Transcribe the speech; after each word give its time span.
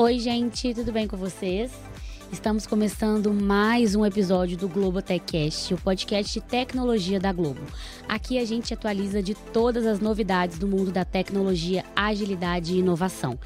Oi, 0.00 0.18
gente, 0.18 0.72
tudo 0.72 0.90
bem 0.90 1.06
com 1.06 1.18
vocês? 1.18 1.70
Estamos 2.32 2.66
começando 2.66 3.34
mais 3.34 3.94
um 3.94 4.06
episódio 4.06 4.56
do 4.56 4.66
Globo 4.66 5.02
TechCast, 5.02 5.74
o 5.74 5.76
podcast 5.76 6.32
de 6.32 6.40
tecnologia 6.40 7.20
da 7.20 7.30
Globo. 7.34 7.60
Aqui 8.08 8.38
a 8.38 8.44
gente 8.46 8.72
atualiza 8.72 9.22
de 9.22 9.34
todas 9.34 9.84
as 9.84 10.00
novidades 10.00 10.58
do 10.58 10.66
mundo 10.66 10.90
da 10.90 11.04
tecnologia, 11.04 11.84
agilidade 11.94 12.72
e 12.72 12.78
inovação. 12.78 13.38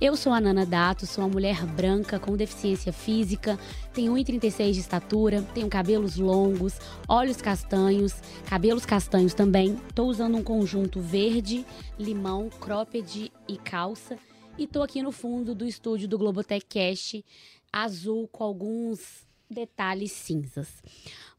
Eu 0.00 0.16
sou 0.16 0.32
a 0.32 0.40
Nana 0.40 0.66
Dato, 0.66 1.06
sou 1.06 1.22
uma 1.22 1.30
mulher 1.30 1.64
branca 1.64 2.18
com 2.18 2.36
deficiência 2.36 2.92
física, 2.92 3.56
tenho 3.94 4.12
1,36 4.14 4.72
de 4.72 4.80
estatura, 4.80 5.42
tenho 5.54 5.68
cabelos 5.68 6.16
longos, 6.16 6.76
olhos 7.06 7.40
castanhos, 7.40 8.16
cabelos 8.46 8.84
castanhos 8.84 9.32
também. 9.32 9.78
Estou 9.88 10.08
usando 10.08 10.36
um 10.36 10.42
conjunto 10.42 11.00
verde, 11.00 11.64
limão, 11.96 12.50
cropped 12.58 13.30
e 13.46 13.56
calça. 13.58 14.18
E 14.60 14.64
estou 14.64 14.82
aqui 14.82 15.02
no 15.02 15.10
fundo 15.10 15.54
do 15.54 15.64
estúdio 15.64 16.06
do 16.06 16.18
Globotech 16.18 16.66
Cast 16.66 17.24
azul 17.72 18.28
com 18.28 18.44
alguns 18.44 19.26
detalhes 19.48 20.12
cinzas. 20.12 20.82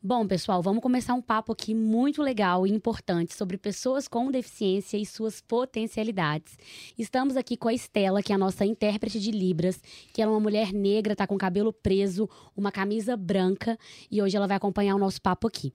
Bom, 0.03 0.25
pessoal, 0.25 0.63
vamos 0.63 0.81
começar 0.81 1.13
um 1.13 1.21
papo 1.21 1.51
aqui 1.51 1.75
muito 1.75 2.23
legal 2.23 2.65
e 2.65 2.71
importante 2.71 3.35
sobre 3.35 3.55
pessoas 3.55 4.07
com 4.07 4.31
deficiência 4.31 4.97
e 4.97 5.05
suas 5.05 5.41
potencialidades. 5.41 6.57
Estamos 6.97 7.37
aqui 7.37 7.55
com 7.55 7.67
a 7.67 7.73
Estela, 7.73 8.23
que 8.23 8.31
é 8.31 8.35
a 8.35 8.37
nossa 8.39 8.65
intérprete 8.65 9.19
de 9.19 9.29
Libras, 9.29 9.79
que 10.11 10.19
é 10.19 10.27
uma 10.27 10.39
mulher 10.39 10.73
negra, 10.73 11.15
tá 11.15 11.27
com 11.27 11.37
cabelo 11.37 11.71
preso, 11.71 12.27
uma 12.57 12.71
camisa 12.71 13.15
branca, 13.15 13.77
e 14.09 14.19
hoje 14.23 14.35
ela 14.35 14.47
vai 14.47 14.57
acompanhar 14.57 14.95
o 14.95 14.99
nosso 14.99 15.21
papo 15.21 15.47
aqui. 15.47 15.71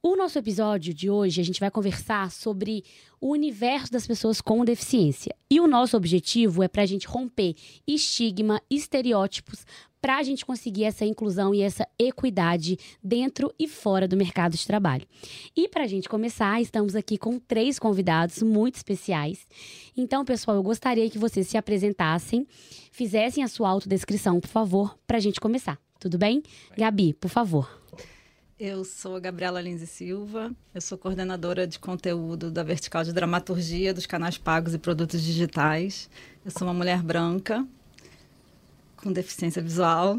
O 0.00 0.14
nosso 0.14 0.38
episódio 0.38 0.94
de 0.94 1.10
hoje, 1.10 1.40
a 1.40 1.44
gente 1.44 1.58
vai 1.58 1.70
conversar 1.70 2.30
sobre 2.30 2.84
o 3.20 3.32
universo 3.32 3.90
das 3.90 4.06
pessoas 4.06 4.40
com 4.40 4.64
deficiência. 4.64 5.34
E 5.50 5.58
o 5.58 5.66
nosso 5.66 5.96
objetivo 5.96 6.62
é 6.62 6.68
para 6.68 6.82
a 6.82 6.86
gente 6.86 7.08
romper 7.08 7.56
estigma, 7.86 8.60
estereótipos, 8.70 9.66
para 10.04 10.18
a 10.18 10.22
gente 10.22 10.44
conseguir 10.44 10.84
essa 10.84 11.02
inclusão 11.06 11.54
e 11.54 11.62
essa 11.62 11.88
equidade 11.98 12.78
dentro 13.02 13.50
e 13.58 13.66
fora 13.66 14.06
do 14.06 14.18
mercado 14.18 14.54
de 14.54 14.66
trabalho. 14.66 15.06
E 15.56 15.66
para 15.66 15.84
a 15.84 15.86
gente 15.86 16.10
começar, 16.10 16.60
estamos 16.60 16.94
aqui 16.94 17.16
com 17.16 17.38
três 17.38 17.78
convidados 17.78 18.42
muito 18.42 18.74
especiais. 18.74 19.46
Então, 19.96 20.22
pessoal, 20.22 20.58
eu 20.58 20.62
gostaria 20.62 21.08
que 21.08 21.16
vocês 21.16 21.48
se 21.48 21.56
apresentassem, 21.56 22.46
fizessem 22.92 23.42
a 23.42 23.48
sua 23.48 23.70
autodescrição, 23.70 24.40
por 24.40 24.48
favor, 24.48 24.94
para 25.06 25.16
a 25.16 25.20
gente 25.20 25.40
começar. 25.40 25.78
Tudo 25.98 26.18
bem? 26.18 26.42
Gabi, 26.76 27.14
por 27.14 27.30
favor. 27.30 27.80
Eu 28.60 28.84
sou 28.84 29.16
a 29.16 29.20
Gabriela 29.20 29.62
Lins 29.62 29.88
Silva, 29.88 30.54
eu 30.74 30.82
sou 30.82 30.98
coordenadora 30.98 31.66
de 31.66 31.78
conteúdo 31.78 32.50
da 32.50 32.62
Vertical 32.62 33.04
de 33.04 33.12
Dramaturgia 33.14 33.94
dos 33.94 34.04
canais 34.04 34.36
pagos 34.36 34.74
e 34.74 34.78
produtos 34.78 35.22
digitais. 35.22 36.10
Eu 36.44 36.50
sou 36.50 36.68
uma 36.68 36.74
mulher 36.74 37.02
branca, 37.02 37.66
com 39.04 39.12
deficiência 39.12 39.60
visual. 39.60 40.18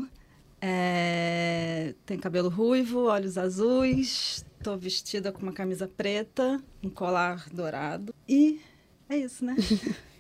É, 0.62 1.96
tem 2.06 2.20
cabelo 2.20 2.50
ruivo, 2.50 3.06
olhos 3.06 3.36
azuis, 3.36 4.46
estou 4.58 4.78
vestida 4.78 5.32
com 5.32 5.42
uma 5.42 5.52
camisa 5.52 5.88
preta, 5.88 6.64
um 6.84 6.90
colar 6.90 7.50
dourado. 7.52 8.14
E 8.30 8.62
é 9.10 9.18
isso, 9.18 9.44
né? 9.44 9.56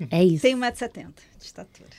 é 0.09 0.23
isso. 0.23 0.41
Tenho 0.41 0.57
1,70m 0.57 1.13
de 1.37 1.45
estatura. 1.45 1.89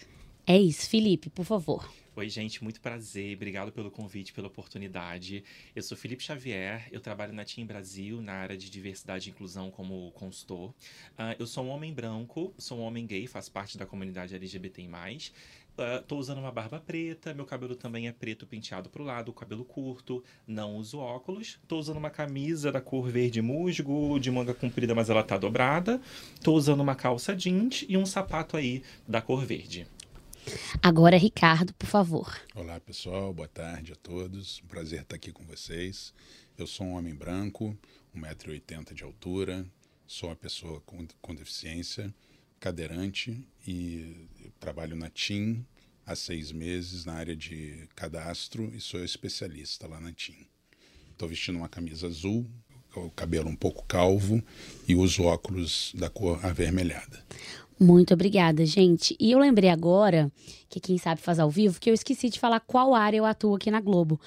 É 0.44 0.58
isso. 0.58 0.88
Felipe, 0.88 1.30
por 1.30 1.44
favor. 1.44 1.88
Oi, 2.18 2.30
gente, 2.30 2.64
muito 2.64 2.80
prazer. 2.80 3.36
Obrigado 3.36 3.70
pelo 3.70 3.90
convite, 3.90 4.32
pela 4.32 4.46
oportunidade. 4.46 5.44
Eu 5.74 5.82
sou 5.82 5.98
Felipe 5.98 6.24
Xavier, 6.24 6.88
eu 6.90 6.98
trabalho 6.98 7.34
na 7.34 7.44
TIM 7.44 7.66
Brasil, 7.66 8.22
na 8.22 8.32
área 8.32 8.56
de 8.56 8.70
diversidade 8.70 9.28
e 9.28 9.32
inclusão 9.32 9.70
como 9.70 10.10
consultor. 10.12 10.70
Uh, 10.70 11.36
eu 11.38 11.46
sou 11.46 11.66
um 11.66 11.68
homem 11.68 11.92
branco, 11.92 12.54
sou 12.56 12.78
um 12.78 12.82
homem 12.82 13.06
gay, 13.06 13.26
faço 13.26 13.52
parte 13.52 13.76
da 13.76 13.84
comunidade 13.84 14.34
LGBT+. 14.34 14.88
Uh, 15.76 16.02
tô 16.06 16.16
usando 16.16 16.38
uma 16.38 16.50
barba 16.50 16.80
preta, 16.80 17.34
meu 17.34 17.44
cabelo 17.44 17.76
também 17.76 18.08
é 18.08 18.12
preto 18.12 18.46
penteado 18.46 18.88
pro 18.88 19.04
lado, 19.04 19.30
cabelo 19.30 19.62
curto, 19.62 20.24
não 20.46 20.76
uso 20.76 20.98
óculos. 20.98 21.58
Tô 21.68 21.78
usando 21.78 21.98
uma 21.98 22.08
camisa 22.08 22.72
da 22.72 22.80
cor 22.80 23.10
verde 23.10 23.42
musgo, 23.42 24.18
de 24.18 24.30
manga 24.30 24.54
comprida, 24.54 24.94
mas 24.94 25.10
ela 25.10 25.22
tá 25.22 25.36
dobrada. 25.36 26.00
Tô 26.42 26.54
usando 26.54 26.80
uma 26.80 26.94
calça 26.94 27.36
jeans 27.36 27.84
e 27.86 27.96
um 27.96 28.06
sapato 28.06 28.56
aí 28.56 28.82
da 29.06 29.20
cor 29.20 29.44
verde. 29.44 29.86
Agora, 30.82 31.18
Ricardo, 31.18 31.74
por 31.74 31.86
favor. 31.86 32.40
Olá, 32.54 32.80
pessoal. 32.80 33.34
Boa 33.34 33.48
tarde 33.48 33.92
a 33.92 33.96
todos. 33.96 34.62
Um 34.64 34.68
prazer 34.68 35.02
estar 35.02 35.16
aqui 35.16 35.30
com 35.30 35.44
vocês. 35.44 36.14
Eu 36.56 36.66
sou 36.66 36.86
um 36.86 36.94
homem 36.94 37.14
branco, 37.14 37.76
1,80m 38.16 38.94
de 38.94 39.04
altura, 39.04 39.66
sou 40.06 40.30
uma 40.30 40.36
pessoa 40.36 40.80
com, 40.86 41.06
com 41.20 41.34
deficiência, 41.34 42.14
cadeirante 42.60 43.46
e 43.66 44.28
trabalho 44.58 44.96
na 44.96 45.10
TIM 45.10 45.64
há 46.06 46.14
seis 46.14 46.52
meses 46.52 47.04
na 47.04 47.14
área 47.14 47.36
de 47.36 47.88
cadastro 47.94 48.72
e 48.74 48.80
sou 48.80 49.02
especialista 49.04 49.86
lá 49.88 50.00
na 50.00 50.12
TIM. 50.12 50.46
Estou 51.10 51.28
vestindo 51.28 51.56
uma 51.56 51.68
camisa 51.68 52.06
azul, 52.06 52.46
o 52.94 53.10
cabelo 53.10 53.48
um 53.48 53.56
pouco 53.56 53.84
calvo 53.86 54.42
e 54.86 54.94
uso 54.94 55.24
óculos 55.24 55.92
da 55.94 56.08
cor 56.08 56.44
avermelhada. 56.44 57.24
Muito 57.78 58.14
obrigada, 58.14 58.64
gente. 58.64 59.14
E 59.20 59.32
eu 59.32 59.38
lembrei 59.38 59.68
agora, 59.68 60.32
que 60.68 60.80
quem 60.80 60.96
sabe 60.96 61.20
faz 61.20 61.38
ao 61.38 61.50
vivo, 61.50 61.78
que 61.78 61.90
eu 61.90 61.94
esqueci 61.94 62.30
de 62.30 62.40
falar 62.40 62.60
qual 62.60 62.94
área 62.94 63.18
eu 63.18 63.26
atuo 63.26 63.54
aqui 63.54 63.70
na 63.70 63.82
Globo. 63.82 64.18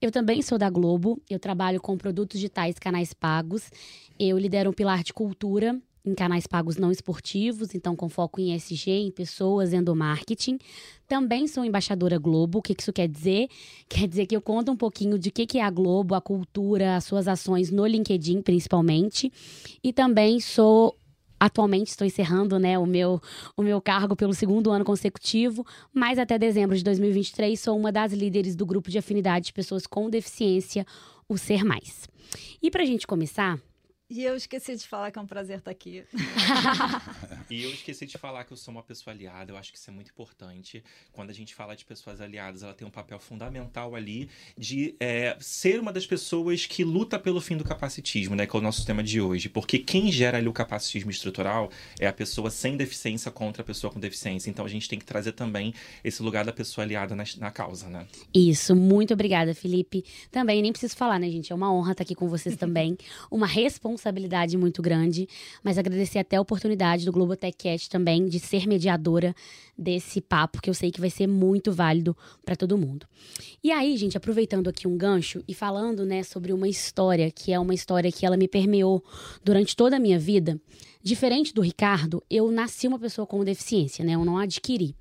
Eu 0.00 0.10
também 0.10 0.42
sou 0.42 0.58
da 0.58 0.68
Globo, 0.68 1.18
eu 1.28 1.38
trabalho 1.38 1.80
com 1.80 1.96
produtos 1.96 2.38
digitais 2.38 2.78
canais 2.78 3.14
pagos, 3.14 3.70
eu 4.18 4.36
lidero 4.36 4.70
um 4.70 4.74
pilar 4.74 5.02
de 5.02 5.14
cultura 5.14 5.80
em 6.04 6.14
canais 6.14 6.46
pagos 6.46 6.76
não 6.76 6.90
esportivos, 6.90 7.74
então 7.74 7.94
com 7.94 8.08
foco 8.08 8.40
em 8.40 8.54
SG, 8.54 8.90
em 8.90 9.10
pessoas, 9.10 9.72
endomarketing. 9.72 10.58
Também 11.06 11.46
sou 11.46 11.64
embaixadora 11.64 12.18
Globo. 12.18 12.58
O 12.58 12.62
que 12.62 12.74
isso 12.78 12.92
quer 12.92 13.08
dizer? 13.08 13.48
Quer 13.88 14.06
dizer 14.06 14.26
que 14.26 14.36
eu 14.36 14.40
conto 14.40 14.70
um 14.70 14.76
pouquinho 14.76 15.18
de 15.18 15.30
o 15.30 15.32
que 15.32 15.58
é 15.58 15.62
a 15.62 15.70
Globo, 15.70 16.14
a 16.14 16.20
cultura, 16.20 16.96
as 16.96 17.04
suas 17.04 17.26
ações 17.26 17.70
no 17.70 17.86
LinkedIn, 17.86 18.42
principalmente. 18.42 19.32
E 19.82 19.92
também 19.92 20.40
sou 20.40 20.94
Atualmente 21.40 21.88
estou 21.88 22.04
encerrando 22.04 22.58
né, 22.58 22.76
o, 22.78 22.84
meu, 22.84 23.22
o 23.56 23.62
meu 23.62 23.80
cargo 23.80 24.16
pelo 24.16 24.34
segundo 24.34 24.72
ano 24.72 24.84
consecutivo, 24.84 25.64
mas 25.94 26.18
até 26.18 26.36
dezembro 26.36 26.76
de 26.76 26.82
2023 26.82 27.58
sou 27.58 27.78
uma 27.78 27.92
das 27.92 28.12
líderes 28.12 28.56
do 28.56 28.66
grupo 28.66 28.90
de 28.90 28.98
afinidade 28.98 29.46
de 29.46 29.52
pessoas 29.52 29.86
com 29.86 30.10
deficiência, 30.10 30.84
o 31.28 31.38
Ser 31.38 31.64
Mais. 31.64 32.08
E 32.60 32.70
para 32.70 32.82
a 32.82 32.86
gente 32.86 33.06
começar, 33.06 33.58
e 34.10 34.24
eu 34.24 34.34
esqueci 34.34 34.74
de 34.74 34.88
falar 34.88 35.10
que 35.10 35.18
é 35.18 35.22
um 35.22 35.26
prazer 35.26 35.58
estar 35.58 35.70
aqui. 35.70 36.02
e 37.50 37.62
eu 37.62 37.70
esqueci 37.70 38.06
de 38.06 38.16
falar 38.16 38.44
que 38.44 38.52
eu 38.54 38.56
sou 38.56 38.72
uma 38.72 38.82
pessoa 38.82 39.12
aliada. 39.12 39.52
Eu 39.52 39.56
acho 39.58 39.70
que 39.70 39.76
isso 39.76 39.90
é 39.90 39.92
muito 39.92 40.10
importante. 40.10 40.82
Quando 41.12 41.28
a 41.28 41.34
gente 41.34 41.54
fala 41.54 41.76
de 41.76 41.84
pessoas 41.84 42.18
aliadas, 42.18 42.62
ela 42.62 42.72
tem 42.72 42.88
um 42.88 42.90
papel 42.90 43.18
fundamental 43.18 43.94
ali 43.94 44.30
de 44.56 44.94
é, 44.98 45.36
ser 45.40 45.78
uma 45.78 45.92
das 45.92 46.06
pessoas 46.06 46.64
que 46.64 46.82
luta 46.84 47.18
pelo 47.18 47.38
fim 47.38 47.58
do 47.58 47.64
capacitismo, 47.64 48.34
né? 48.34 48.46
Que 48.46 48.56
é 48.56 48.58
o 48.58 48.62
nosso 48.62 48.86
tema 48.86 49.02
de 49.02 49.20
hoje. 49.20 49.46
Porque 49.50 49.78
quem 49.78 50.10
gera 50.10 50.38
ali 50.38 50.48
o 50.48 50.54
capacitismo 50.54 51.10
estrutural 51.10 51.70
é 52.00 52.06
a 52.06 52.12
pessoa 52.12 52.50
sem 52.50 52.78
deficiência 52.78 53.30
contra 53.30 53.60
a 53.60 53.64
pessoa 53.64 53.92
com 53.92 54.00
deficiência. 54.00 54.48
Então 54.48 54.64
a 54.64 54.68
gente 54.68 54.88
tem 54.88 54.98
que 54.98 55.04
trazer 55.04 55.32
também 55.32 55.74
esse 56.02 56.22
lugar 56.22 56.46
da 56.46 56.52
pessoa 56.52 56.82
aliada 56.82 57.14
na, 57.14 57.24
na 57.36 57.50
causa, 57.50 57.90
né? 57.90 58.06
Isso. 58.32 58.74
Muito 58.74 59.12
obrigada, 59.12 59.54
Felipe. 59.54 60.02
Também 60.30 60.62
nem 60.62 60.72
preciso 60.72 60.96
falar, 60.96 61.18
né, 61.18 61.28
gente? 61.28 61.52
É 61.52 61.54
uma 61.54 61.70
honra 61.70 61.92
estar 61.92 62.04
aqui 62.04 62.14
com 62.14 62.26
vocês 62.26 62.56
também. 62.56 62.96
Uma 63.30 63.46
responsabilidade 63.46 63.97
responsabilidade 63.98 64.56
muito 64.56 64.80
grande, 64.80 65.28
mas 65.62 65.76
agradecer 65.76 66.20
até 66.20 66.36
a 66.36 66.40
oportunidade 66.40 67.04
do 67.04 67.10
Globotech 67.10 67.56
Cast 67.58 67.90
também 67.90 68.26
de 68.26 68.38
ser 68.38 68.66
mediadora 68.66 69.34
desse 69.76 70.20
papo, 70.20 70.62
que 70.62 70.70
eu 70.70 70.74
sei 70.74 70.90
que 70.90 71.00
vai 71.00 71.10
ser 71.10 71.26
muito 71.26 71.72
válido 71.72 72.16
para 72.44 72.54
todo 72.54 72.78
mundo. 72.78 73.06
E 73.62 73.72
aí, 73.72 73.96
gente, 73.96 74.16
aproveitando 74.16 74.68
aqui 74.68 74.86
um 74.86 74.96
gancho 74.96 75.42
e 75.46 75.52
falando, 75.52 76.06
né, 76.06 76.22
sobre 76.22 76.52
uma 76.52 76.68
história 76.68 77.30
que 77.30 77.52
é 77.52 77.58
uma 77.58 77.74
história 77.74 78.10
que 78.10 78.24
ela 78.24 78.36
me 78.36 78.46
permeou 78.46 79.04
durante 79.44 79.74
toda 79.74 79.96
a 79.96 80.00
minha 80.00 80.18
vida, 80.18 80.60
diferente 81.02 81.52
do 81.54 81.60
Ricardo, 81.60 82.22
eu 82.30 82.50
nasci 82.50 82.86
uma 82.86 82.98
pessoa 82.98 83.26
com 83.26 83.44
deficiência, 83.44 84.04
né? 84.04 84.14
Eu 84.14 84.24
não 84.24 84.36
adquiri 84.36 84.94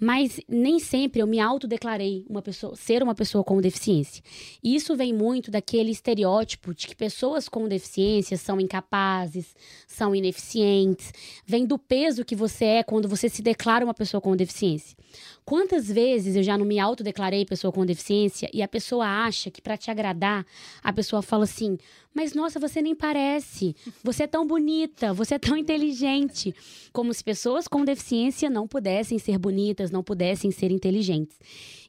mas 0.00 0.40
nem 0.48 0.78
sempre 0.78 1.20
eu 1.20 1.26
me 1.26 1.40
autodeclarei 1.40 2.24
uma 2.28 2.40
pessoa, 2.40 2.76
ser 2.76 3.02
uma 3.02 3.14
pessoa 3.14 3.42
com 3.42 3.60
deficiência. 3.60 4.22
E 4.62 4.74
isso 4.74 4.96
vem 4.96 5.12
muito 5.12 5.50
daquele 5.50 5.90
estereótipo 5.90 6.72
de 6.72 6.86
que 6.86 6.94
pessoas 6.94 7.48
com 7.48 7.66
deficiência 7.66 8.36
são 8.36 8.60
incapazes, 8.60 9.54
são 9.98 10.14
ineficientes, 10.14 11.12
vem 11.44 11.66
do 11.66 11.76
peso 11.76 12.24
que 12.24 12.36
você 12.36 12.64
é 12.64 12.82
quando 12.82 13.08
você 13.08 13.28
se 13.28 13.42
declara 13.42 13.84
uma 13.84 13.92
pessoa 13.92 14.20
com 14.20 14.34
deficiência. 14.36 14.96
Quantas 15.44 15.88
vezes 15.88 16.36
eu 16.36 16.42
já 16.42 16.56
não 16.56 16.64
me 16.64 16.78
autodeclarei 16.78 17.44
pessoa 17.44 17.72
com 17.72 17.84
deficiência 17.84 18.48
e 18.52 18.62
a 18.62 18.68
pessoa 18.68 19.06
acha 19.06 19.50
que 19.50 19.60
para 19.60 19.76
te 19.76 19.90
agradar, 19.90 20.46
a 20.82 20.92
pessoa 20.92 21.22
fala 21.22 21.44
assim: 21.44 21.78
"Mas 22.14 22.34
nossa, 22.34 22.60
você 22.60 22.80
nem 22.80 22.94
parece. 22.94 23.74
Você 24.04 24.24
é 24.24 24.26
tão 24.26 24.46
bonita, 24.46 25.12
você 25.12 25.34
é 25.34 25.38
tão 25.38 25.56
inteligente", 25.56 26.54
como 26.92 27.12
se 27.12 27.24
pessoas 27.24 27.66
com 27.66 27.84
deficiência 27.84 28.48
não 28.48 28.68
pudessem 28.68 29.18
ser 29.18 29.38
bonitas, 29.38 29.90
não 29.90 30.02
pudessem 30.02 30.50
ser 30.50 30.70
inteligentes. 30.70 31.36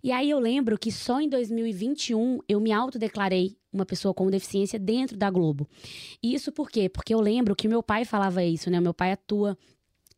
E 0.02 0.12
aí 0.12 0.30
eu 0.30 0.40
lembro 0.40 0.78
que 0.78 0.92
só 0.92 1.20
em 1.20 1.28
2021 1.28 2.40
eu 2.48 2.60
me 2.60 2.72
autodeclarei 2.72 3.58
uma 3.72 3.86
pessoa 3.86 4.14
com 4.14 4.30
deficiência 4.30 4.80
dentro 4.80 5.18
da 5.18 5.30
Globo. 5.30 5.68
E 6.24 6.34
isso 6.34 6.52
por 6.52 6.70
quê? 6.70 6.88
Porque 6.90 7.14
eu 7.14 7.20
lembro 7.20 7.56
que 7.56 7.68
meu 7.68 7.84
pai 7.84 8.06
falava 8.06 8.44
isso, 8.44 8.70
né? 8.70 8.80
Meu 8.80 8.94
pai 8.94 9.12
atua 9.12 9.58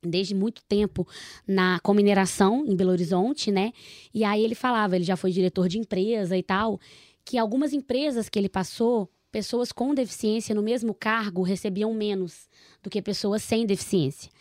desde 0.03 0.33
muito 0.33 0.63
tempo 0.63 1.07
na 1.47 1.79
com 1.79 1.93
mineração 1.93 2.65
em 2.65 2.75
Belo 2.75 2.91
Horizonte, 2.91 3.51
né? 3.51 3.71
E 4.13 4.23
aí 4.23 4.43
ele 4.43 4.55
falava, 4.55 4.95
ele 4.95 5.05
já 5.05 5.15
foi 5.15 5.31
diretor 5.31 5.67
de 5.67 5.77
empresa 5.77 6.37
e 6.37 6.43
tal, 6.43 6.79
que 7.23 7.37
algumas 7.37 7.73
empresas 7.73 8.29
que 8.29 8.39
ele 8.39 8.49
passou, 8.49 9.09
pessoas 9.31 9.71
com 9.71 9.93
deficiência 9.93 10.55
no 10.55 10.61
mesmo 10.61 10.93
cargo 10.93 11.41
recebiam 11.41 11.93
menos 11.93 12.49
do 12.81 12.89
que 12.89 13.01
pessoas 13.01 13.43
sem 13.43 13.65
deficiência. 13.65 14.31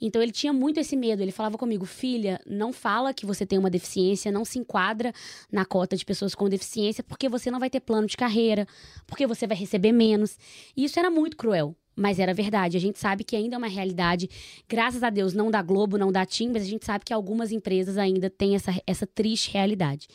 Então 0.00 0.22
ele 0.22 0.32
tinha 0.32 0.52
muito 0.52 0.80
esse 0.80 0.96
medo. 0.96 1.22
Ele 1.22 1.32
falava 1.32 1.58
comigo, 1.58 1.84
filha, 1.84 2.40
não 2.46 2.72
fala 2.72 3.12
que 3.12 3.26
você 3.26 3.44
tem 3.44 3.58
uma 3.58 3.70
deficiência, 3.70 4.32
não 4.32 4.44
se 4.44 4.58
enquadra 4.58 5.12
na 5.52 5.64
cota 5.64 5.96
de 5.96 6.04
pessoas 6.04 6.34
com 6.34 6.48
deficiência, 6.48 7.04
porque 7.04 7.28
você 7.28 7.50
não 7.50 7.60
vai 7.60 7.68
ter 7.68 7.80
plano 7.80 8.06
de 8.06 8.16
carreira, 8.16 8.66
porque 9.06 9.26
você 9.26 9.46
vai 9.46 9.56
receber 9.56 9.92
menos. 9.92 10.38
E 10.76 10.84
isso 10.84 10.98
era 10.98 11.10
muito 11.10 11.36
cruel. 11.36 11.76
Mas 11.96 12.18
era 12.18 12.32
verdade. 12.32 12.76
A 12.76 12.80
gente 12.80 12.98
sabe 12.98 13.24
que 13.24 13.36
ainda 13.36 13.56
é 13.56 13.58
uma 13.58 13.66
realidade. 13.66 14.30
Graças 14.66 15.02
a 15.02 15.10
Deus, 15.10 15.34
não 15.34 15.50
da 15.50 15.60
Globo, 15.60 15.98
não 15.98 16.10
da 16.10 16.24
TIM, 16.24 16.48
mas 16.48 16.62
a 16.62 16.66
gente 16.66 16.86
sabe 16.86 17.04
que 17.04 17.12
algumas 17.12 17.52
empresas 17.52 17.98
ainda 17.98 18.30
têm 18.30 18.54
essa, 18.54 18.72
essa 18.86 19.06
triste 19.06 19.52
realidade. 19.52 20.08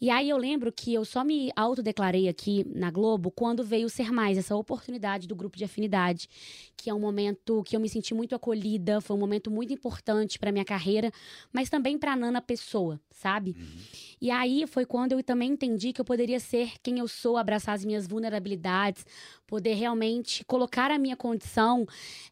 E 0.00 0.10
aí 0.10 0.30
eu 0.30 0.36
lembro 0.36 0.72
que 0.72 0.94
eu 0.94 1.04
só 1.04 1.24
me 1.24 1.50
autodeclarei 1.56 2.28
aqui 2.28 2.64
na 2.74 2.90
Globo 2.90 3.30
quando 3.30 3.64
veio 3.64 3.88
Ser 3.88 4.12
Mais, 4.12 4.38
essa 4.38 4.54
oportunidade 4.54 5.26
do 5.26 5.34
grupo 5.34 5.56
de 5.56 5.64
afinidade, 5.64 6.28
que 6.76 6.88
é 6.88 6.94
um 6.94 7.00
momento 7.00 7.62
que 7.64 7.74
eu 7.74 7.80
me 7.80 7.88
senti 7.88 8.14
muito 8.14 8.34
acolhida, 8.34 9.00
foi 9.00 9.16
um 9.16 9.18
momento 9.18 9.50
muito 9.50 9.72
importante 9.72 10.38
para 10.38 10.52
minha 10.52 10.64
carreira, 10.64 11.10
mas 11.52 11.68
também 11.68 11.98
para 11.98 12.14
Nana 12.14 12.40
pessoa, 12.40 13.00
sabe? 13.10 13.56
Uhum. 13.58 13.66
E 14.20 14.30
aí 14.30 14.66
foi 14.66 14.84
quando 14.84 15.12
eu 15.12 15.22
também 15.22 15.50
entendi 15.52 15.92
que 15.92 16.00
eu 16.00 16.04
poderia 16.04 16.38
ser 16.38 16.72
quem 16.82 16.98
eu 16.98 17.08
sou, 17.08 17.36
abraçar 17.36 17.74
as 17.74 17.84
minhas 17.84 18.06
vulnerabilidades, 18.06 19.04
poder 19.46 19.74
realmente 19.74 20.44
colocar 20.44 20.90
a 20.90 20.98
minha 20.98 21.16
condição 21.16 21.86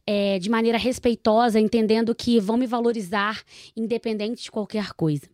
é, 0.06 0.38
de 0.38 0.48
maneira 0.48 0.78
respeitosa, 0.78 1.58
entendendo 1.58 2.14
que 2.14 2.38
vão 2.38 2.56
me 2.56 2.66
valorizar 2.66 3.42
independente 3.76 4.44
de 4.44 4.50
qualquer 4.50 4.92
coisa. 4.92 5.28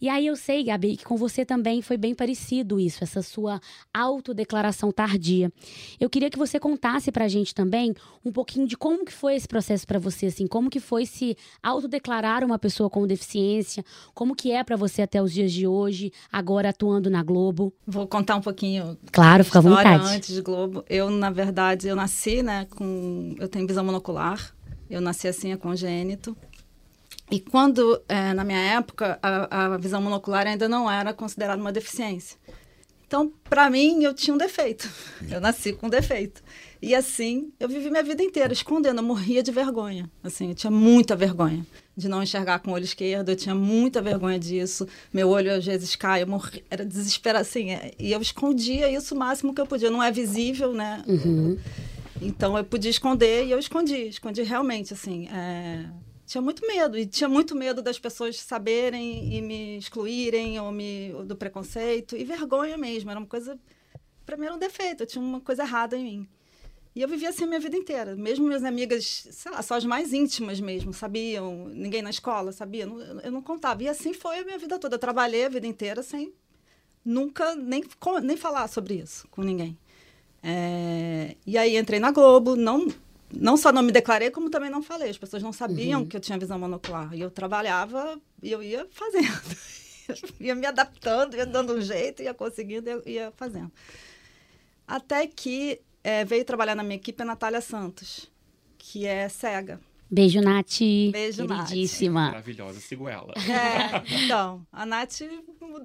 E 0.00 0.08
aí 0.08 0.26
eu 0.26 0.36
sei, 0.36 0.64
Gabi, 0.64 0.96
que 0.96 1.04
com 1.04 1.16
você 1.16 1.44
também 1.44 1.82
foi 1.82 1.96
bem 1.96 2.14
parecido 2.14 2.80
isso, 2.80 3.04
essa 3.04 3.22
sua 3.22 3.60
autodeclaração 3.92 4.90
tardia. 4.90 5.52
Eu 5.98 6.08
queria 6.08 6.30
que 6.30 6.38
você 6.38 6.58
contasse 6.58 7.12
pra 7.12 7.28
gente 7.28 7.54
também 7.54 7.94
um 8.24 8.32
pouquinho 8.32 8.66
de 8.66 8.76
como 8.76 9.04
que 9.04 9.12
foi 9.12 9.36
esse 9.36 9.46
processo 9.46 9.86
para 9.86 9.98
você, 9.98 10.26
assim, 10.26 10.46
como 10.46 10.70
que 10.70 10.80
foi 10.80 11.04
se 11.06 11.36
autodeclarar 11.62 12.44
uma 12.44 12.58
pessoa 12.58 12.88
com 12.88 13.06
deficiência, 13.06 13.84
como 14.14 14.34
que 14.34 14.52
é 14.52 14.64
para 14.64 14.76
você 14.76 15.02
até 15.02 15.22
os 15.22 15.32
dias 15.32 15.52
de 15.52 15.66
hoje, 15.66 16.12
agora 16.32 16.70
atuando 16.70 17.10
na 17.10 17.22
Globo. 17.22 17.72
Vou 17.86 18.06
contar 18.06 18.36
um 18.36 18.40
pouquinho. 18.40 18.96
Claro, 19.12 19.44
fica 19.44 19.58
à 19.58 19.62
vontade. 19.62 20.04
Antes 20.06 20.34
de 20.34 20.40
Globo, 20.40 20.84
eu 20.88 21.10
na 21.10 21.30
verdade 21.30 21.88
eu 21.88 21.96
nasci, 21.96 22.42
né, 22.42 22.66
com 22.76 23.34
eu 23.38 23.48
tenho 23.48 23.66
visão 23.66 23.84
monocular. 23.84 24.54
Eu 24.88 25.00
nasci 25.00 25.28
assim, 25.28 25.52
é 25.52 25.56
congênito. 25.56 26.36
E 27.30 27.38
quando, 27.38 28.02
é, 28.08 28.32
na 28.34 28.42
minha 28.42 28.58
época, 28.58 29.18
a, 29.22 29.74
a, 29.74 29.78
visão 29.78 30.02
monocular 30.02 30.46
ainda 30.46 30.68
não 30.68 30.90
era 30.90 31.14
considerada 31.14 31.60
uma 31.60 31.70
deficiência. 31.70 32.36
Então, 33.06 33.32
para 33.48 33.70
mim, 33.70 34.02
eu 34.02 34.12
tinha 34.12 34.34
um 34.34 34.38
defeito. 34.38 34.88
Eu 35.30 35.40
nasci 35.40 35.72
com 35.72 35.86
um 35.86 35.90
defeito. 35.90 36.42
E 36.82 36.94
assim, 36.94 37.52
eu 37.58 37.68
vivi 37.68 37.90
minha 37.90 38.02
vida 38.02 38.22
inteira 38.22 38.52
escondendo. 38.52 38.98
Eu 38.98 39.04
morria 39.04 39.42
de 39.42 39.52
vergonha. 39.52 40.10
Assim, 40.22 40.48
eu 40.48 40.54
tinha 40.54 40.70
muita 40.70 41.14
vergonha 41.14 41.64
de 41.96 42.08
não 42.08 42.22
enxergar 42.22 42.60
com 42.60 42.70
o 42.70 42.74
olho 42.74 42.84
esquerdo. 42.84 43.28
Eu 43.28 43.36
tinha 43.36 43.54
muita 43.54 44.00
vergonha 44.00 44.38
disso. 44.38 44.86
Meu 45.12 45.28
olho 45.28 45.52
às 45.52 45.64
vezes 45.64 45.94
cai. 45.94 46.22
Eu 46.22 46.26
morria, 46.26 46.62
era 46.70 46.84
desesperado, 46.84 47.42
assim. 47.42 47.72
É, 47.72 47.92
e 47.98 48.12
eu 48.12 48.20
escondia 48.20 48.90
isso 48.90 49.14
o 49.14 49.18
máximo 49.18 49.54
que 49.54 49.60
eu 49.60 49.66
podia. 49.66 49.90
Não 49.90 50.02
é 50.02 50.10
visível, 50.10 50.72
né? 50.72 51.02
Uhum. 51.06 51.58
Então, 52.22 52.56
eu 52.56 52.64
podia 52.64 52.90
esconder 52.90 53.44
e 53.44 53.50
eu 53.50 53.58
escondi. 53.58 54.08
Escondi 54.08 54.42
realmente, 54.42 54.94
assim. 54.94 55.28
É 55.28 55.84
tinha 56.30 56.40
muito 56.40 56.64
medo 56.64 56.96
e 56.96 57.04
tinha 57.06 57.28
muito 57.28 57.56
medo 57.56 57.82
das 57.82 57.98
pessoas 57.98 58.38
saberem 58.38 59.34
e 59.34 59.42
me 59.42 59.78
excluírem 59.78 60.60
ou 60.60 60.70
me 60.70 61.12
ou 61.12 61.24
do 61.24 61.34
preconceito 61.34 62.16
e 62.16 62.22
vergonha 62.22 62.78
mesmo 62.78 63.10
era 63.10 63.18
uma 63.18 63.26
coisa 63.26 63.58
para 64.24 64.36
mim 64.36 64.46
era 64.46 64.54
um 64.54 64.58
defeito 64.58 65.02
eu 65.02 65.06
tinha 65.08 65.20
uma 65.20 65.40
coisa 65.40 65.64
errada 65.64 65.96
em 65.96 66.04
mim. 66.04 66.28
E 66.94 67.02
eu 67.02 67.08
vivia 67.08 67.30
assim 67.30 67.42
a 67.42 67.46
minha 67.48 67.58
vida 67.58 67.76
inteira 67.76 68.14
mesmo 68.14 68.46
minhas 68.46 68.62
amigas 68.62 69.26
sei 69.32 69.50
lá 69.50 69.60
só 69.60 69.74
as 69.74 69.84
mais 69.84 70.12
íntimas 70.12 70.60
mesmo 70.60 70.92
sabiam 70.92 71.66
ninguém 71.66 72.00
na 72.00 72.10
escola 72.10 72.52
sabia 72.52 72.84
eu 73.24 73.32
não 73.32 73.42
contava. 73.42 73.82
E 73.82 73.88
assim 73.88 74.12
foi 74.12 74.38
a 74.38 74.44
minha 74.44 74.58
vida 74.58 74.78
toda 74.78 74.94
eu 74.94 75.00
trabalhei 75.00 75.46
a 75.46 75.48
vida 75.48 75.66
inteira 75.66 76.00
sem 76.00 76.32
nunca 77.04 77.56
nem 77.56 77.82
nem 78.22 78.36
falar 78.36 78.68
sobre 78.68 78.94
isso 78.94 79.26
com 79.32 79.42
ninguém. 79.42 79.76
É, 80.44 81.34
e 81.44 81.58
aí 81.58 81.76
entrei 81.76 81.98
na 81.98 82.12
Globo 82.12 82.54
não 82.54 82.86
não 83.32 83.56
só 83.56 83.72
não 83.72 83.82
me 83.82 83.92
declarei, 83.92 84.30
como 84.30 84.50
também 84.50 84.70
não 84.70 84.82
falei. 84.82 85.10
As 85.10 85.18
pessoas 85.18 85.42
não 85.42 85.52
sabiam 85.52 86.00
uhum. 86.00 86.06
que 86.06 86.16
eu 86.16 86.20
tinha 86.20 86.38
visão 86.38 86.58
monocular. 86.58 87.14
E 87.14 87.20
eu 87.20 87.30
trabalhava 87.30 88.20
e 88.42 88.50
eu 88.50 88.62
ia 88.62 88.86
fazendo. 88.90 89.40
ia 90.40 90.54
me 90.54 90.66
adaptando, 90.66 91.36
ia 91.36 91.46
dando 91.46 91.74
um 91.74 91.80
jeito, 91.80 92.22
ia 92.22 92.34
conseguindo, 92.34 92.88
ia, 92.88 93.02
ia 93.06 93.32
fazendo. 93.36 93.70
Até 94.86 95.26
que 95.26 95.80
é, 96.02 96.24
veio 96.24 96.44
trabalhar 96.44 96.74
na 96.74 96.82
minha 96.82 96.96
equipe 96.96 97.22
a 97.22 97.24
Natália 97.24 97.60
Santos, 97.60 98.30
que 98.76 99.06
é 99.06 99.28
cega. 99.28 99.80
Beijo, 100.10 100.40
Nath. 100.40 100.80
Beijo, 101.12 101.46
Queridíssima. 101.46 102.22
Nath. 102.22 102.30
Maravilhosa, 102.32 102.80
sigo 102.80 103.08
ela. 103.08 103.32
É, 103.36 104.24
então, 104.24 104.66
a 104.72 104.84
Nath, 104.84 105.20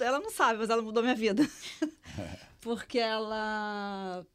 ela 0.01 0.19
não 0.19 0.31
sabe, 0.31 0.57
mas 0.57 0.69
ela 0.71 0.81
mudou 0.81 1.03
minha 1.03 1.13
vida. 1.13 1.47
Porque 2.59 2.97
ela 2.97 4.25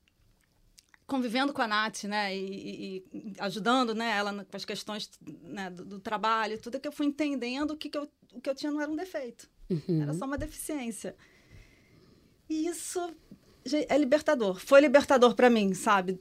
convivendo 1.10 1.52
com 1.52 1.60
a 1.60 1.66
Nath, 1.66 2.04
né, 2.04 2.36
e, 2.36 3.02
e, 3.12 3.32
ajudando, 3.40 3.92
né, 3.96 4.16
ela 4.16 4.32
com 4.44 4.56
as 4.56 4.64
questões 4.64 5.10
né, 5.42 5.68
do, 5.68 5.84
do, 5.84 5.98
trabalho, 5.98 6.56
tudo 6.56 6.78
que 6.78 6.86
eu 6.86 6.92
fui 6.92 7.04
entendendo 7.04 7.76
que, 7.76 7.88
que 7.88 7.98
eu, 7.98 8.08
o 8.32 8.40
que 8.40 8.48
eu 8.48 8.54
tinha 8.54 8.70
não 8.70 8.80
era 8.80 8.88
um 8.88 8.94
defeito, 8.94 9.50
uhum. 9.68 10.02
era 10.02 10.14
só 10.14 10.24
uma 10.24 10.38
deficiência. 10.38 11.16
E 12.48 12.68
isso 12.68 13.12
é 13.88 13.98
libertador. 13.98 14.60
Foi 14.60 14.80
libertador 14.80 15.34
para 15.34 15.50
mim, 15.50 15.74
sabe? 15.74 16.20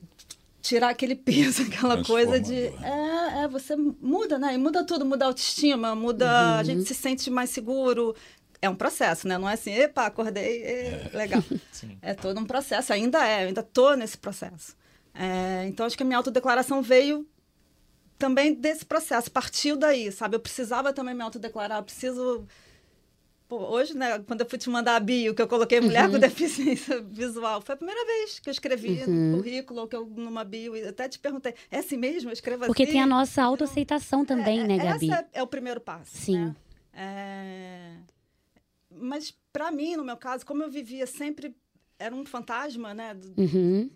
Tirar 0.60 0.90
aquele 0.90 1.16
peso, 1.16 1.62
aquela 1.70 2.04
coisa 2.04 2.40
de. 2.40 2.56
É, 2.56 3.44
é, 3.44 3.48
você 3.48 3.76
muda, 3.76 4.38
né? 4.38 4.56
E 4.56 4.58
muda 4.58 4.84
tudo, 4.84 5.06
muda 5.06 5.26
a 5.26 5.28
autoestima, 5.28 5.96
muda. 5.96 6.26
Uhum. 6.26 6.60
A 6.60 6.64
gente 6.64 6.86
se 6.86 6.94
sente 6.94 7.30
mais 7.30 7.50
seguro, 7.50 8.16
é 8.62 8.70
um 8.70 8.76
processo, 8.76 9.28
né? 9.28 9.38
Não 9.38 9.50
é 9.50 9.54
assim, 9.54 9.72
epa, 9.72 10.06
acordei, 10.06 10.64
é, 10.64 11.10
legal. 11.14 11.44
Sim. 11.72 11.98
É 12.02 12.14
todo 12.14 12.40
um 12.40 12.46
processo, 12.46 12.92
ainda 12.92 13.28
é, 13.28 13.44
eu 13.44 13.48
ainda 13.48 13.62
estou 13.62 13.96
nesse 13.96 14.18
processo. 14.18 14.79
É, 15.14 15.66
então, 15.68 15.86
acho 15.86 15.98
que 15.98 16.04
a 16.04 16.06
minha 16.06 16.18
autodeclaração 16.18 16.82
veio 16.82 17.28
também 18.18 18.54
desse 18.54 18.86
processo, 18.86 19.32
partiu 19.32 19.78
daí, 19.78 20.12
sabe? 20.12 20.36
Eu 20.36 20.40
precisava 20.40 20.92
também 20.92 21.16
me 21.16 21.24
autodeclarar, 21.24 21.80
eu 21.80 21.84
preciso... 21.84 22.46
Pô, 23.48 23.58
hoje, 23.58 23.98
né, 23.98 24.20
quando 24.20 24.42
eu 24.42 24.50
fui 24.50 24.60
te 24.60 24.70
mandar 24.70 24.96
a 24.96 25.00
bio, 25.00 25.34
que 25.34 25.42
eu 25.42 25.48
coloquei 25.48 25.82
mulher 25.82 26.06
uhum. 26.06 26.12
com 26.12 26.20
deficiência 26.20 27.02
visual, 27.10 27.62
foi 27.62 27.74
a 27.74 27.78
primeira 27.78 28.06
vez 28.06 28.40
que 28.40 28.48
eu 28.48 28.52
escrevi 28.52 29.04
uhum. 29.08 29.32
no 29.32 29.38
currículo, 29.38 29.88
que 29.88 29.96
eu 29.96 30.06
numa 30.06 30.44
bio, 30.44 30.76
e 30.76 30.88
até 30.88 31.10
te 31.10 31.18
perguntei, 31.18 31.56
é 31.72 31.80
assim 31.80 31.98
mesmo? 31.98 32.30
Eu 32.30 32.34
escrevo 32.34 32.68
Porque 32.68 32.84
assim? 32.84 32.92
tem 32.92 33.02
a 33.02 33.08
nossa 33.08 33.42
autoaceitação 33.42 34.24
também, 34.24 34.60
é, 34.60 34.68
né, 34.68 34.78
Gabi? 34.78 35.06
Esse 35.06 35.14
é, 35.14 35.28
é, 35.34 35.42
o 35.42 35.48
primeiro 35.48 35.82
passo, 35.82 36.16
Sim. 36.16 36.38
Né? 36.46 36.56
É... 36.94 37.92
Mas, 38.92 39.34
para 39.52 39.72
mim, 39.72 39.96
no 39.96 40.04
meu 40.04 40.18
caso, 40.18 40.46
como 40.46 40.62
eu 40.62 40.70
vivia 40.70 41.08
sempre, 41.08 41.56
era 41.98 42.14
um 42.14 42.26
fantasma, 42.26 42.94
né? 42.94 43.18
Uhum 43.36 43.90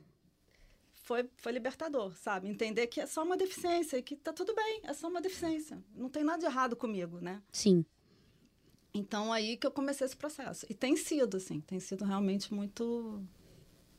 foi, 1.03 1.29
foi 1.35 1.51
libertador, 1.51 2.15
sabe? 2.17 2.47
Entender 2.47 2.87
que 2.87 3.01
é 3.01 3.05
só 3.05 3.23
uma 3.23 3.37
deficiência 3.37 3.97
e 3.97 4.01
que 4.01 4.15
tá 4.15 4.33
tudo 4.33 4.55
bem, 4.55 4.81
é 4.83 4.93
só 4.93 5.09
uma 5.09 5.21
deficiência. 5.21 5.83
Não 5.93 6.09
tem 6.09 6.23
nada 6.23 6.39
de 6.39 6.45
errado 6.45 6.75
comigo, 6.75 7.19
né? 7.19 7.41
Sim. 7.51 7.85
Então, 8.93 9.31
aí 9.33 9.57
que 9.57 9.67
eu 9.67 9.71
comecei 9.71 10.05
esse 10.05 10.15
processo. 10.15 10.65
E 10.69 10.73
tem 10.73 10.95
sido, 10.95 11.37
assim, 11.37 11.59
tem 11.59 11.79
sido 11.79 12.05
realmente 12.05 12.53
muito 12.53 13.21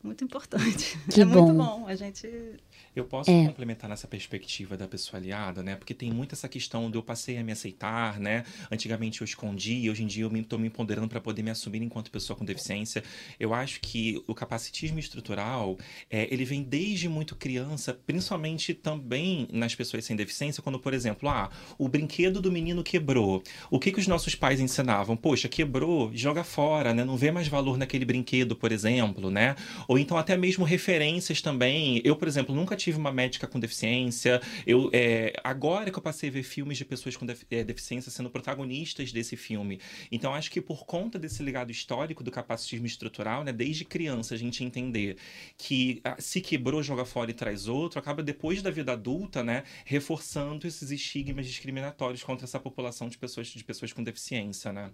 muito 0.02 0.24
importante. 0.24 0.98
Que 1.12 1.20
é 1.22 1.24
bom. 1.24 1.46
muito 1.46 1.58
bom. 1.58 1.86
A 1.86 1.94
gente 1.94 2.56
eu 2.94 3.04
posso 3.04 3.30
é. 3.30 3.46
complementar 3.46 3.88
nessa 3.88 4.06
perspectiva 4.06 4.76
da 4.76 4.86
pessoa 4.86 5.18
aliada, 5.18 5.62
né? 5.62 5.74
Porque 5.74 5.94
tem 5.94 6.12
muito 6.12 6.34
essa 6.34 6.48
questão 6.48 6.90
do 6.90 6.98
eu 6.98 7.02
passei 7.02 7.38
a 7.38 7.42
me 7.42 7.50
aceitar, 7.50 8.20
né? 8.20 8.44
Antigamente 8.70 9.22
eu 9.22 9.24
escondi, 9.24 9.88
hoje 9.88 10.04
em 10.04 10.06
dia 10.06 10.24
eu 10.24 10.36
estou 10.36 10.58
me 10.58 10.68
empoderando 10.68 11.08
para 11.08 11.20
poder 11.20 11.42
me 11.42 11.50
assumir 11.50 11.82
enquanto 11.82 12.10
pessoa 12.10 12.36
com 12.36 12.44
deficiência. 12.44 13.02
Eu 13.40 13.54
acho 13.54 13.80
que 13.80 14.22
o 14.26 14.34
capacitismo 14.34 14.98
estrutural, 14.98 15.78
é, 16.10 16.28
ele 16.30 16.44
vem 16.44 16.62
desde 16.62 17.08
muito 17.08 17.34
criança, 17.34 17.98
principalmente 18.06 18.74
também 18.74 19.48
nas 19.50 19.74
pessoas 19.74 20.04
sem 20.04 20.14
deficiência, 20.14 20.62
quando, 20.62 20.78
por 20.78 20.92
exemplo, 20.92 21.28
ah, 21.28 21.50
o 21.78 21.88
brinquedo 21.88 22.42
do 22.42 22.52
menino 22.52 22.84
quebrou. 22.84 23.42
O 23.70 23.80
que, 23.80 23.90
que 23.90 24.00
os 24.00 24.06
nossos 24.06 24.34
pais 24.34 24.60
ensinavam? 24.60 25.16
Poxa, 25.16 25.48
quebrou, 25.48 26.10
joga 26.14 26.44
fora, 26.44 26.92
né? 26.92 27.04
Não 27.04 27.16
vê 27.16 27.30
mais 27.30 27.48
valor 27.48 27.78
naquele 27.78 28.04
brinquedo, 28.04 28.54
por 28.54 28.70
exemplo, 28.70 29.30
né? 29.30 29.56
Ou 29.88 29.94
ou 29.94 29.98
então 29.98 30.18
até 30.18 30.36
mesmo 30.36 30.64
referências 30.64 31.40
também. 31.40 32.02
Eu, 32.04 32.16
por 32.16 32.26
exemplo, 32.26 32.52
nunca 32.52 32.73
tive 32.76 32.98
uma 32.98 33.12
médica 33.12 33.46
com 33.46 33.58
deficiência. 33.58 34.40
Eu 34.66 34.90
é, 34.92 35.32
agora 35.42 35.90
que 35.90 35.98
eu 35.98 36.02
passei 36.02 36.28
a 36.28 36.32
ver 36.32 36.42
filmes 36.42 36.78
de 36.78 36.84
pessoas 36.84 37.16
com 37.16 37.26
é, 37.50 37.64
deficiência 37.64 38.10
sendo 38.10 38.30
protagonistas 38.30 39.12
desse 39.12 39.36
filme. 39.36 39.80
Então 40.10 40.34
acho 40.34 40.50
que 40.50 40.60
por 40.60 40.84
conta 40.86 41.18
desse 41.18 41.42
legado 41.42 41.70
histórico 41.70 42.22
do 42.22 42.30
capacitismo 42.30 42.86
estrutural, 42.86 43.44
né, 43.44 43.52
desde 43.52 43.84
criança 43.84 44.34
a 44.34 44.38
gente 44.38 44.64
entender 44.64 45.16
que 45.56 46.00
ah, 46.04 46.16
se 46.18 46.40
quebrou, 46.40 46.82
joga 46.82 47.04
fora 47.04 47.30
e 47.30 47.34
traz 47.34 47.68
outro, 47.68 47.98
acaba 47.98 48.22
depois 48.22 48.62
da 48.62 48.70
vida 48.70 48.92
adulta, 48.92 49.42
né, 49.42 49.64
reforçando 49.84 50.66
esses 50.66 50.90
estigmas 50.90 51.46
discriminatórios 51.46 52.22
contra 52.22 52.46
essa 52.46 52.60
população 52.60 53.08
de 53.08 53.18
pessoas 53.18 53.48
de 53.48 53.64
pessoas 53.64 53.92
com 53.92 54.02
deficiência, 54.02 54.72
né? 54.72 54.90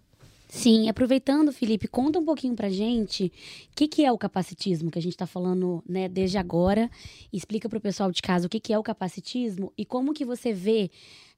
Sim, 0.51 0.89
aproveitando, 0.89 1.53
Felipe, 1.53 1.87
conta 1.87 2.19
um 2.19 2.25
pouquinho 2.25 2.57
pra 2.57 2.69
gente 2.69 3.33
o 3.71 3.77
que, 3.77 3.87
que 3.87 4.05
é 4.05 4.11
o 4.11 4.19
capacitismo 4.19 4.91
que 4.91 4.99
a 4.99 5.03
gente 5.03 5.13
está 5.13 5.27
falando 5.27 5.83
né, 5.89 6.09
desde 6.09 6.39
agora. 6.39 6.91
Explica 7.33 7.69
para 7.69 7.79
o 7.79 7.81
pessoal 7.81 8.11
de 8.11 8.21
casa 8.21 8.47
o 8.47 8.51
que, 8.51 8.59
que 8.59 8.73
é 8.73 8.79
o 8.79 8.83
capacitismo 8.83 9.73
e 9.79 9.85
como 9.85 10.13
que 10.13 10.25
você 10.25 10.53
vê 10.53 10.91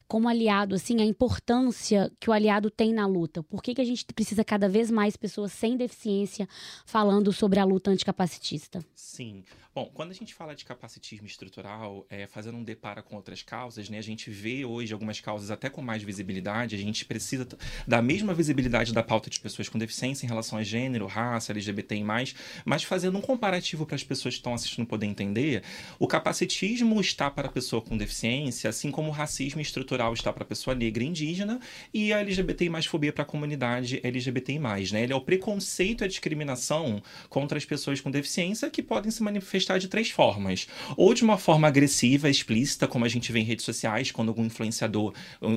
como 0.08 0.28
aliado, 0.28 0.74
assim, 0.74 1.00
a 1.00 1.04
importância 1.04 2.12
que 2.20 2.28
o 2.28 2.32
aliado 2.32 2.70
tem 2.70 2.92
na 2.92 3.06
luta. 3.06 3.42
Por 3.42 3.62
que, 3.62 3.74
que 3.74 3.80
a 3.80 3.84
gente 3.84 4.04
precisa 4.06 4.44
cada 4.44 4.68
vez 4.68 4.90
mais 4.90 5.16
pessoas 5.16 5.52
sem 5.52 5.76
deficiência 5.76 6.46
falando 6.84 7.32
sobre 7.32 7.58
a 7.58 7.64
luta 7.64 7.90
anticapacitista? 7.90 8.84
Sim. 8.94 9.42
Bom, 9.74 9.90
quando 9.94 10.10
a 10.10 10.14
gente 10.14 10.34
fala 10.34 10.54
de 10.54 10.66
capacitismo 10.66 11.26
estrutural, 11.26 12.06
é, 12.10 12.26
fazendo 12.26 12.58
um 12.58 12.62
deparo 12.62 13.02
com 13.02 13.16
outras 13.16 13.42
causas, 13.42 13.88
né, 13.88 13.96
a 13.96 14.02
gente 14.02 14.28
vê 14.28 14.66
hoje 14.66 14.92
algumas 14.92 15.18
causas 15.18 15.50
até 15.50 15.70
com 15.70 15.80
mais 15.80 16.02
visibilidade, 16.02 16.76
a 16.76 16.78
gente 16.78 17.06
precisa 17.06 17.48
da 17.88 18.02
mesma 18.02 18.34
visibilidade 18.34 18.92
da 18.92 19.02
pauta 19.02 19.30
de 19.30 19.40
pessoas 19.40 19.70
com 19.70 19.78
deficiência 19.78 20.26
em 20.26 20.28
relação 20.28 20.58
a 20.58 20.62
gênero, 20.62 21.06
raça, 21.06 21.52
LGBT 21.52 21.94
e 21.94 22.04
mais, 22.04 22.34
mas 22.66 22.84
fazendo 22.84 23.16
um 23.16 23.22
comparativo 23.22 23.86
para 23.86 23.94
as 23.94 24.04
pessoas 24.04 24.34
que 24.34 24.40
estão 24.40 24.52
assistindo 24.52 24.86
poder 24.86 25.06
entender, 25.06 25.62
o 25.98 26.06
capacitismo 26.06 27.00
está 27.00 27.30
para 27.30 27.48
a 27.48 27.50
pessoa 27.50 27.80
com 27.80 27.96
deficiência, 27.96 28.68
assim 28.68 28.90
como 28.90 29.08
o 29.08 29.12
racismo 29.12 29.62
estrutural 29.62 30.12
está 30.12 30.30
para 30.30 30.42
a 30.42 30.46
pessoa 30.46 30.76
negra 30.76 31.02
e 31.02 31.06
indígena, 31.06 31.58
e 31.94 32.12
a 32.12 32.20
LGBT 32.20 32.68
mais 32.68 32.84
fobia 32.84 33.10
para 33.12 33.22
a 33.22 33.26
comunidade 33.26 34.00
LGBT 34.02 34.58
mais, 34.58 34.92
né? 34.92 35.02
Ele 35.02 35.14
é 35.14 35.16
o 35.16 35.20
preconceito 35.22 36.02
e 36.02 36.04
a 36.04 36.08
discriminação 36.08 37.02
contra 37.30 37.56
as 37.56 37.64
pessoas 37.64 38.02
com 38.02 38.10
deficiência 38.10 38.68
que 38.68 38.82
podem 38.82 39.10
se 39.10 39.22
manifestar 39.22 39.61
manifestar 39.62 39.78
de 39.78 39.88
três 39.88 40.10
formas. 40.10 40.66
Ou 40.96 41.14
de 41.14 41.22
uma 41.22 41.38
forma 41.38 41.68
agressiva, 41.68 42.28
explícita, 42.28 42.88
como 42.88 43.04
a 43.04 43.08
gente 43.08 43.32
vê 43.32 43.40
em 43.40 43.44
redes 43.44 43.64
sociais, 43.64 44.10
quando 44.10 44.28
algum 44.28 44.44
influenciador 44.44 45.14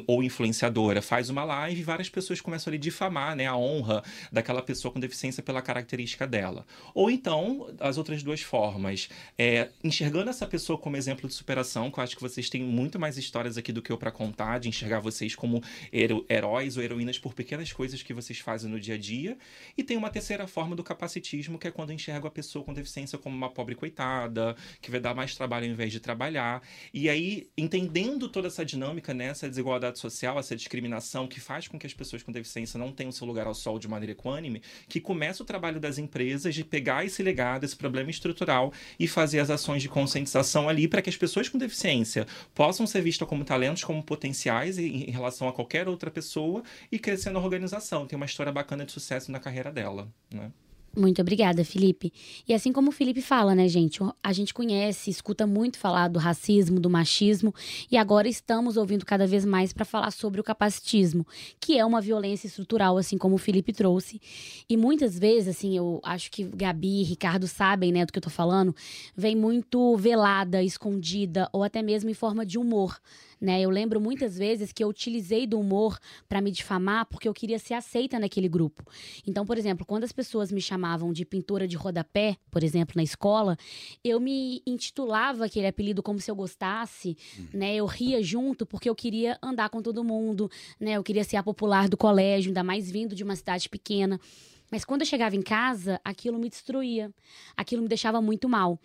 ou 0.08 0.24
influenciadora 0.24 1.02
faz 1.02 1.30
uma 1.30 1.44
live, 1.44 1.84
várias 1.84 2.10
pessoas 2.10 2.42
começam 2.42 2.74
a 2.74 2.78
difamar 2.78 3.36
né, 3.36 3.48
a 3.48 3.56
honra 3.56 4.04
daquela 4.32 4.62
pessoa 4.62 4.92
com 4.92 5.00
deficiência 5.00 5.42
pela 5.42 5.62
característica 5.62 6.28
dela. 6.28 6.66
Ou 6.94 7.10
então, 7.10 7.68
as 7.80 7.98
outras 7.98 8.22
duas 8.24 8.42
formas, 8.42 9.10
é, 9.38 9.70
enxergando 9.84 10.30
essa 10.30 10.46
pessoa 10.46 10.78
como 10.78 10.98
exemplo 10.98 11.28
de 11.28 11.34
superação, 11.34 11.90
que 11.90 12.00
eu 12.00 12.04
acho 12.04 12.16
que 12.16 12.22
vocês 12.22 12.50
têm 12.50 12.64
muito 12.64 13.00
mais 13.00 13.18
histórias 13.18 13.58
aqui 13.58 13.72
do 13.72 13.82
que 13.82 13.92
eu 13.92 13.98
para 13.98 14.12
contar, 14.12 14.60
de 14.60 14.70
enxergar 14.70 15.00
vocês 15.00 15.36
como 15.36 15.62
heróis 16.30 16.78
ou 16.78 16.84
heroínas 16.84 17.18
por 17.18 17.34
pequenas 17.34 17.72
coisas 17.72 18.02
que 18.04 18.14
vocês 18.14 18.40
fazem 18.40 18.70
no 18.70 18.80
dia 18.80 18.96
a 18.96 18.98
dia. 18.98 19.38
E 19.78 19.84
tem 19.84 19.98
uma 19.98 20.10
terceira 20.10 20.48
forma 20.48 20.76
do 20.76 20.84
capacitismo, 20.84 21.58
que 21.58 21.68
é 21.68 21.72
quando 21.72 21.92
enxerga 21.92 22.28
a 22.28 22.32
pessoa 22.32 22.64
com 22.64 22.74
deficiência 22.74 23.18
como 23.18 23.36
uma 23.36 23.50
pobre 23.50 23.76
coitada 23.76 23.95
que 24.82 24.92
vai 24.92 25.00
dar 25.00 25.14
mais 25.14 25.36
trabalho 25.36 25.66
ao 25.66 25.72
invés 25.72 25.92
de 25.92 26.00
trabalhar. 26.00 26.62
E 26.94 27.10
aí, 27.10 27.50
entendendo 27.58 28.30
toda 28.30 28.48
essa 28.48 28.66
dinâmica, 28.66 29.14
né, 29.14 29.26
essa 29.26 29.50
desigualdade 29.50 30.00
social, 30.00 30.38
essa 30.38 30.56
discriminação 30.56 31.28
que 31.28 31.40
faz 31.40 31.68
com 31.68 31.80
que 31.80 31.88
as 31.88 31.94
pessoas 31.94 32.24
com 32.24 32.32
deficiência 32.32 32.78
não 32.78 32.92
tenham 32.92 33.12
seu 33.12 33.26
lugar 33.26 33.48
ao 33.48 33.54
sol 33.54 33.80
de 33.80 33.88
maneira 33.88 34.12
equânime, 34.12 34.62
que 34.88 35.00
começa 35.00 35.44
o 35.44 35.46
trabalho 35.46 35.80
das 35.80 35.98
empresas 35.98 36.54
de 36.54 36.64
pegar 36.64 37.06
esse 37.06 37.24
legado, 37.24 37.64
esse 37.64 37.76
problema 37.76 38.10
estrutural 38.10 38.72
e 39.00 39.08
fazer 39.08 39.40
as 39.40 39.50
ações 39.50 39.82
de 39.82 39.90
conscientização 39.90 40.68
ali 40.68 40.88
para 40.88 41.02
que 41.02 41.10
as 41.10 41.18
pessoas 41.18 41.50
com 41.50 41.58
deficiência 41.58 42.26
possam 42.54 42.86
ser 42.86 43.02
vistas 43.02 43.28
como 43.28 43.46
talentos, 43.46 43.84
como 43.84 44.04
potenciais 44.04 44.78
em 44.78 45.12
relação 45.12 45.48
a 45.48 45.54
qualquer 45.54 45.88
outra 45.88 46.12
pessoa 46.12 46.64
e 46.92 47.00
crescer 47.00 47.32
na 47.32 47.40
organização. 47.40 48.06
Tem 48.06 48.18
uma 48.18 48.26
história 48.26 48.52
bacana 48.52 48.86
de 48.86 48.92
sucesso 48.92 49.32
na 49.32 49.40
carreira 49.40 49.72
dela, 49.72 50.12
né? 50.34 50.52
Muito 50.96 51.22
obrigada, 51.22 51.66
Felipe. 51.66 52.14
E 52.48 52.54
assim 52.54 52.72
como 52.72 52.90
o 52.90 52.92
Felipe 52.92 53.22
fala, 53.22 53.54
né, 53.54 53.68
gente? 53.68 54.00
A 54.24 54.32
gente 54.32 54.54
conhece, 54.54 55.10
escuta 55.10 55.46
muito 55.46 55.78
falar 55.78 56.08
do 56.08 56.18
racismo, 56.18 56.80
do 56.80 56.90
machismo, 56.90 57.54
e 57.92 57.98
agora 57.98 58.30
estamos 58.30 58.78
ouvindo 58.78 59.06
cada 59.06 59.28
vez 59.28 59.44
mais 59.44 59.74
para 59.74 59.84
falar 59.84 60.12
sobre 60.12 60.40
o 60.40 60.44
capacitismo, 60.44 61.28
que 61.60 61.78
é 61.78 61.86
uma 61.86 62.00
violência 62.00 62.48
estrutural, 62.48 62.98
assim 62.98 63.18
como 63.18 63.36
o 63.36 63.38
Felipe 63.38 63.74
trouxe. 63.74 64.22
E 64.70 64.78
muitas 64.78 65.20
vezes, 65.20 65.50
assim, 65.50 65.76
eu 65.76 66.00
acho 66.02 66.32
que 66.32 66.46
Gabi 66.46 67.02
e 67.02 67.04
Ricardo 67.04 67.46
sabem, 67.46 67.92
né, 67.92 68.06
do 68.06 68.14
que 68.14 68.20
eu 68.20 68.24
tô 68.24 68.30
falando, 68.30 68.74
vem 69.18 69.36
muito 69.36 69.98
velada, 69.98 70.64
escondida, 70.64 71.50
ou 71.52 71.62
até 71.62 71.82
mesmo 71.82 72.10
em 72.10 72.14
forma 72.14 72.46
de 72.46 72.58
humor. 72.58 72.98
Né? 73.40 73.62
Eu 73.62 73.70
lembro 73.70 74.00
muitas 74.00 74.38
vezes 74.38 74.72
que 74.72 74.84
eu 74.84 74.88
utilizei 74.88 75.46
do 75.46 75.60
humor 75.60 76.00
para 76.28 76.42
me 76.42 76.52
difamar 76.52 77.06
porque 77.06 77.28
eu 77.28 77.34
queria 77.34 77.60
ser 77.60 77.74
aceita 77.74 78.20
naquele 78.20 78.48
grupo. 78.48 78.84
Então, 79.28 79.46
por 79.46 79.58
exemplo, 79.58 79.86
quando 79.86 80.04
as 80.04 80.12
pessoas 80.12 80.52
me 80.52 80.62
chamavam 80.62 81.12
de 81.12 81.26
pintora 81.26 81.68
de 81.68 81.76
rodapé, 81.76 82.38
por 82.50 82.64
exemplo, 82.64 82.94
na 82.96 83.04
escola, 83.04 83.58
eu 84.04 84.20
me 84.20 84.62
intitulava 84.66 85.46
aquele 85.46 85.68
apelido 85.68 86.02
como 86.02 86.20
se 86.20 86.32
eu 86.32 86.36
gostasse, 86.36 87.18
uhum. 87.38 87.48
né? 87.54 87.76
Eu 87.76 87.86
ria 87.86 88.24
junto 88.24 88.66
porque 88.66 88.90
eu 88.90 88.96
queria 88.96 89.38
andar 89.42 89.70
com 89.70 89.82
todo 89.82 90.04
mundo, 90.04 90.50
né? 90.80 90.94
Eu 90.94 91.04
queria 91.04 91.24
ser 91.24 91.38
a 91.38 91.44
popular 91.44 91.90
do 91.90 91.98
colégio, 91.98 92.50
ainda 92.50 92.64
mais 92.64 92.90
vindo 92.90 93.16
de 93.16 93.24
uma 93.24 93.36
cidade 93.36 93.70
pequena. 93.70 94.20
Mas 94.76 94.84
quando 94.84 95.04
eu 95.04 95.08
chegava 95.08 95.38
em 95.38 95.42
casa, 95.42 96.02
aquilo 96.04 96.38
me 96.38 96.50
destruía, 96.50 97.10
aquilo 97.56 97.82
me 97.82 97.88
deixava 97.88 98.22
muito 98.22 98.50
mal. 98.50 98.78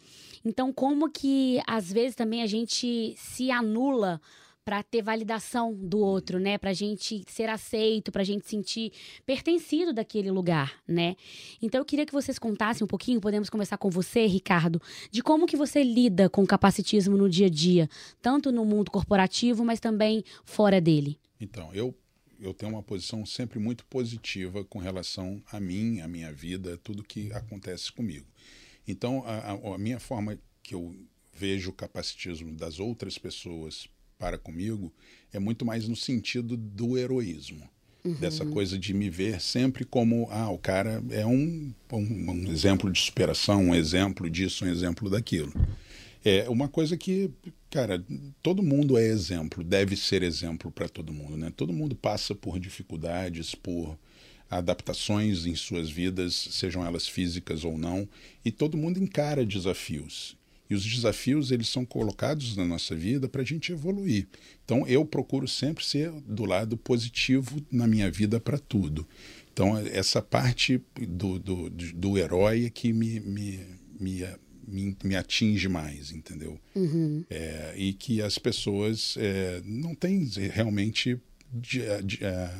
Então, 0.44 0.72
como 0.72 1.10
que 1.10 1.60
às 1.66 1.92
vezes 1.92 2.14
também 2.14 2.44
a 2.44 2.46
gente 2.46 3.12
se 3.16 3.50
anula 3.50 4.20
para 4.64 4.84
ter 4.84 5.02
validação 5.02 5.74
do 5.74 5.98
outro, 5.98 6.38
né? 6.38 6.58
Para 6.58 6.72
gente 6.72 7.24
ser 7.26 7.48
aceito, 7.48 8.12
para 8.12 8.22
gente 8.22 8.46
sentir 8.46 8.92
pertencido 9.26 9.92
daquele 9.92 10.30
lugar, 10.30 10.80
né? 10.86 11.16
Então 11.60 11.80
eu 11.80 11.84
queria 11.84 12.06
que 12.06 12.12
vocês 12.12 12.38
contassem 12.38 12.84
um 12.84 12.88
pouquinho, 12.88 13.20
podemos 13.20 13.50
conversar 13.50 13.76
com 13.76 13.90
você, 13.90 14.26
Ricardo, 14.26 14.80
de 15.10 15.24
como 15.24 15.44
que 15.44 15.56
você 15.56 15.82
lida 15.82 16.30
com 16.30 16.44
o 16.44 16.46
capacitismo 16.46 17.16
no 17.16 17.28
dia 17.28 17.48
a 17.48 17.50
dia, 17.50 17.90
tanto 18.22 18.52
no 18.52 18.64
mundo 18.64 18.92
corporativo, 18.92 19.64
mas 19.64 19.80
também 19.80 20.22
fora 20.44 20.80
dele. 20.80 21.18
Então, 21.40 21.74
eu 21.74 21.92
eu 22.40 22.54
tenho 22.54 22.72
uma 22.72 22.82
posição 22.82 23.24
sempre 23.26 23.58
muito 23.58 23.84
positiva 23.84 24.64
com 24.64 24.78
relação 24.78 25.42
a 25.50 25.60
mim, 25.60 26.00
a 26.00 26.08
minha 26.08 26.32
vida, 26.32 26.78
tudo 26.78 27.04
que 27.04 27.32
acontece 27.32 27.92
comigo. 27.92 28.26
Então, 28.86 29.22
a, 29.26 29.52
a, 29.52 29.74
a 29.74 29.78
minha 29.78 30.00
forma 30.00 30.38
que 30.62 30.74
eu 30.74 30.94
vejo 31.32 31.70
o 31.70 31.74
capacitismo 31.74 32.52
das 32.52 32.78
outras 32.78 33.18
pessoas 33.18 33.88
para 34.18 34.36
comigo 34.36 34.92
é 35.32 35.38
muito 35.38 35.64
mais 35.64 35.88
no 35.88 35.96
sentido 35.96 36.56
do 36.56 36.98
heroísmo. 36.98 37.68
Uhum. 38.04 38.14
Dessa 38.14 38.46
coisa 38.46 38.78
de 38.78 38.94
me 38.94 39.10
ver 39.10 39.40
sempre 39.40 39.84
como, 39.84 40.26
ah, 40.30 40.50
o 40.50 40.58
cara 40.58 41.02
é 41.10 41.26
um, 41.26 41.72
um, 41.92 42.30
um 42.30 42.50
exemplo 42.50 42.90
de 42.90 43.00
superação, 43.00 43.64
um 43.64 43.74
exemplo 43.74 44.28
disso, 44.30 44.64
um 44.64 44.68
exemplo 44.68 45.10
daquilo. 45.10 45.52
É 46.24 46.48
uma 46.48 46.68
coisa 46.68 46.96
que, 46.96 47.30
cara, 47.70 48.04
todo 48.42 48.62
mundo 48.62 48.98
é 48.98 49.06
exemplo, 49.06 49.64
deve 49.64 49.96
ser 49.96 50.22
exemplo 50.22 50.70
para 50.70 50.88
todo 50.88 51.12
mundo, 51.12 51.36
né? 51.36 51.52
Todo 51.56 51.72
mundo 51.72 51.94
passa 51.94 52.34
por 52.34 52.58
dificuldades, 52.58 53.54
por 53.54 53.98
adaptações 54.50 55.46
em 55.46 55.54
suas 55.54 55.88
vidas, 55.88 56.34
sejam 56.34 56.84
elas 56.84 57.06
físicas 57.08 57.64
ou 57.64 57.78
não, 57.78 58.08
e 58.44 58.50
todo 58.50 58.76
mundo 58.76 58.98
encara 58.98 59.46
desafios. 59.46 60.36
E 60.68 60.74
os 60.74 60.84
desafios 60.84 61.50
eles 61.50 61.68
são 61.68 61.84
colocados 61.84 62.56
na 62.56 62.64
nossa 62.64 62.94
vida 62.94 63.28
para 63.28 63.42
a 63.42 63.44
gente 63.44 63.72
evoluir. 63.72 64.28
Então 64.64 64.86
eu 64.86 65.04
procuro 65.04 65.48
sempre 65.48 65.84
ser 65.84 66.12
do 66.12 66.44
lado 66.44 66.76
positivo 66.76 67.60
na 67.72 67.88
minha 67.88 68.08
vida 68.10 68.38
para 68.38 68.58
tudo. 68.58 69.06
Então 69.52 69.76
essa 69.78 70.22
parte 70.22 70.80
do, 70.96 71.40
do, 71.40 71.70
do 71.70 72.16
herói 72.16 72.66
é 72.66 72.70
que 72.70 72.92
me, 72.92 73.18
me, 73.18 73.66
me, 73.98 74.24
me, 74.70 74.96
me 75.02 75.16
atinge 75.16 75.68
mais, 75.68 76.12
entendeu? 76.12 76.58
Uhum. 76.74 77.24
É, 77.28 77.74
e 77.76 77.92
que 77.92 78.22
as 78.22 78.38
pessoas 78.38 79.16
é, 79.18 79.60
não 79.64 79.94
têm 79.94 80.24
realmente 80.52 81.18
de, 81.52 81.80
de, 82.02 82.24
é, 82.24 82.50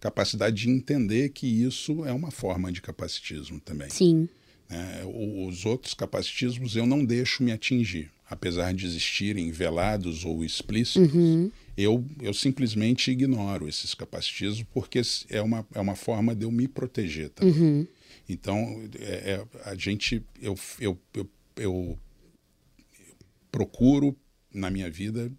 capacidade 0.00 0.56
de 0.56 0.70
entender 0.70 1.30
que 1.30 1.46
isso 1.46 2.04
é 2.04 2.12
uma 2.12 2.30
forma 2.30 2.70
de 2.72 2.80
capacitismo 2.80 3.60
também. 3.60 3.88
Sim. 3.90 4.28
É, 4.70 5.02
os 5.04 5.64
outros 5.64 5.94
capacitismos 5.94 6.76
eu 6.76 6.86
não 6.86 7.02
deixo 7.04 7.42
me 7.42 7.52
atingir, 7.52 8.10
apesar 8.28 8.74
de 8.74 8.84
existirem 8.84 9.50
velados 9.50 10.24
ou 10.24 10.44
explícitos. 10.44 11.12
Uhum. 11.14 11.50
Eu, 11.76 12.04
eu 12.20 12.34
simplesmente 12.34 13.10
ignoro 13.10 13.68
esses 13.68 13.94
capacitismos 13.94 14.66
porque 14.74 15.00
é 15.30 15.40
uma, 15.40 15.66
é 15.74 15.80
uma 15.80 15.94
forma 15.94 16.34
de 16.34 16.44
eu 16.44 16.50
me 16.50 16.68
proteger 16.68 17.30
também. 17.30 17.54
Uhum. 17.54 17.86
Então, 18.28 18.88
é, 18.98 19.32
é, 19.32 19.46
a 19.64 19.74
gente, 19.74 20.22
eu, 20.40 20.54
eu, 20.78 21.00
eu, 21.14 21.30
eu, 21.56 21.98
procuro 23.50 24.14
na 24.52 24.70
minha 24.70 24.90
vida 24.90 25.32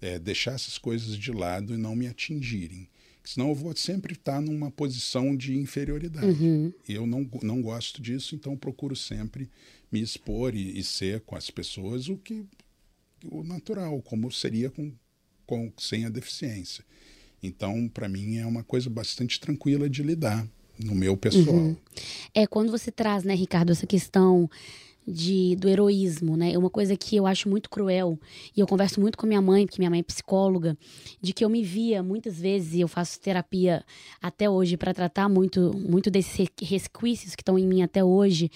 é, 0.00 0.18
deixar 0.18 0.52
essas 0.52 0.76
coisas 0.76 1.16
de 1.16 1.32
lado 1.32 1.74
e 1.74 1.78
não 1.78 1.96
me 1.96 2.06
atingirem. 2.06 2.88
Senão 3.24 3.48
eu 3.48 3.54
vou 3.54 3.74
sempre 3.74 4.12
estar 4.12 4.42
numa 4.42 4.70
posição 4.70 5.34
de 5.34 5.56
inferioridade. 5.56 6.26
Uhum. 6.26 6.72
E 6.86 6.92
eu 6.92 7.06
não, 7.06 7.26
não 7.42 7.62
gosto 7.62 8.02
disso, 8.02 8.34
então 8.34 8.54
procuro 8.54 8.94
sempre 8.94 9.48
me 9.90 10.02
expor 10.02 10.54
e, 10.54 10.78
e 10.78 10.84
ser 10.84 11.22
com 11.22 11.34
as 11.34 11.50
pessoas 11.50 12.10
o 12.10 12.18
que 12.18 12.44
o 13.24 13.42
natural, 13.42 14.02
como 14.02 14.30
seria 14.30 14.70
com, 14.70 14.92
com 15.46 15.72
sem 15.78 16.04
a 16.04 16.10
deficiência. 16.10 16.84
Então, 17.42 17.88
para 17.88 18.08
mim, 18.08 18.36
é 18.36 18.44
uma 18.44 18.62
coisa 18.62 18.90
bastante 18.90 19.40
tranquila 19.40 19.88
de 19.88 20.02
lidar 20.02 20.46
no 20.78 20.94
meu 20.94 21.16
pessoal. 21.16 21.56
Uhum. 21.56 21.76
É 22.34 22.46
quando 22.46 22.70
você 22.70 22.90
traz, 22.90 23.24
né, 23.24 23.34
Ricardo, 23.34 23.72
essa 23.72 23.86
questão 23.86 24.48
de, 25.06 25.54
do 25.56 25.68
heroísmo, 25.68 26.36
né? 26.36 26.52
É 26.52 26.58
uma 26.58 26.70
coisa 26.70 26.96
que 26.96 27.16
eu 27.16 27.26
acho 27.26 27.48
muito 27.48 27.68
cruel. 27.68 28.18
E 28.56 28.60
eu 28.60 28.66
converso 28.66 29.00
muito 29.00 29.18
com 29.18 29.26
minha 29.26 29.40
mãe, 29.40 29.66
porque 29.66 29.80
minha 29.80 29.90
mãe 29.90 30.00
é 30.00 30.02
psicóloga, 30.02 30.76
de 31.20 31.32
que 31.32 31.44
eu 31.44 31.48
me 31.48 31.62
via 31.62 32.02
muitas 32.02 32.40
vezes, 32.40 32.74
e 32.74 32.80
eu 32.80 32.88
faço 32.88 33.20
terapia 33.20 33.84
até 34.20 34.48
hoje 34.48 34.76
para 34.76 34.94
tratar 34.94 35.28
muito, 35.28 35.72
muito 35.76 36.10
desses 36.10 36.48
resquícios 36.60 37.34
que 37.34 37.42
estão 37.42 37.58
em 37.58 37.66
mim 37.66 37.82
até 37.82 38.02
hoje, 38.02 38.50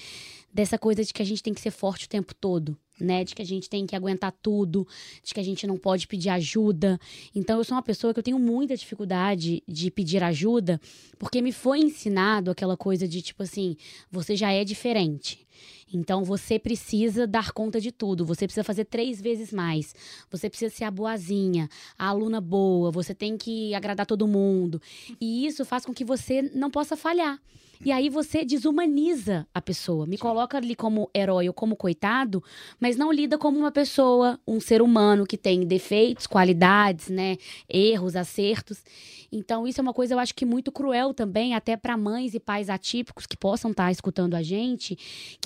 dessa 0.52 0.78
coisa 0.78 1.04
de 1.04 1.12
que 1.12 1.22
a 1.22 1.26
gente 1.26 1.42
tem 1.42 1.52
que 1.52 1.60
ser 1.60 1.70
forte 1.70 2.06
o 2.06 2.08
tempo 2.08 2.34
todo. 2.34 2.76
Né, 3.00 3.22
de 3.22 3.34
que 3.34 3.42
a 3.42 3.44
gente 3.44 3.70
tem 3.70 3.86
que 3.86 3.94
aguentar 3.94 4.32
tudo, 4.42 4.86
de 5.22 5.32
que 5.32 5.38
a 5.38 5.42
gente 5.42 5.66
não 5.66 5.76
pode 5.76 6.08
pedir 6.08 6.30
ajuda. 6.30 6.98
Então, 7.32 7.58
eu 7.58 7.64
sou 7.64 7.76
uma 7.76 7.82
pessoa 7.82 8.12
que 8.12 8.18
eu 8.18 8.24
tenho 8.24 8.38
muita 8.38 8.76
dificuldade 8.76 9.62
de 9.68 9.90
pedir 9.90 10.22
ajuda, 10.22 10.80
porque 11.16 11.40
me 11.40 11.52
foi 11.52 11.78
ensinado 11.78 12.50
aquela 12.50 12.76
coisa 12.76 13.06
de 13.06 13.22
tipo 13.22 13.42
assim: 13.42 13.76
você 14.10 14.34
já 14.34 14.52
é 14.52 14.64
diferente. 14.64 15.46
Então 15.92 16.24
você 16.24 16.58
precisa 16.58 17.26
dar 17.26 17.52
conta 17.52 17.80
de 17.80 17.90
tudo, 17.90 18.24
você 18.24 18.46
precisa 18.46 18.64
fazer 18.64 18.84
três 18.84 19.20
vezes 19.20 19.52
mais, 19.52 19.94
você 20.30 20.48
precisa 20.48 20.74
ser 20.74 20.84
a 20.84 20.90
boazinha, 20.90 21.68
a 21.98 22.08
aluna 22.08 22.40
boa, 22.40 22.90
você 22.90 23.14
tem 23.14 23.36
que 23.36 23.74
agradar 23.74 24.06
todo 24.06 24.28
mundo. 24.28 24.80
E 25.20 25.46
isso 25.46 25.64
faz 25.64 25.84
com 25.84 25.92
que 25.94 26.04
você 26.04 26.42
não 26.42 26.70
possa 26.70 26.96
falhar. 26.96 27.40
E 27.84 27.92
aí 27.92 28.08
você 28.08 28.44
desumaniza 28.44 29.46
a 29.54 29.62
pessoa, 29.62 30.04
me 30.04 30.18
coloca 30.18 30.56
ali 30.56 30.74
como 30.74 31.08
herói 31.14 31.46
ou 31.46 31.54
como 31.54 31.76
coitado, 31.76 32.42
mas 32.80 32.96
não 32.96 33.12
lida 33.12 33.38
como 33.38 33.56
uma 33.56 33.70
pessoa, 33.70 34.38
um 34.46 34.58
ser 34.58 34.82
humano 34.82 35.24
que 35.24 35.38
tem 35.38 35.60
defeitos, 35.60 36.26
qualidades, 36.26 37.08
né, 37.08 37.36
erros, 37.68 38.16
acertos. 38.16 38.82
Então 39.30 39.66
isso 39.66 39.80
é 39.80 39.82
uma 39.82 39.92
coisa 39.92 40.14
eu 40.14 40.18
acho 40.18 40.34
que 40.34 40.44
muito 40.44 40.72
cruel 40.72 41.14
também, 41.14 41.54
até 41.54 41.76
para 41.76 41.96
mães 41.96 42.34
e 42.34 42.40
pais 42.40 42.68
atípicos 42.68 43.26
que 43.26 43.36
possam 43.36 43.70
estar 43.70 43.86
tá 43.86 43.92
escutando 43.92 44.34
a 44.34 44.42
gente, 44.42 44.98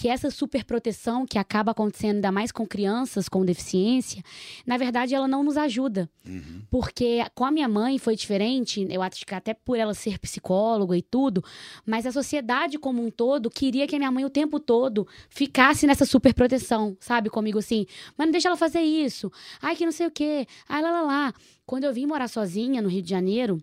que 0.02 0.08
essa 0.08 0.32
superproteção 0.32 1.24
que 1.24 1.38
acaba 1.38 1.70
acontecendo 1.70 2.16
ainda 2.16 2.32
mais 2.32 2.50
com 2.50 2.66
crianças 2.66 3.28
com 3.28 3.44
deficiência, 3.44 4.20
na 4.66 4.76
verdade 4.76 5.14
ela 5.14 5.28
não 5.28 5.44
nos 5.44 5.56
ajuda. 5.56 6.10
Uhum. 6.26 6.62
Porque 6.68 7.24
com 7.36 7.44
a 7.44 7.52
minha 7.52 7.68
mãe 7.68 8.00
foi 8.00 8.16
diferente, 8.16 8.84
eu 8.90 9.00
acho 9.00 9.24
que 9.24 9.32
até 9.32 9.54
por 9.54 9.78
ela 9.78 9.94
ser 9.94 10.18
psicóloga 10.18 10.96
e 10.96 11.02
tudo, 11.02 11.44
mas 11.86 12.04
a 12.04 12.10
sociedade 12.10 12.80
como 12.80 13.00
um 13.00 13.12
todo 13.12 13.48
queria 13.48 13.86
que 13.86 13.94
a 13.94 13.98
minha 14.00 14.10
mãe 14.10 14.24
o 14.24 14.28
tempo 14.30 14.58
todo 14.58 15.06
ficasse 15.28 15.86
nessa 15.86 16.04
super 16.04 16.34
proteção, 16.34 16.96
sabe? 16.98 17.30
Comigo 17.30 17.60
assim, 17.60 17.86
mas 18.18 18.26
não 18.26 18.32
deixa 18.32 18.48
ela 18.48 18.56
fazer 18.56 18.80
isso. 18.80 19.30
Ai, 19.60 19.76
que 19.76 19.84
não 19.84 19.92
sei 19.92 20.08
o 20.08 20.10
quê. 20.10 20.48
Ai, 20.68 20.82
lá, 20.82 20.90
lá, 20.90 21.02
lá. 21.02 21.34
Quando 21.64 21.84
eu 21.84 21.94
vim 21.94 22.06
morar 22.06 22.26
sozinha 22.26 22.82
no 22.82 22.88
Rio 22.88 23.02
de 23.02 23.10
Janeiro, 23.10 23.62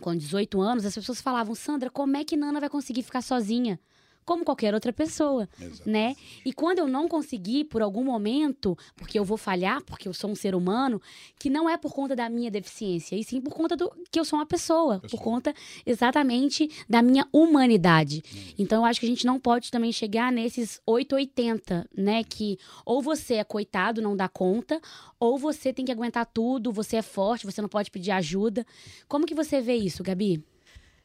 com 0.00 0.16
18 0.16 0.60
anos, 0.60 0.84
as 0.84 0.96
pessoas 0.96 1.20
falavam, 1.20 1.54
Sandra, 1.54 1.90
como 1.90 2.16
é 2.16 2.24
que 2.24 2.36
Nana 2.36 2.58
vai 2.58 2.68
conseguir 2.68 3.04
ficar 3.04 3.22
sozinha? 3.22 3.78
Como 4.26 4.44
qualquer 4.44 4.74
outra 4.74 4.92
pessoa, 4.92 5.48
Exato. 5.58 5.88
né? 5.88 6.16
E 6.44 6.52
quando 6.52 6.80
eu 6.80 6.88
não 6.88 7.08
conseguir 7.08 7.64
por 7.64 7.80
algum 7.80 8.02
momento, 8.02 8.76
porque 8.96 9.16
eu 9.16 9.24
vou 9.24 9.36
falhar, 9.36 9.82
porque 9.84 10.08
eu 10.08 10.12
sou 10.12 10.28
um 10.28 10.34
ser 10.34 10.52
humano, 10.54 11.00
que 11.38 11.48
não 11.48 11.70
é 11.70 11.76
por 11.76 11.94
conta 11.94 12.16
da 12.16 12.28
minha 12.28 12.50
deficiência, 12.50 13.14
e 13.14 13.22
sim 13.22 13.40
por 13.40 13.54
conta 13.54 13.76
do 13.76 13.90
que 14.10 14.18
eu 14.18 14.24
sou 14.24 14.40
uma 14.40 14.44
pessoa, 14.44 14.98
pessoa. 14.98 15.08
por 15.08 15.24
conta 15.24 15.54
exatamente 15.86 16.68
da 16.88 17.00
minha 17.00 17.26
humanidade. 17.32 18.22
Hum. 18.34 18.54
Então 18.58 18.82
eu 18.82 18.84
acho 18.84 18.98
que 18.98 19.06
a 19.06 19.08
gente 19.08 19.24
não 19.24 19.38
pode 19.38 19.70
também 19.70 19.92
chegar 19.92 20.32
nesses 20.32 20.80
880, 20.84 21.88
né, 21.96 22.24
que 22.24 22.58
ou 22.84 23.00
você 23.00 23.34
é 23.34 23.44
coitado, 23.44 24.02
não 24.02 24.16
dá 24.16 24.28
conta, 24.28 24.80
ou 25.20 25.38
você 25.38 25.72
tem 25.72 25.84
que 25.84 25.92
aguentar 25.92 26.26
tudo, 26.26 26.72
você 26.72 26.96
é 26.96 27.02
forte, 27.02 27.46
você 27.46 27.62
não 27.62 27.68
pode 27.68 27.92
pedir 27.92 28.10
ajuda. 28.10 28.66
Como 29.06 29.24
que 29.24 29.34
você 29.36 29.60
vê 29.60 29.76
isso, 29.76 30.02
Gabi? 30.02 30.44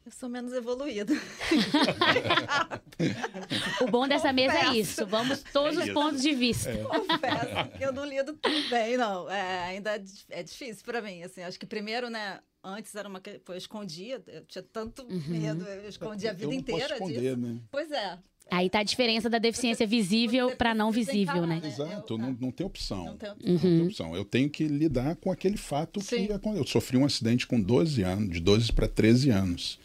Eu 0.04 0.12
sou 0.12 0.28
menos 0.28 0.52
evoluída. 0.52 1.14
o 3.82 3.86
bom 3.88 4.08
dessa 4.08 4.30
Confesso. 4.30 4.54
mesa 4.54 4.58
é 4.58 4.78
isso. 4.78 5.06
Vamos 5.06 5.44
todos 5.54 5.78
é 5.78 5.84
os 5.84 5.92
pontos 5.92 6.22
de 6.24 6.34
vista. 6.34 6.72
É. 6.72 6.84
Confesso 6.84 7.78
que 7.78 7.84
eu 7.84 7.94
não 7.94 8.06
lido 8.06 8.34
tão 8.34 8.70
bem, 8.70 8.98
não. 8.98 9.30
É, 9.30 9.66
ainda 9.66 9.96
é, 9.96 10.04
é 10.30 10.42
difícil 10.44 10.84
para 10.84 11.02
mim. 11.02 11.22
Assim, 11.22 11.44
acho 11.44 11.60
que 11.60 11.68
primeiro, 11.68 12.10
né? 12.10 12.40
Antes 12.64 12.96
era 12.96 13.08
uma 13.08 13.20
que 13.20 13.42
eu 13.48 13.56
escondia, 13.56 14.22
eu 14.28 14.46
tinha 14.46 14.64
tanto 14.64 15.04
uhum. 15.04 15.24
medo, 15.28 15.66
eu 15.66 15.90
escondia 15.90 16.30
a 16.30 16.34
vida 16.34 16.54
inteira 16.54 16.94
esconder, 16.94 17.36
disso. 17.36 17.38
Né? 17.38 17.60
Pois 17.72 17.92
é. 17.92 18.20
Aí 18.52 18.70
tá 18.70 18.80
a 18.80 18.84
diferença 18.84 19.30
da 19.30 19.38
deficiência 19.38 19.88
visível 19.88 20.56
para 20.58 20.76
não 20.76 20.92
visível, 20.92 21.46
né? 21.46 21.60
né? 21.62 21.68
Exato, 21.70 22.18
não, 22.18 22.38
não 22.40 22.52
tem 22.52 22.66
opção. 22.66 23.06
Não 23.06 23.18
tem 23.18 23.32
opção. 23.32 23.50
Uhum. 23.50 23.54
não 23.54 23.60
tem 23.60 23.88
opção. 23.88 24.16
Eu 24.16 24.26
tenho 24.26 24.50
que 24.50 24.68
lidar 24.68 25.16
com 25.16 25.32
aquele 25.32 25.58
fato 25.58 26.02
Sim. 26.02 26.28
que 26.28 26.48
eu 26.58 26.68
sofri 26.68 26.98
um 26.98 27.06
acidente 27.06 27.48
com 27.48 27.60
12 27.62 28.04
anos, 28.04 28.34
de 28.34 28.40
12 28.42 28.74
para 28.74 28.88
13 28.88 29.30
anos. 29.30 29.80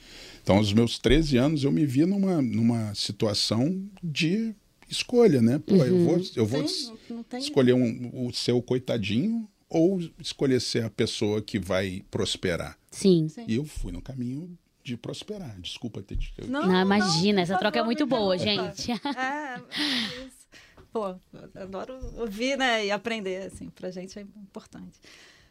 Então, 0.46 0.58
aos 0.58 0.72
meus 0.72 0.96
13 0.96 1.38
anos, 1.38 1.64
eu 1.64 1.72
me 1.72 1.84
vi 1.84 2.06
numa, 2.06 2.40
numa 2.40 2.94
situação 2.94 3.84
de 4.00 4.54
escolha, 4.88 5.42
né? 5.42 5.58
Pô, 5.58 5.74
uhum. 5.74 5.84
eu 5.84 5.98
vou, 6.04 6.20
eu 6.36 6.46
vou 6.46 6.68
Sim, 6.68 6.96
não 7.10 7.38
escolher 7.40 7.72
um, 7.72 8.28
o 8.28 8.32
seu 8.32 8.62
coitadinho 8.62 9.48
ou 9.68 10.00
escolher 10.20 10.60
ser 10.60 10.84
a 10.84 10.88
pessoa 10.88 11.42
que 11.42 11.58
vai 11.58 12.04
prosperar. 12.12 12.78
Sim. 12.92 13.26
E 13.48 13.56
eu 13.56 13.64
fui 13.64 13.90
no 13.90 14.00
caminho 14.00 14.56
de 14.84 14.96
prosperar. 14.96 15.60
Desculpa 15.60 16.00
ter 16.00 16.16
te. 16.16 16.32
Não, 16.46 16.64
não 16.64 16.80
imagina, 16.80 17.38
não, 17.38 17.42
essa 17.42 17.58
troca 17.58 17.80
é 17.80 17.82
muito 17.82 18.06
boa, 18.06 18.38
gente. 18.38 18.92
É, 18.92 19.60
isso. 20.28 20.46
Pô, 20.92 21.16
adoro 21.56 21.98
ouvir, 22.18 22.56
né, 22.56 22.86
e 22.86 22.92
aprender, 22.92 23.48
assim, 23.48 23.68
pra 23.68 23.90
gente 23.90 24.16
é 24.16 24.22
importante. 24.22 25.00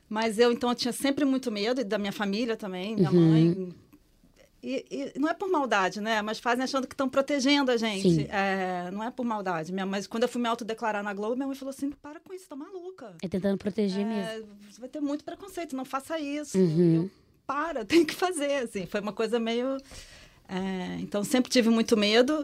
Mas 0.08 0.40
eu, 0.40 0.52
então, 0.52 0.70
eu 0.70 0.76
tinha 0.76 0.94
sempre 0.94 1.26
muito 1.26 1.52
medo, 1.52 1.82
e 1.82 1.84
da 1.84 1.98
minha 1.98 2.12
família 2.12 2.56
também, 2.56 2.96
minha 2.96 3.12
uhum. 3.12 3.30
mãe. 3.30 3.76
E, 4.66 4.84
e, 4.90 5.20
não 5.20 5.30
é 5.30 5.34
por 5.36 5.48
maldade, 5.48 6.02
né? 6.02 6.24
Mas 6.24 6.40
fazem 6.40 6.64
achando 6.64 6.88
que 6.88 6.96
estão 6.96 7.08
protegendo 7.08 7.70
a 7.70 7.78
gente. 7.78 8.28
É, 8.32 8.90
não 8.90 9.04
é 9.04 9.12
por 9.12 9.24
maldade. 9.24 9.72
Minha, 9.72 9.86
mas 9.86 10.08
quando 10.08 10.24
eu 10.24 10.30
fui 10.30 10.42
me 10.42 10.48
autodeclarar 10.48 11.04
na 11.04 11.14
Globo, 11.14 11.36
minha 11.36 11.46
mãe 11.46 11.56
falou 11.56 11.70
assim: 11.70 11.92
para 11.92 12.20
com 12.20 12.34
isso, 12.34 12.50
tá 12.50 12.56
maluca. 12.56 13.14
É 13.22 13.28
tentando 13.28 13.60
proteger 13.60 14.02
é, 14.02 14.06
mesmo. 14.06 14.50
Você 14.68 14.80
vai 14.80 14.90
ter 14.90 15.00
muito 15.00 15.24
preconceito, 15.24 15.76
não 15.76 15.86
faça 15.86 16.20
isso. 16.20 16.58
Uhum. 16.58 16.96
Eu, 16.96 17.12
para, 17.46 17.86
tem 17.86 18.04
que 18.04 18.16
fazer, 18.16 18.64
assim. 18.64 18.88
Foi 18.88 19.02
uma 19.02 19.14
coisa 19.14 19.40
meio... 19.40 19.78
É, 20.50 20.98
então, 21.00 21.24
sempre 21.24 21.52
tive 21.52 21.70
muito 21.70 21.96
medo. 21.96 22.44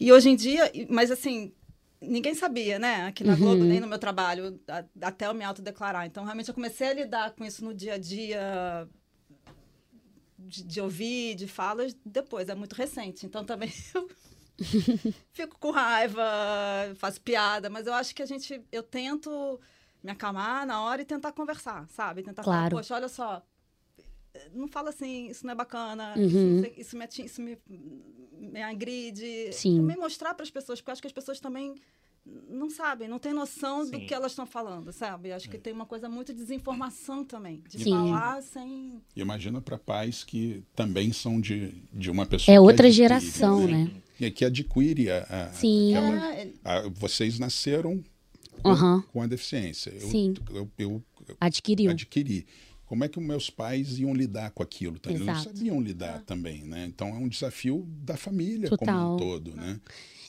E 0.00 0.10
hoje 0.10 0.30
em 0.30 0.36
dia, 0.36 0.72
mas 0.88 1.10
assim, 1.10 1.52
ninguém 2.00 2.34
sabia, 2.34 2.78
né? 2.78 3.06
Aqui 3.06 3.22
na 3.24 3.34
uhum. 3.34 3.38
Globo, 3.40 3.64
nem 3.64 3.78
no 3.78 3.86
meu 3.86 3.98
trabalho, 3.98 4.58
a, 4.68 4.84
até 5.02 5.26
eu 5.26 5.34
me 5.34 5.44
autodeclarar. 5.44 6.06
Então, 6.06 6.24
realmente, 6.24 6.48
eu 6.48 6.54
comecei 6.54 6.88
a 6.88 6.94
lidar 6.94 7.32
com 7.32 7.44
isso 7.44 7.62
no 7.62 7.74
dia 7.74 7.94
a 7.94 7.98
dia, 7.98 8.88
de, 10.48 10.64
de 10.64 10.80
ouvir, 10.80 11.34
de 11.34 11.46
falas, 11.46 11.94
depois. 12.04 12.48
É 12.48 12.54
muito 12.54 12.74
recente. 12.74 13.26
Então, 13.26 13.44
também 13.44 13.70
eu 13.94 14.08
fico 15.32 15.58
com 15.58 15.70
raiva, 15.70 16.22
faço 16.96 17.20
piada, 17.20 17.68
mas 17.70 17.86
eu 17.86 17.94
acho 17.94 18.14
que 18.14 18.22
a 18.22 18.26
gente, 18.26 18.60
eu 18.72 18.82
tento 18.82 19.60
me 20.02 20.10
acalmar 20.10 20.66
na 20.66 20.82
hora 20.82 21.02
e 21.02 21.04
tentar 21.04 21.32
conversar, 21.32 21.86
sabe? 21.88 22.22
Tentar 22.22 22.42
claro. 22.42 22.70
falar, 22.70 22.70
poxa, 22.70 22.94
olha 22.94 23.08
só, 23.08 23.42
não 24.52 24.68
fala 24.68 24.90
assim, 24.90 25.28
isso 25.28 25.44
não 25.44 25.52
é 25.52 25.54
bacana, 25.54 26.14
uhum. 26.16 26.60
isso, 26.60 26.80
isso, 26.80 26.96
me, 26.96 27.08
isso 27.24 27.42
me, 27.42 27.58
me 28.32 28.62
agride. 28.62 29.52
Sim. 29.52 29.78
Também 29.78 29.96
mostrar 29.96 30.34
para 30.34 30.42
as 30.42 30.50
pessoas, 30.50 30.80
porque 30.80 30.90
eu 30.90 30.92
acho 30.92 31.02
que 31.02 31.08
as 31.08 31.12
pessoas 31.12 31.40
também 31.40 31.74
não 32.48 32.70
sabem, 32.70 33.08
não 33.08 33.18
têm 33.18 33.32
noção 33.32 33.84
Sim. 33.84 33.90
do 33.90 34.00
que 34.00 34.12
elas 34.12 34.32
estão 34.32 34.46
falando, 34.46 34.92
sabe? 34.92 35.32
Acho 35.32 35.48
que 35.48 35.56
é. 35.56 35.60
tem 35.60 35.72
uma 35.72 35.86
coisa 35.86 36.08
muito 36.08 36.32
de 36.32 36.40
desinformação 36.40 37.24
também, 37.24 37.62
de 37.68 37.82
Sim. 37.82 37.90
falar 37.90 38.42
sem. 38.42 39.00
Imagina 39.14 39.60
para 39.60 39.78
pais 39.78 40.24
que 40.24 40.62
também 40.74 41.12
são 41.12 41.40
de, 41.40 41.74
de 41.92 42.10
uma 42.10 42.26
pessoa. 42.26 42.54
É 42.54 42.60
outra 42.60 42.90
geração, 42.90 43.66
né? 43.66 43.90
E 44.20 44.30
que 44.30 44.44
adquire 44.44 45.10
a. 45.10 45.26
a 45.28 45.52
Sim. 45.52 45.94
Aquela, 45.94 46.34
é, 46.34 46.52
a, 46.64 46.88
vocês 46.88 47.38
nasceram 47.38 48.02
uhum. 48.64 49.02
com 49.12 49.22
a 49.22 49.26
deficiência. 49.26 49.90
Eu, 49.90 50.08
Sim. 50.08 50.34
Eu, 50.50 50.70
eu, 50.78 51.02
eu 51.28 51.36
Adquiriu. 51.40 51.90
Adquiri 51.90 52.46
como 52.88 53.04
é 53.04 53.08
que 53.08 53.20
meus 53.20 53.50
pais 53.50 53.98
iam 53.98 54.14
lidar 54.14 54.50
com 54.50 54.62
aquilo? 54.62 54.98
Eles 55.06 55.20
não 55.20 55.34
sabiam 55.42 55.78
lidar 55.78 56.16
ah. 56.16 56.22
também, 56.24 56.64
né? 56.64 56.86
Então 56.86 57.08
é 57.08 57.18
um 57.18 57.28
desafio 57.28 57.86
da 58.02 58.16
família 58.16 58.70
Total. 58.70 58.86
como 58.86 59.14
um 59.14 59.16
todo, 59.18 59.54
né? 59.54 59.78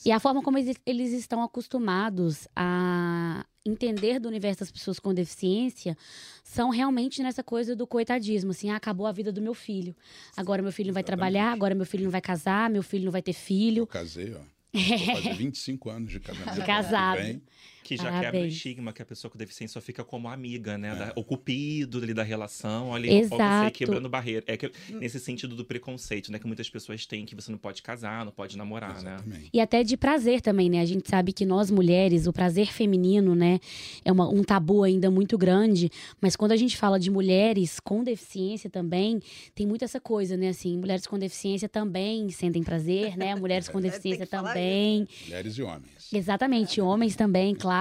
E 0.06 0.12
a 0.12 0.20
forma 0.20 0.42
como 0.42 0.58
eles 0.58 1.12
estão 1.12 1.44
acostumados 1.44 2.48
a 2.56 3.46
entender 3.66 4.20
do 4.20 4.28
universo 4.28 4.62
das 4.62 4.72
pessoas 4.72 5.00
com 5.00 5.14
deficiência 5.14 5.98
são 6.44 6.70
realmente 6.70 7.22
nessa 7.22 7.44
coisa 7.44 7.76
do 7.76 7.86
coitadismo, 7.86 8.52
assim, 8.52 8.70
ah, 8.70 8.76
acabou 8.76 9.06
a 9.06 9.12
vida 9.12 9.32
do 9.32 9.42
meu 9.42 9.54
filho. 9.54 9.96
Agora 10.36 10.62
meu 10.62 10.72
filho 10.72 10.88
não 10.88 10.94
vai 10.94 11.04
trabalhar, 11.04 11.52
agora 11.52 11.76
meu 11.76 11.86
filho 11.86 12.06
não 12.06 12.12
vai 12.12 12.22
casar, 12.22 12.70
meu 12.70 12.82
filho 12.82 13.06
não 13.06 13.12
vai 13.12 13.22
ter 13.22 13.34
filho. 13.34 13.84
Eu 13.84 13.88
casei, 13.88 14.34
ó. 14.34 14.40
Vou 14.72 15.16
fazer 15.16 15.34
25 15.34 15.90
anos 15.90 16.12
de 16.12 16.20
casamento. 16.20 16.56
De 16.56 16.66
casado. 16.66 17.42
Que 17.84 17.96
já 17.98 18.04
Parabéns. 18.04 18.26
quebra 18.26 18.42
o 18.42 18.46
estigma 18.46 18.94
que 18.94 19.02
a 19.02 19.06
pessoa 19.06 19.32
com 19.32 19.38
deficiência 19.38 19.74
só 19.74 19.82
fica 19.84 20.04
como 20.04 20.28
amiga, 20.28 20.78
né? 20.78 20.94
Da- 20.96 21.14
o 21.16 21.24
cupido 21.24 21.98
ali 22.00 22.14
da 22.14 22.24
relação. 22.24 22.90
Olha, 22.90 23.10
ó, 23.10 23.14
você 23.16 23.34
Exato. 23.36 23.72
quebrando 23.78 24.08
barreira. 24.10 24.44
É 24.48 24.56
que, 24.58 24.72
nesse 24.90 25.20
sentido 25.20 25.56
do 25.56 25.66
preconceito, 25.66 26.32
né? 26.32 26.38
Que 26.38 26.46
muitas 26.46 26.70
pessoas 26.70 27.06
têm 27.06 27.26
que 27.26 27.34
você 27.34 27.52
não 27.52 27.58
pode 27.58 27.82
casar, 27.82 28.24
não 28.26 28.32
pode 28.32 28.58
namorar, 28.58 29.02
né? 29.02 29.16
exatamente. 29.16 29.50
E 29.52 29.60
até 29.60 29.84
de 29.84 29.98
prazer 29.98 30.42
também, 30.42 30.70
né? 30.70 30.82
A 30.82 30.86
gente 30.86 31.10
sabe 31.10 31.34
que 31.34 31.46
nós 31.46 31.72
mulheres, 31.72 32.28
o 32.28 32.34
prazer 32.34 32.68
feminino, 32.72 33.34
né, 33.34 33.60
é 34.06 34.12
uma- 34.12 34.30
um 34.30 34.44
tabu 34.44 34.84
ainda 34.84 35.10
muito 35.10 35.38
grande. 35.38 35.90
Mas 36.22 36.36
quando 36.36 36.52
a 36.52 36.58
gente 36.58 36.78
fala 36.78 37.00
de 37.00 37.10
mulheres 37.10 37.80
com 37.80 38.04
deficiência 38.04 38.70
também, 38.70 39.20
tem 39.56 39.66
muito 39.66 39.84
essa 39.84 40.00
coisa, 40.00 40.36
né? 40.38 40.50
Assim, 40.50 40.78
mulheres 40.78 41.08
com 41.08 41.18
deficiência 41.18 41.68
também 41.70 42.30
sentem 42.30 42.62
prazer, 42.62 43.18
né? 43.18 43.34
Mulheres 43.36 43.68
com 43.68 43.80
É, 43.80 43.82
deficiência 43.84 44.28
também. 44.28 45.08
Mulheres 45.26 45.58
e 45.58 45.62
homens. 45.64 46.14
Exatamente, 46.14 46.80
homens 46.82 47.16
também, 47.16 47.56
claro. 47.56 47.79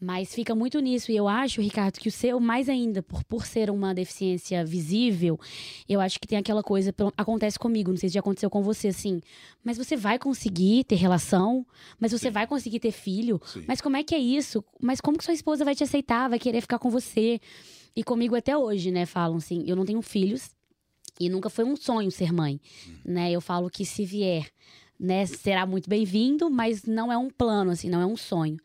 Mas 0.00 0.34
fica 0.34 0.54
muito 0.54 0.80
nisso. 0.80 1.10
E 1.10 1.16
eu 1.16 1.26
acho, 1.26 1.62
Ricardo, 1.62 1.98
que 1.98 2.08
o 2.08 2.12
seu, 2.12 2.38
mais 2.38 2.68
ainda, 2.68 3.02
por, 3.02 3.24
por 3.24 3.46
ser 3.46 3.70
uma 3.70 3.94
deficiência 3.94 4.64
visível, 4.64 5.38
eu 5.88 6.00
acho 6.00 6.20
que 6.20 6.26
tem 6.26 6.36
aquela 6.36 6.62
coisa. 6.62 6.94
Acontece 7.16 7.58
comigo, 7.58 7.90
não 7.90 7.96
sei 7.96 8.08
se 8.08 8.14
já 8.14 8.20
aconteceu 8.20 8.50
com 8.50 8.62
você, 8.62 8.88
assim. 8.88 9.20
Mas 9.62 9.78
você 9.78 9.96
vai 9.96 10.18
conseguir 10.18 10.84
ter 10.84 10.96
relação, 10.96 11.64
mas 11.98 12.12
você 12.12 12.26
Sim. 12.26 12.32
vai 12.32 12.46
conseguir 12.46 12.80
ter 12.80 12.90
filho. 12.90 13.40
Sim. 13.46 13.64
Mas 13.66 13.80
como 13.80 13.96
é 13.96 14.02
que 14.02 14.14
é 14.14 14.18
isso? 14.18 14.62
Mas 14.80 15.00
como 15.00 15.16
que 15.16 15.24
sua 15.24 15.34
esposa 15.34 15.64
vai 15.64 15.74
te 15.74 15.84
aceitar, 15.84 16.28
vai 16.28 16.38
querer 16.38 16.60
ficar 16.60 16.78
com 16.78 16.90
você? 16.90 17.40
E 17.96 18.02
comigo 18.02 18.34
até 18.34 18.56
hoje, 18.56 18.90
né? 18.90 19.06
Falam 19.06 19.36
assim, 19.36 19.64
eu 19.66 19.76
não 19.76 19.86
tenho 19.86 20.02
filhos 20.02 20.50
e 21.18 21.28
nunca 21.28 21.48
foi 21.48 21.64
um 21.64 21.76
sonho 21.76 22.10
ser 22.10 22.32
mãe, 22.32 22.60
né? 23.04 23.30
Eu 23.30 23.40
falo 23.40 23.70
que 23.70 23.86
se 23.86 24.04
vier, 24.04 24.50
né, 24.98 25.26
será 25.26 25.66
muito 25.66 25.88
bem-vindo, 25.88 26.50
mas 26.50 26.84
não 26.84 27.12
é 27.12 27.18
um 27.18 27.28
plano, 27.30 27.70
assim, 27.70 27.88
não 27.88 28.00
é 28.00 28.06
um 28.06 28.16
sonho. 28.16 28.58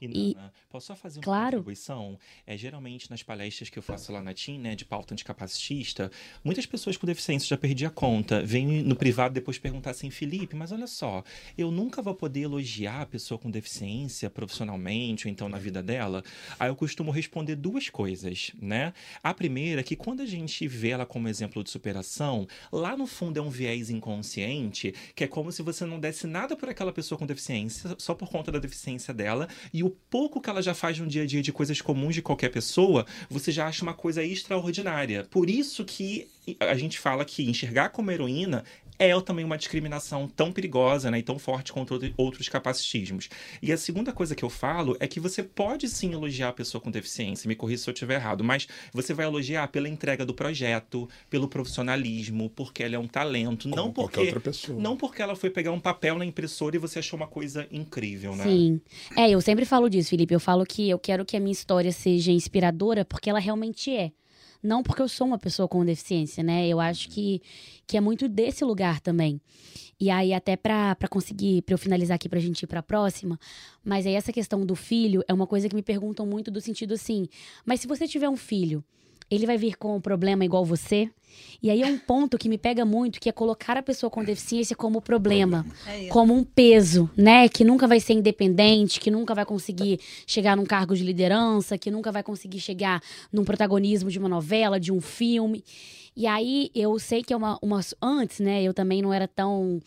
E, 0.00 0.30
E- 0.32 0.34
Nana, 0.34 0.52
posso 0.70 0.86
só 0.86 0.96
fazer 0.96 1.18
uma 1.18 1.24
Claro. 1.24 1.56
contribuição? 1.58 2.18
É, 2.46 2.56
geralmente, 2.56 3.10
nas 3.10 3.22
palestras 3.22 3.68
que 3.68 3.78
eu 3.78 3.82
faço 3.82 4.12
lá 4.12 4.22
na 4.22 4.32
TIM, 4.32 4.58
né, 4.58 4.74
de 4.76 4.84
pauta 4.84 5.12
anticapacitista, 5.12 6.10
muitas 6.44 6.64
pessoas 6.64 6.96
com 6.96 7.06
deficiência, 7.06 7.48
já 7.48 7.56
perdi 7.56 7.84
a 7.84 7.90
conta, 7.90 8.42
vêm 8.42 8.82
no 8.82 8.94
privado 8.94 9.34
depois 9.34 9.58
perguntar 9.58 9.90
assim, 9.90 10.10
Felipe, 10.10 10.54
mas 10.54 10.70
olha 10.70 10.86
só, 10.86 11.24
eu 11.58 11.70
nunca 11.70 12.00
vou 12.00 12.14
poder 12.14 12.42
elogiar 12.42 13.02
a 13.02 13.06
pessoa 13.06 13.36
com 13.38 13.50
deficiência 13.50 14.30
profissionalmente 14.30 15.26
ou 15.26 15.32
então 15.32 15.48
na 15.48 15.58
vida 15.58 15.82
dela? 15.82 16.22
Aí 16.58 16.68
eu 16.70 16.76
costumo 16.76 17.10
responder 17.10 17.56
duas 17.56 17.88
coisas, 17.90 18.52
né? 18.60 18.92
A 19.22 19.34
primeira 19.34 19.80
é 19.80 19.84
que 19.84 19.96
quando 19.96 20.22
a 20.22 20.26
gente 20.26 20.66
vê 20.68 20.90
ela 20.90 21.04
como 21.04 21.28
exemplo 21.28 21.64
de 21.64 21.70
superação, 21.70 22.46
lá 22.72 22.96
no 22.96 23.06
fundo 23.06 23.38
é 23.38 23.42
um 23.42 23.50
viés 23.50 23.90
inconsciente, 23.90 24.94
que 25.14 25.24
é 25.24 25.26
como 25.26 25.50
se 25.50 25.62
você 25.62 25.84
não 25.84 25.98
desse 25.98 26.26
nada 26.26 26.56
por 26.56 26.68
aquela 26.68 26.92
pessoa 26.92 27.18
com 27.18 27.26
deficiência, 27.26 27.94
só 27.98 28.14
por 28.14 28.28
conta 28.28 28.52
da 28.52 28.58
deficiência 28.58 29.12
dela, 29.12 29.48
e 29.72 29.82
o 29.82 29.90
pouco 29.90 30.40
que 30.40 30.48
ela 30.48 30.59
já 30.62 30.74
faz 30.74 30.98
no 30.98 31.06
dia 31.06 31.22
a 31.22 31.26
dia 31.26 31.42
de 31.42 31.52
coisas 31.52 31.80
comuns 31.80 32.14
de 32.14 32.22
qualquer 32.22 32.50
pessoa, 32.50 33.06
você 33.28 33.50
já 33.52 33.66
acha 33.66 33.82
uma 33.82 33.94
coisa 33.94 34.22
extraordinária. 34.22 35.26
Por 35.30 35.48
isso 35.48 35.84
que 35.84 36.28
a 36.58 36.74
gente 36.74 36.98
fala 36.98 37.24
que 37.24 37.48
enxergar 37.48 37.90
como 37.90 38.10
heroína 38.10 38.64
é 39.00 39.18
também 39.22 39.44
uma 39.44 39.56
discriminação 39.56 40.28
tão 40.28 40.52
perigosa 40.52 41.10
né, 41.10 41.18
e 41.18 41.22
tão 41.22 41.38
forte 41.38 41.72
contra 41.72 41.94
outro- 41.94 42.12
outros 42.16 42.48
capacitismos. 42.48 43.28
E 43.62 43.72
a 43.72 43.76
segunda 43.78 44.12
coisa 44.12 44.34
que 44.34 44.44
eu 44.44 44.50
falo 44.50 44.94
é 45.00 45.08
que 45.08 45.18
você 45.18 45.42
pode 45.42 45.88
sim 45.88 46.12
elogiar 46.12 46.50
a 46.50 46.52
pessoa 46.52 46.80
com 46.80 46.90
deficiência, 46.90 47.48
me 47.48 47.54
corrija 47.56 47.82
se 47.82 47.88
eu 47.90 47.94
estiver 47.94 48.16
errado, 48.16 48.44
mas 48.44 48.68
você 48.92 49.14
vai 49.14 49.24
elogiar 49.24 49.66
pela 49.68 49.88
entrega 49.88 50.24
do 50.26 50.34
projeto, 50.34 51.08
pelo 51.30 51.48
profissionalismo, 51.48 52.50
porque 52.50 52.82
ela 52.82 52.94
é 52.96 52.98
um 52.98 53.06
talento, 53.08 53.68
Como 53.70 53.74
não 53.76 53.90
porque 53.92 54.20
outra 54.20 54.40
pessoa. 54.40 54.78
não 54.78 54.96
porque 54.96 55.22
ela 55.22 55.34
foi 55.34 55.48
pegar 55.50 55.72
um 55.72 55.80
papel 55.80 56.18
na 56.18 56.24
impressora 56.26 56.76
e 56.76 56.78
você 56.78 56.98
achou 56.98 57.16
uma 57.18 57.26
coisa 57.26 57.66
incrível, 57.72 58.36
né? 58.36 58.44
Sim. 58.44 58.80
É, 59.16 59.30
eu 59.30 59.40
sempre 59.40 59.64
falo 59.64 59.88
disso, 59.88 60.10
Felipe. 60.10 60.34
Eu 60.34 60.40
falo 60.40 60.64
que 60.66 60.88
eu 60.90 60.98
quero 60.98 61.24
que 61.24 61.36
a 61.36 61.40
minha 61.40 61.52
história 61.52 61.90
seja 61.90 62.30
inspiradora 62.30 63.04
porque 63.04 63.30
ela 63.30 63.38
realmente 63.38 63.90
é. 63.94 64.12
Não 64.62 64.82
porque 64.82 65.00
eu 65.00 65.08
sou 65.08 65.26
uma 65.26 65.38
pessoa 65.38 65.66
com 65.66 65.84
deficiência, 65.84 66.42
né? 66.42 66.68
Eu 66.68 66.80
acho 66.80 67.08
que, 67.08 67.40
que 67.86 67.96
é 67.96 68.00
muito 68.00 68.28
desse 68.28 68.64
lugar 68.64 69.00
também. 69.00 69.40
E 69.98 70.10
aí, 70.10 70.32
até 70.32 70.56
pra 70.56 70.96
conseguir, 71.10 71.62
pra 71.62 71.74
eu 71.74 71.78
finalizar 71.78 72.14
aqui 72.14 72.28
pra 72.28 72.40
gente 72.40 72.62
ir 72.62 72.66
pra 72.66 72.82
próxima, 72.82 73.38
mas 73.84 74.06
aí 74.06 74.14
essa 74.14 74.32
questão 74.32 74.64
do 74.64 74.74
filho 74.74 75.22
é 75.28 75.34
uma 75.34 75.46
coisa 75.46 75.68
que 75.68 75.74
me 75.74 75.82
perguntam 75.82 76.24
muito 76.26 76.50
do 76.50 76.60
sentido 76.60 76.94
assim, 76.94 77.28
mas 77.64 77.80
se 77.80 77.86
você 77.86 78.08
tiver 78.08 78.28
um 78.28 78.36
filho, 78.36 78.82
ele 79.30 79.46
vai 79.46 79.56
vir 79.56 79.76
com 79.76 79.96
um 79.96 80.00
problema 80.00 80.44
igual 80.44 80.64
você? 80.64 81.08
E 81.62 81.70
aí 81.70 81.82
é 81.82 81.86
um 81.86 81.98
ponto 81.98 82.38
que 82.38 82.48
me 82.48 82.58
pega 82.58 82.84
muito, 82.84 83.20
que 83.20 83.28
é 83.28 83.32
colocar 83.32 83.76
a 83.76 83.82
pessoa 83.82 84.10
com 84.10 84.24
deficiência 84.24 84.74
como 84.74 85.00
problema 85.00 85.64
É 85.86 86.08
como 86.08 86.34
um 86.34 86.42
peso, 86.42 87.08
né? 87.16 87.48
Que 87.48 87.64
nunca 87.64 87.86
vai 87.86 88.00
ser 88.00 88.14
independente, 88.14 88.98
que 88.98 89.10
nunca 89.10 89.34
vai 89.34 89.44
conseguir 89.44 90.00
chegar 90.26 90.56
num 90.56 90.64
cargo 90.64 90.96
de 90.96 91.04
liderança, 91.04 91.78
que 91.78 91.90
nunca 91.90 92.10
vai 92.10 92.22
conseguir 92.22 92.60
chegar 92.60 93.02
num 93.32 93.44
protagonismo 93.44 94.10
de 94.10 94.18
uma 94.18 94.28
novela, 94.28 94.80
de 94.80 94.90
um 94.90 95.00
filme. 95.00 95.62
E 96.20 96.26
aí 96.26 96.70
eu 96.74 96.98
sei 96.98 97.22
que 97.22 97.32
é 97.32 97.36
uma, 97.36 97.58
uma 97.62 97.80
antes, 98.02 98.40
né? 98.40 98.62
Eu 98.62 98.74
também 98.74 99.00
não 99.00 99.10
era 99.10 99.26
tão 99.26 99.80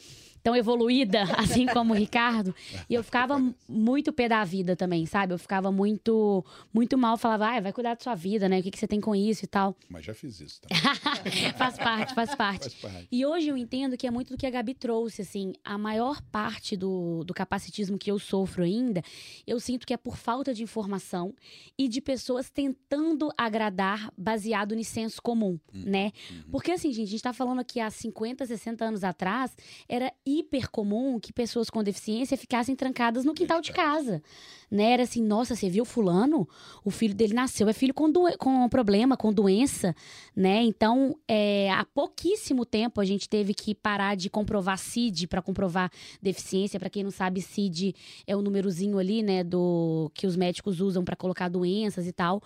tão 0.43 0.56
evoluída 0.56 1.24
assim 1.39 1.65
como 1.65 1.93
o 1.93 1.98
Ricardo, 1.98 2.54
e 2.89 2.93
eu 2.93 3.04
ficava 3.04 3.41
muito 3.67 4.12
pé 4.12 4.28
da 4.28 4.43
vida 4.43 4.76
também, 4.76 5.06
sabe? 5.06 5.34
Eu 5.34 5.39
ficava 5.39 5.72
muito 5.72 6.46
muito 6.74 6.98
mal, 6.98 7.17
falava: 7.17 7.48
"Ah, 7.48 7.62
vai 7.62 7.72
cuidar 7.72 7.96
da 7.96 8.04
sua 8.04 8.13
vida, 8.13 8.50
né? 8.50 8.60
O 8.60 8.63
que 8.63 8.69
que 8.69 8.78
você 8.78 8.88
tem 8.88 9.00
com 9.00 9.15
isso 9.15 9.46
e 9.46 9.48
tal". 9.48 9.76
Mas 9.89 10.04
já 10.04 10.13
fiz 10.13 10.41
isso 10.41 10.62
também. 10.62 10.78
faz 11.56 11.78
parte, 11.78 12.13
faz 12.13 12.36
parte. 12.36 12.69
Faz 12.69 12.93
parte. 12.93 13.08
E 13.10 13.26
hoje 13.26 13.48
eu 13.48 13.56
entendo 13.56 13.96
que 13.96 14.06
é 14.06 14.12
muito 14.12 14.34
do 14.34 14.38
que 14.38 14.46
a 14.46 14.50
Gabi 14.50 14.74
trouxe, 14.74 15.22
assim, 15.22 15.54
a 15.63 15.78
maior 15.78 16.22
parte 16.24 16.76
do, 16.76 17.24
do 17.24 17.34
capacitismo 17.34 17.98
que 17.98 18.12
eu 18.12 18.19
sofro 18.19 18.63
ainda, 18.63 19.02
eu 19.48 19.60
sinto 19.60 19.88
que 19.88 19.93
é 19.93 19.98
por 19.98 20.17
falta 20.17 20.54
de 20.54 20.62
informação 20.62 21.34
e 21.78 21.88
de 21.88 22.02
pessoas 22.02 22.50
tentando 22.50 23.30
agradar 23.38 24.12
baseado 24.17 24.76
no 24.76 24.84
senso 24.84 25.22
comum, 25.22 25.58
né? 25.72 26.12
Porque 26.52 26.72
assim, 26.72 26.92
gente, 26.92 27.08
a 27.08 27.12
gente 27.12 27.24
tá 27.24 27.34
falando 27.34 27.60
aqui 27.60 27.80
há 27.80 27.90
50, 27.90 28.46
60 28.46 28.86
anos 28.86 29.04
atrás, 29.04 29.56
era 29.88 30.12
hiper 30.26 30.70
comum 30.70 31.20
que 31.20 31.34
pessoas 31.34 31.70
com 31.70 31.84
deficiência 31.84 32.38
ficassem 32.38 32.76
trancadas 32.76 33.26
no 33.26 33.34
quintal 33.34 33.62
de 33.62 33.72
casa, 33.72 34.22
né? 34.70 34.92
Era 34.94 35.04
assim, 35.04 35.22
nossa, 35.24 35.56
você 35.56 35.70
viu 35.70 35.86
fulano? 35.86 36.48
O 36.84 36.92
filho 36.92 37.14
dele 37.14 37.34
nasceu, 37.34 37.68
é 37.70 37.74
filho 37.74 37.94
com, 37.94 38.12
doen- 38.12 38.38
com 38.38 38.68
problema, 38.70 39.16
com 39.18 39.32
doença, 39.34 39.96
né? 40.36 40.62
Então, 40.64 41.18
é, 41.28 41.72
há 41.72 41.86
pouquíssimo 41.86 42.66
tempo 42.66 43.02
a 43.02 43.06
gente 43.06 43.28
teve 43.28 43.54
que 43.54 43.74
parar 43.76 44.16
de 44.16 44.30
comprovar 44.30 44.78
CID 44.78 45.28
para 45.28 45.42
comprovar 45.42 45.92
deficiência. 46.22 46.80
Para 46.80 46.90
quem 46.90 47.04
não 47.04 47.12
sabe, 47.12 47.42
CID 47.42 47.96
é 48.28 48.36
o 48.36 48.42
númerozinho 48.42 48.98
ali, 48.98 49.22
né, 49.24 49.44
do 49.44 50.12
que 50.14 50.26
os 50.28 50.36
médicos 50.36 50.80
usam 50.82 51.04
para 51.04 51.16
colocar 51.16 51.50
doenças 51.50 52.08
e 52.08 52.12
tal. 52.12 52.42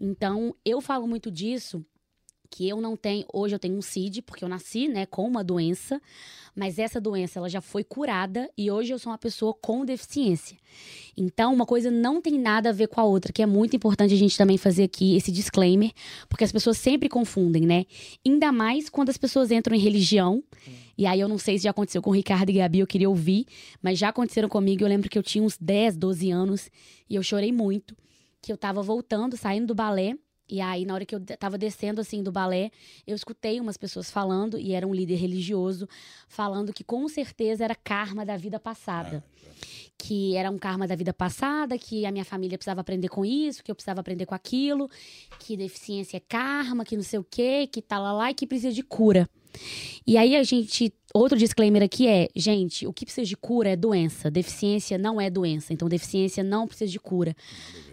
Então, 0.00 0.54
eu 0.64 0.80
falo 0.80 1.06
muito 1.06 1.30
disso 1.30 1.84
que 2.52 2.68
eu 2.68 2.82
não 2.82 2.98
tenho, 2.98 3.24
hoje 3.32 3.54
eu 3.54 3.58
tenho 3.58 3.74
um 3.74 3.80
CID, 3.80 4.20
porque 4.20 4.44
eu 4.44 4.48
nasci, 4.48 4.86
né, 4.86 5.06
com 5.06 5.26
uma 5.26 5.42
doença, 5.42 5.98
mas 6.54 6.78
essa 6.78 7.00
doença 7.00 7.38
ela 7.38 7.48
já 7.48 7.62
foi 7.62 7.82
curada 7.82 8.50
e 8.58 8.70
hoje 8.70 8.92
eu 8.92 8.98
sou 8.98 9.10
uma 9.10 9.16
pessoa 9.16 9.54
com 9.54 9.86
deficiência. 9.86 10.58
Então, 11.16 11.54
uma 11.54 11.64
coisa 11.64 11.90
não 11.90 12.20
tem 12.20 12.38
nada 12.38 12.68
a 12.68 12.72
ver 12.72 12.88
com 12.88 13.00
a 13.00 13.04
outra, 13.04 13.32
que 13.32 13.42
é 13.42 13.46
muito 13.46 13.74
importante 13.74 14.12
a 14.12 14.18
gente 14.18 14.36
também 14.36 14.58
fazer 14.58 14.82
aqui 14.82 15.16
esse 15.16 15.32
disclaimer, 15.32 15.92
porque 16.28 16.44
as 16.44 16.52
pessoas 16.52 16.76
sempre 16.76 17.08
confundem, 17.08 17.64
né? 17.64 17.86
Ainda 18.24 18.52
mais 18.52 18.90
quando 18.90 19.08
as 19.08 19.16
pessoas 19.16 19.50
entram 19.50 19.74
em 19.74 19.80
religião. 19.80 20.44
E 20.96 21.06
aí 21.06 21.20
eu 21.20 21.28
não 21.28 21.38
sei 21.38 21.56
se 21.56 21.64
já 21.64 21.70
aconteceu 21.70 22.02
com 22.02 22.10
o 22.10 22.14
Ricardo 22.14 22.50
e 22.50 22.52
Gabi, 22.52 22.80
eu 22.80 22.86
queria 22.86 23.08
ouvir, 23.08 23.46
mas 23.80 23.98
já 23.98 24.10
aconteceram 24.10 24.48
comigo. 24.48 24.84
Eu 24.84 24.88
lembro 24.88 25.08
que 25.08 25.18
eu 25.18 25.22
tinha 25.22 25.42
uns 25.42 25.56
10, 25.56 25.96
12 25.96 26.30
anos 26.30 26.70
e 27.08 27.14
eu 27.14 27.22
chorei 27.22 27.50
muito, 27.50 27.96
que 28.42 28.52
eu 28.52 28.58
tava 28.58 28.82
voltando, 28.82 29.38
saindo 29.38 29.68
do 29.68 29.74
balé. 29.74 30.14
E 30.52 30.60
aí, 30.60 30.84
na 30.84 30.92
hora 30.92 31.06
que 31.06 31.14
eu 31.14 31.20
tava 31.38 31.56
descendo, 31.56 31.98
assim, 31.98 32.22
do 32.22 32.30
balé, 32.30 32.70
eu 33.06 33.16
escutei 33.16 33.58
umas 33.58 33.78
pessoas 33.78 34.10
falando, 34.10 34.58
e 34.58 34.74
era 34.74 34.86
um 34.86 34.92
líder 34.94 35.14
religioso, 35.14 35.88
falando 36.28 36.74
que 36.74 36.84
com 36.84 37.08
certeza 37.08 37.64
era 37.64 37.74
karma 37.74 38.22
da 38.22 38.36
vida 38.36 38.60
passada 38.60 39.24
Ah, 39.24 39.42
já. 39.42 39.50
que 39.96 40.36
era 40.36 40.50
um 40.50 40.58
karma 40.58 40.86
da 40.86 40.94
vida 40.94 41.14
passada, 41.14 41.78
que 41.78 42.04
a 42.04 42.12
minha 42.12 42.24
família 42.24 42.58
precisava 42.58 42.82
aprender 42.82 43.08
com 43.08 43.24
isso, 43.24 43.64
que 43.64 43.70
eu 43.70 43.74
precisava 43.74 44.00
aprender 44.00 44.26
com 44.26 44.34
aquilo, 44.34 44.90
que 45.38 45.56
deficiência 45.56 46.18
é 46.18 46.20
karma, 46.20 46.84
que 46.84 46.96
não 46.96 47.02
sei 47.02 47.18
o 47.18 47.24
quê, 47.24 47.66
que 47.66 47.80
tá 47.80 47.98
lá 47.98 48.12
lá 48.12 48.30
e 48.30 48.34
que 48.34 48.46
precisa 48.46 48.74
de 48.74 48.82
cura. 48.82 49.26
E 50.06 50.16
aí 50.16 50.36
a 50.36 50.42
gente, 50.42 50.92
outro 51.14 51.38
disclaimer 51.38 51.82
aqui 51.82 52.06
é, 52.08 52.28
gente, 52.34 52.86
o 52.86 52.92
que 52.92 53.04
precisa 53.04 53.26
de 53.26 53.36
cura 53.36 53.70
é 53.70 53.76
doença, 53.76 54.30
deficiência 54.30 54.98
não 54.98 55.20
é 55.20 55.30
doença, 55.30 55.72
então 55.72 55.88
deficiência 55.88 56.42
não 56.42 56.66
precisa 56.66 56.90
de 56.90 56.98
cura, 56.98 57.34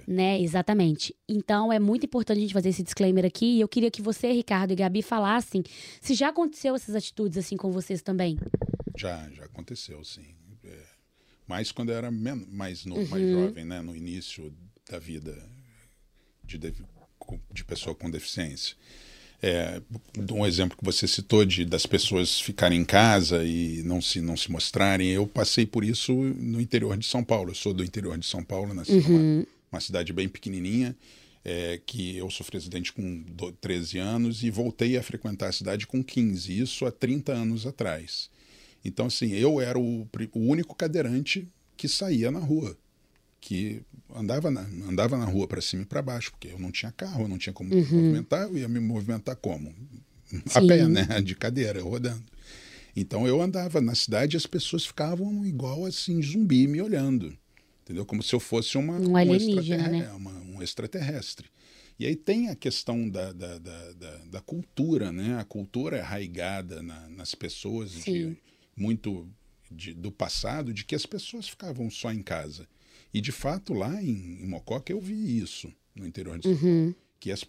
né? 0.07 0.41
Exatamente. 0.41 1.15
Então 1.27 1.71
é 1.71 1.79
muito 1.79 2.05
importante 2.05 2.37
a 2.37 2.41
gente 2.41 2.53
fazer 2.53 2.69
esse 2.69 2.83
disclaimer 2.83 3.25
aqui 3.25 3.57
e 3.57 3.61
eu 3.61 3.67
queria 3.67 3.91
que 3.91 4.01
você, 4.01 4.31
Ricardo 4.31 4.71
e 4.71 4.75
Gabi 4.75 5.01
falassem 5.01 5.63
se 6.01 6.13
já 6.13 6.29
aconteceu 6.29 6.75
essas 6.75 6.95
atitudes 6.95 7.37
assim 7.37 7.55
com 7.57 7.71
vocês 7.71 8.01
também. 8.01 8.37
Já, 8.97 9.29
já 9.31 9.45
aconteceu, 9.45 10.03
sim. 10.03 10.25
É, 10.63 10.83
mas 11.47 11.71
quando 11.71 11.89
eu 11.89 11.95
era 11.97 12.11
mais, 12.11 12.85
no, 12.85 12.95
mais 13.07 13.23
Uhum. 13.23 13.45
jovem, 13.45 13.65
né? 13.65 13.81
No 13.81 13.95
início 13.95 14.53
da 14.89 14.97
vida 14.99 15.37
de, 16.43 16.57
de 16.57 17.63
pessoa 17.63 17.95
com 17.95 18.09
deficiência. 18.09 18.75
É, 19.41 19.81
um 20.31 20.45
exemplo 20.45 20.77
que 20.77 20.83
você 20.83 21.07
citou 21.07 21.45
de 21.45 21.63
das 21.63 21.85
pessoas 21.85 22.41
ficarem 22.41 22.81
em 22.81 22.85
casa 22.85 23.43
e 23.45 23.81
não 23.83 24.01
se 24.01 24.19
não 24.19 24.35
se 24.35 24.51
mostrarem, 24.51 25.09
eu 25.09 25.25
passei 25.25 25.65
por 25.65 25.83
isso 25.83 26.13
no 26.13 26.59
interior 26.59 26.97
de 26.97 27.05
São 27.05 27.23
Paulo. 27.23 27.51
Eu 27.51 27.55
sou 27.55 27.73
do 27.73 27.83
interior 27.83 28.17
de 28.17 28.25
São 28.25 28.43
Paulo, 28.43 28.73
nasci 28.73 28.91
uhum. 28.91 29.37
numa 29.37 29.47
uma 29.71 29.79
cidade 29.79 30.11
bem 30.11 30.27
pequenininha, 30.27 30.95
é, 31.45 31.79
que 31.85 32.17
eu 32.17 32.29
sou 32.29 32.45
residente 32.51 32.91
com 32.91 33.23
13 33.61 33.99
anos 33.99 34.43
e 34.43 34.49
voltei 34.49 34.97
a 34.97 35.03
frequentar 35.03 35.49
a 35.49 35.53
cidade 35.53 35.87
com 35.87 36.03
15, 36.03 36.59
isso 36.59 36.85
há 36.85 36.91
30 36.91 37.31
anos 37.31 37.65
atrás. 37.65 38.29
Então, 38.83 39.05
assim, 39.05 39.31
eu 39.31 39.61
era 39.61 39.77
o, 39.77 40.07
o 40.33 40.39
único 40.39 40.75
cadeirante 40.75 41.47
que 41.77 41.87
saía 41.87 42.31
na 42.31 42.39
rua 42.39 42.75
que 43.39 43.81
andava 44.13 44.51
na, 44.51 44.61
andava 44.61 45.17
na 45.17 45.25
rua 45.25 45.47
para 45.47 45.61
cima 45.61 45.83
e 45.83 45.85
para 45.85 46.01
baixo, 46.01 46.31
porque 46.31 46.49
eu 46.49 46.59
não 46.59 46.71
tinha 46.71 46.91
carro, 46.91 47.23
eu 47.23 47.27
não 47.27 47.37
tinha 47.37 47.53
como 47.53 47.73
uhum. 47.73 47.81
me 47.81 47.91
movimentar, 47.91 48.47
eu 48.47 48.57
ia 48.57 48.67
me 48.67 48.79
movimentar 48.79 49.35
como? 49.35 49.73
A 50.53 50.61
Sim. 50.61 50.67
pé, 50.67 50.87
né? 50.87 51.21
De 51.21 51.35
cadeira, 51.35 51.81
rodando. 51.81 52.23
Então 52.95 53.27
eu 53.27 53.41
andava 53.41 53.79
na 53.79 53.95
cidade 53.95 54.35
e 54.35 54.37
as 54.37 54.45
pessoas 54.45 54.85
ficavam 54.85 55.45
igual 55.45 55.85
assim, 55.85 56.21
zumbi, 56.21 56.67
me 56.67 56.81
olhando. 56.81 57.35
Entendeu? 57.83 58.05
Como 58.05 58.21
se 58.21 58.35
eu 58.35 58.39
fosse 58.39 58.77
uma, 58.77 58.99
um, 58.99 59.33
extraterrestre, 59.33 59.99
né? 59.99 60.11
uma, 60.11 60.31
um 60.31 60.61
extraterrestre. 60.61 61.47
E 61.97 62.05
aí 62.05 62.15
tem 62.15 62.49
a 62.49 62.55
questão 62.55 63.09
da, 63.09 63.33
da, 63.33 63.57
da, 63.57 63.91
da, 63.93 64.17
da 64.25 64.41
cultura, 64.41 65.11
né? 65.11 65.37
A 65.39 65.43
cultura 65.43 65.97
é 65.97 66.01
arraigada 66.01 66.83
na, 66.83 67.09
nas 67.09 67.33
pessoas, 67.33 67.91
de, 67.91 68.37
muito 68.77 69.27
de, 69.71 69.93
do 69.93 70.11
passado, 70.11 70.73
de 70.73 70.85
que 70.85 70.95
as 70.95 71.05
pessoas 71.05 71.49
ficavam 71.49 71.89
só 71.89 72.11
em 72.11 72.21
casa. 72.21 72.67
E 73.13 73.21
de 73.21 73.31
fato, 73.31 73.73
lá 73.73 74.01
em, 74.01 74.43
em 74.43 74.47
Mococa, 74.47 74.91
eu 74.91 75.01
vi 75.01 75.39
isso 75.39 75.71
no 75.95 76.05
interior 76.05 76.37
de 76.37 76.47
São 76.47 76.57
Paulo. 76.57 76.75
Uhum. 76.75 76.95
Que 77.19 77.31
as, 77.31 77.43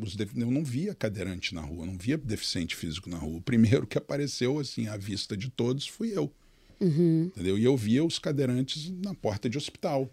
os, 0.00 0.16
eu 0.18 0.50
não 0.50 0.64
via 0.64 0.94
cadeirante 0.94 1.54
na 1.54 1.60
rua, 1.60 1.84
não 1.84 1.98
via 1.98 2.16
deficiente 2.16 2.74
físico 2.74 3.10
na 3.10 3.18
rua. 3.18 3.36
O 3.38 3.42
primeiro 3.42 3.86
que 3.86 3.98
apareceu 3.98 4.58
assim 4.58 4.86
à 4.86 4.96
vista 4.96 5.36
de 5.36 5.50
todos 5.50 5.86
fui 5.86 6.16
eu. 6.16 6.32
Uhum. 6.80 7.24
Entendeu? 7.26 7.58
E 7.58 7.64
eu 7.64 7.76
via 7.76 8.02
os 8.02 8.18
cadeirantes 8.18 8.90
na 8.90 9.14
porta 9.14 9.50
de 9.50 9.58
hospital. 9.58 10.10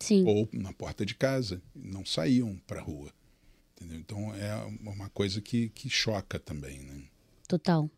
Sim. 0.00 0.24
Ou 0.26 0.48
na 0.52 0.72
porta 0.72 1.06
de 1.06 1.14
casa. 1.14 1.62
Não 1.74 2.04
saíam 2.04 2.60
para 2.66 2.80
a 2.80 2.82
rua. 2.82 3.12
Entendeu? 3.76 4.00
Então 4.00 4.34
é 4.34 4.54
uma 4.80 5.08
coisa 5.10 5.40
que, 5.40 5.68
que 5.68 5.88
choca 5.88 6.38
também. 6.38 6.80
Né? 6.80 7.04
Total. 7.46 7.88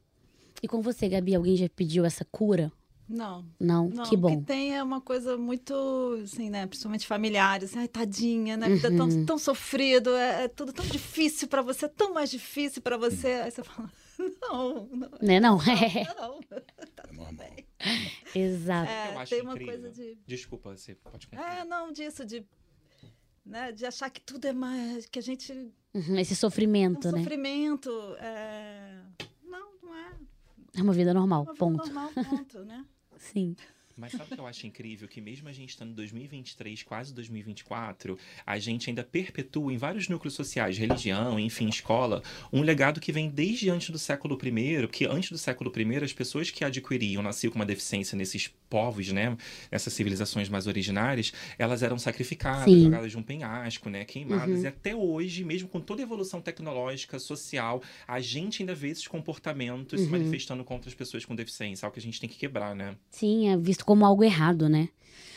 E 0.62 0.68
com 0.68 0.83
você, 0.83 1.09
Gabi, 1.09 1.35
alguém 1.35 1.57
já 1.57 1.68
pediu 1.68 2.05
essa 2.05 2.24
cura 2.24 2.70
não. 3.12 3.44
Não, 3.61 3.88
não 3.88 4.05
que 4.05 4.16
bom. 4.16 4.35
O 4.35 4.40
que 4.40 4.46
tem 4.46 4.75
é 4.75 4.83
uma 4.83 5.01
coisa 5.01 5.37
muito, 5.37 5.75
assim, 6.22 6.48
né? 6.48 6.66
Principalmente 6.66 7.07
familiar, 7.07 7.62
assim, 7.62 7.79
ai, 7.79 7.88
tadinha, 7.88 8.57
né? 8.57 8.66
A 8.66 8.68
vida 8.70 8.88
é 8.88 8.96
tão, 8.96 9.09
uhum. 9.09 9.27
tão 9.27 9.38
sofrido, 9.38 10.14
é, 10.16 10.44
é, 10.44 10.48
tudo 10.48 10.72
tão 10.72 10.85
difícil 10.87 11.46
para 11.48 11.61
você, 11.61 11.88
tão 11.88 12.14
mais 12.14 12.31
difícil 12.31 12.81
para 12.81 12.96
você. 12.96 13.29
Aí 13.29 13.51
você 13.51 13.62
fala, 13.62 13.90
não, 14.40 14.87
não. 14.87 15.11
Né, 15.20 15.38
não, 15.38 15.59
não? 15.59 15.62
É. 15.72 16.05
Não, 16.18 16.40
tá 16.40 17.05
é 17.09 17.12
normal. 17.12 17.33
Bem. 17.35 17.66
Exato. 18.35 18.90
É, 18.90 19.14
Eu 19.14 19.18
acho 19.18 19.31
tem 19.31 19.42
uma 19.42 19.53
incrível. 19.53 19.81
coisa 19.81 19.90
de... 19.90 20.18
Desculpa, 20.27 20.77
você 20.77 20.94
pode 20.94 21.27
continuar. 21.27 21.59
É, 21.59 21.64
não, 21.64 21.92
disso, 21.92 22.25
de... 22.25 22.44
Né, 23.44 23.72
de 23.72 23.85
achar 23.85 24.09
que 24.09 24.20
tudo 24.20 24.46
é 24.46 24.53
mais... 24.53 25.07
Que 25.07 25.18
a 25.18 25.22
gente... 25.22 25.53
Uhum, 25.92 26.18
esse 26.18 26.35
sofrimento, 26.35 27.09
um 27.09 27.12
né? 27.12 27.18
Sofrimento, 27.18 27.90
é... 28.18 29.01
Não, 29.44 29.72
não 29.83 29.94
é. 29.94 30.12
É 30.77 30.83
uma 30.83 30.92
vida 30.92 31.12
normal, 31.12 31.42
uma 31.42 31.53
vida 31.53 31.59
ponto. 31.59 31.85
normal, 31.85 32.11
ponto, 32.14 32.64
né? 32.64 32.85
Sim. 33.22 33.54
Mas 33.96 34.12
sabe 34.12 34.24
o 34.24 34.35
que 34.35 34.40
eu 34.40 34.46
acho 34.46 34.66
incrível? 34.66 35.06
Que 35.06 35.20
mesmo 35.20 35.48
a 35.48 35.52
gente 35.52 35.70
estando 35.70 35.90
em 35.90 35.94
2023, 35.94 36.82
quase 36.82 37.14
2024, 37.14 38.18
a 38.44 38.58
gente 38.58 38.88
ainda 38.88 39.04
perpetua 39.04 39.72
em 39.72 39.76
vários 39.76 40.08
núcleos 40.08 40.35
sociais, 40.35 40.78
religião, 40.78 41.38
enfim, 41.38 41.68
escola, 41.68 42.22
um 42.52 42.62
legado 42.62 43.00
que 43.00 43.12
vem 43.12 43.28
desde 43.28 43.70
antes 43.70 43.90
do 43.90 43.98
século 43.98 44.38
I, 44.42 44.88
que 44.88 45.04
antes 45.04 45.30
do 45.30 45.38
século 45.38 45.72
I, 45.76 46.04
as 46.04 46.12
pessoas 46.12 46.50
que 46.50 46.64
adquiriam, 46.64 47.22
nasciam 47.22 47.52
com 47.52 47.58
uma 47.58 47.66
deficiência 47.66 48.16
nesses 48.16 48.52
povos, 48.72 49.12
né, 49.12 49.37
nessas 49.70 49.92
civilizações 49.92 50.48
mais 50.48 50.66
originárias, 50.66 51.30
elas 51.58 51.82
eram 51.82 51.98
sacrificadas, 51.98 52.64
Sim. 52.64 52.85
jogadas 52.85 53.11
de 53.11 53.18
um 53.18 53.22
penhasco, 53.22 53.90
né, 53.90 54.02
queimadas. 54.06 54.61
Uhum. 54.61 54.64
E 54.64 54.66
até 54.66 54.96
hoje, 54.96 55.44
mesmo 55.44 55.68
com 55.68 55.78
toda 55.78 56.00
a 56.00 56.04
evolução 56.04 56.40
tecnológica, 56.40 57.18
social, 57.18 57.82
a 58.08 58.18
gente 58.18 58.62
ainda 58.62 58.74
vê 58.74 58.88
esses 58.88 59.06
comportamentos 59.06 60.00
uhum. 60.00 60.06
se 60.06 60.11
manifestando 60.11 60.64
contra 60.64 60.88
as 60.88 60.94
pessoas 60.94 61.26
com 61.26 61.35
deficiência, 61.35 61.85
algo 61.85 61.92
que 61.92 62.00
a 62.00 62.02
gente 62.02 62.18
tem 62.18 62.30
que 62.30 62.38
quebrar, 62.38 62.74
né? 62.74 62.96
Sim, 63.11 63.50
é 63.50 63.58
visto 63.58 63.85
como 63.85 64.06
algo 64.06 64.24
errado, 64.24 64.70
né? 64.70 64.88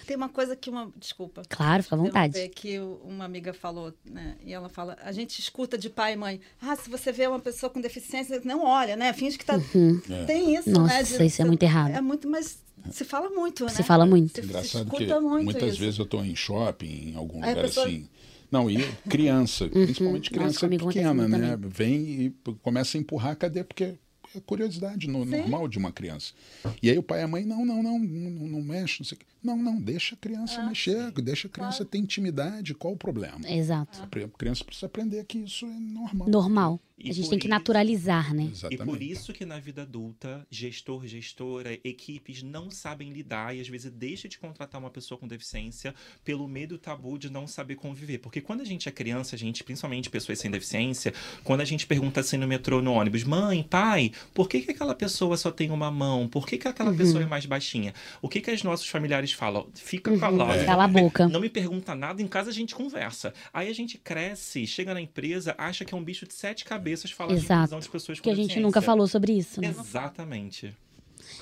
Tem 0.06 0.16
uma 0.16 0.30
coisa 0.30 0.56
que 0.56 0.70
uma. 0.70 0.92
Desculpa. 0.96 1.42
Claro, 1.50 1.84
fica 1.84 1.96
à 1.96 1.98
vontade. 1.98 2.40
Uma 2.40 2.50
que 2.50 2.80
uma 2.80 3.26
amiga 3.26 3.54
falou, 3.54 3.94
né? 4.06 4.36
E 4.44 4.54
ela 4.54 4.70
fala: 4.70 4.98
a 5.02 5.12
gente 5.12 5.40
escuta 5.40 5.78
de 5.78 5.90
pai 5.90 6.14
e 6.14 6.16
mãe. 6.16 6.40
Ah, 6.62 6.76
se 6.76 6.90
você 6.90 7.12
vê 7.12 7.28
uma 7.28 7.40
pessoa 7.40 7.70
com 7.70 7.82
deficiência, 7.82 8.42
não 8.44 8.64
olha, 8.64 8.96
né? 8.96 9.12
Finge 9.14 9.38
que 9.38 9.46
tá. 9.46 9.60
Uhum. 9.74 10.02
É. 10.10 10.26
Tem 10.26 10.56
isso, 10.56 10.70
Nossa, 10.70 10.94
né? 10.94 11.04
De, 11.04 11.26
isso 11.26 11.42
é 11.42 11.46
muito 11.46 11.64
errado. 11.64 11.92
É 11.92 12.02
muito, 12.02 12.30
mas 12.30 12.64
se 12.92 13.04
fala 13.04 13.30
muito, 13.30 13.66
né? 13.66 13.72
Se 13.72 13.84
fala 13.84 14.06
muito. 14.06 14.40
Se, 14.40 14.46
Engraçado 14.46 14.90
se 14.90 14.98
que 14.98 15.20
muitas 15.20 15.74
isso. 15.74 15.80
vezes 15.80 16.00
eu 16.00 16.06
estou 16.06 16.24
em 16.24 16.36
shopping, 16.36 17.12
em 17.12 17.16
algum 17.16 17.44
Aí 17.44 17.50
lugar 17.50 17.66
pessoa... 17.66 17.88
assim. 17.88 18.08
Não, 18.52 18.70
e 18.70 18.78
criança, 19.10 19.66
uhum. 19.66 19.72
principalmente 19.72 20.30
criança 20.30 20.68
Nossa, 20.68 20.86
pequena, 20.86 21.28
né? 21.28 21.52
Também. 21.52 21.70
Vem 21.70 22.22
e 22.26 22.36
começa 22.62 22.98
a 22.98 23.02
empurrar 23.02 23.32
a 23.32 23.36
cadeira, 23.36 23.68
porque 23.68 23.96
é 24.38 24.42
curiosidade 24.42 25.08
no, 25.08 25.26
normal 25.26 25.68
de 25.68 25.78
uma 25.78 25.92
criança. 25.92 26.34
E 26.82 26.90
aí 26.90 26.98
o 26.98 27.04
pai 27.04 27.22
e 27.22 27.24
a 27.24 27.28
mãe, 27.28 27.46
não, 27.46 27.66
não, 27.66 27.82
não, 27.82 28.00
não, 28.00 28.48
não 28.48 28.62
mexe, 28.62 29.02
não 29.02 29.06
sei 29.06 29.18
Não, 29.44 29.58
não, 29.58 29.80
deixa 29.80 30.16
a 30.16 30.18
criança 30.18 30.62
ah, 30.62 30.68
mexer, 30.68 31.14
sim. 31.16 31.24
deixa 31.24 31.48
a 31.48 31.52
criança 31.52 31.78
claro. 31.78 31.90
ter 31.90 31.98
intimidade, 31.98 32.74
qual 32.74 32.94
o 32.94 32.98
problema? 32.98 33.40
Exato. 33.50 34.02
A 34.04 34.38
criança 34.38 34.64
precisa 34.64 34.86
aprender 34.86 35.24
que 35.26 35.40
isso 35.40 35.66
é 35.66 35.80
normal. 35.80 36.30
Normal. 36.30 36.80
E 36.98 37.10
a 37.10 37.14
gente 37.14 37.30
tem 37.30 37.38
que 37.38 37.48
naturalizar, 37.48 38.34
né? 38.34 38.50
Exatamente. 38.52 38.82
E 38.82 38.86
por 38.86 39.02
isso 39.02 39.34
que 39.34 39.46
na 39.46 39.60
vida 39.60 39.82
adulta, 39.82 40.48
gestor, 40.50 41.06
gestora, 41.06 41.78
equipes 41.84 42.42
não 42.42 42.72
sabem 42.72 43.12
lidar 43.12 43.54
e 43.54 43.60
às 43.60 43.68
vezes 43.68 43.92
deixa 43.92 44.30
de 44.30 44.38
contratar 44.38 44.80
uma 44.80 44.90
pessoa 44.90 45.18
com 45.18 45.28
deficiência 45.28 45.94
pelo 46.24 46.48
medo 46.48 46.78
tabu 46.78 47.18
de 47.18 47.30
não 47.30 47.48
saber 47.48 47.76
conviver. 47.76 48.20
Porque 48.20 48.40
quando 48.40 48.62
a 48.62 48.66
gente 48.66 48.88
é 48.88 48.92
criança, 48.94 49.36
a 49.36 49.40
gente, 49.40 49.62
principalmente 49.62 50.10
pessoas 50.10 50.40
sem 50.40 50.50
deficiência, 50.50 51.14
quando 51.44 51.60
a 51.60 51.66
gente 51.66 51.86
pergunta 51.86 52.22
assim 52.22 52.38
no 52.38 52.48
metrô, 52.48 52.82
no 52.82 52.94
ônibus, 52.94 53.26
mãe, 53.26 53.62
pai, 53.62 54.14
por 54.34 54.48
que, 54.48 54.62
que 54.62 54.72
aquela 54.72 54.96
pessoa 54.96 55.36
só 55.36 55.52
tem 55.52 55.72
uma 55.72 55.92
mão? 55.92 56.30
Por 56.30 56.48
que, 56.48 56.58
que 56.58 56.68
aquela 56.68 56.92
uhum. 56.92 56.98
pessoa 56.98 57.24
é 57.24 57.26
mais 57.26 57.46
baixinha? 57.46 57.94
O 58.22 58.30
que, 58.30 58.40
que 58.40 58.52
os 58.52 58.64
nossos 58.64 58.88
familiares 58.88 59.34
falam? 59.34 59.68
Fica 59.74 60.12
uhum. 60.12 60.20
calado. 60.20 60.54
É. 60.54 60.64
Cala 60.64 60.86
a 60.86 60.88
boca. 60.88 61.28
Não 61.28 61.42
me 61.42 61.50
pergunta 61.50 61.94
nada, 61.94 62.22
em 62.22 62.28
casa 62.28 62.52
a 62.52 62.54
gente 62.54 62.74
conversa. 62.74 63.34
Aí 63.54 63.68
a 63.68 63.74
gente 63.74 63.98
cresce, 63.98 64.66
chega 64.66 64.94
na 64.94 65.02
empresa, 65.02 65.54
acha 65.58 65.84
que 65.84 65.94
é 65.94 65.98
um 65.98 66.04
bicho 66.04 66.26
de 66.26 66.34
sete 66.34 66.64
cabeças 66.64 66.85
cabeças 66.86 67.12
falar 67.12 67.34
Exato. 67.34 67.48
de 67.48 67.56
inclusão 67.56 67.80
de 67.80 67.90
pessoas 67.90 68.20
com 68.20 68.24
Que 68.24 68.30
a 68.30 68.36
gente 68.36 68.60
nunca 68.60 68.82
falou 68.82 69.08
sobre 69.08 69.34
isso, 69.34 69.60
né? 69.60 69.70
Exatamente. 69.70 70.76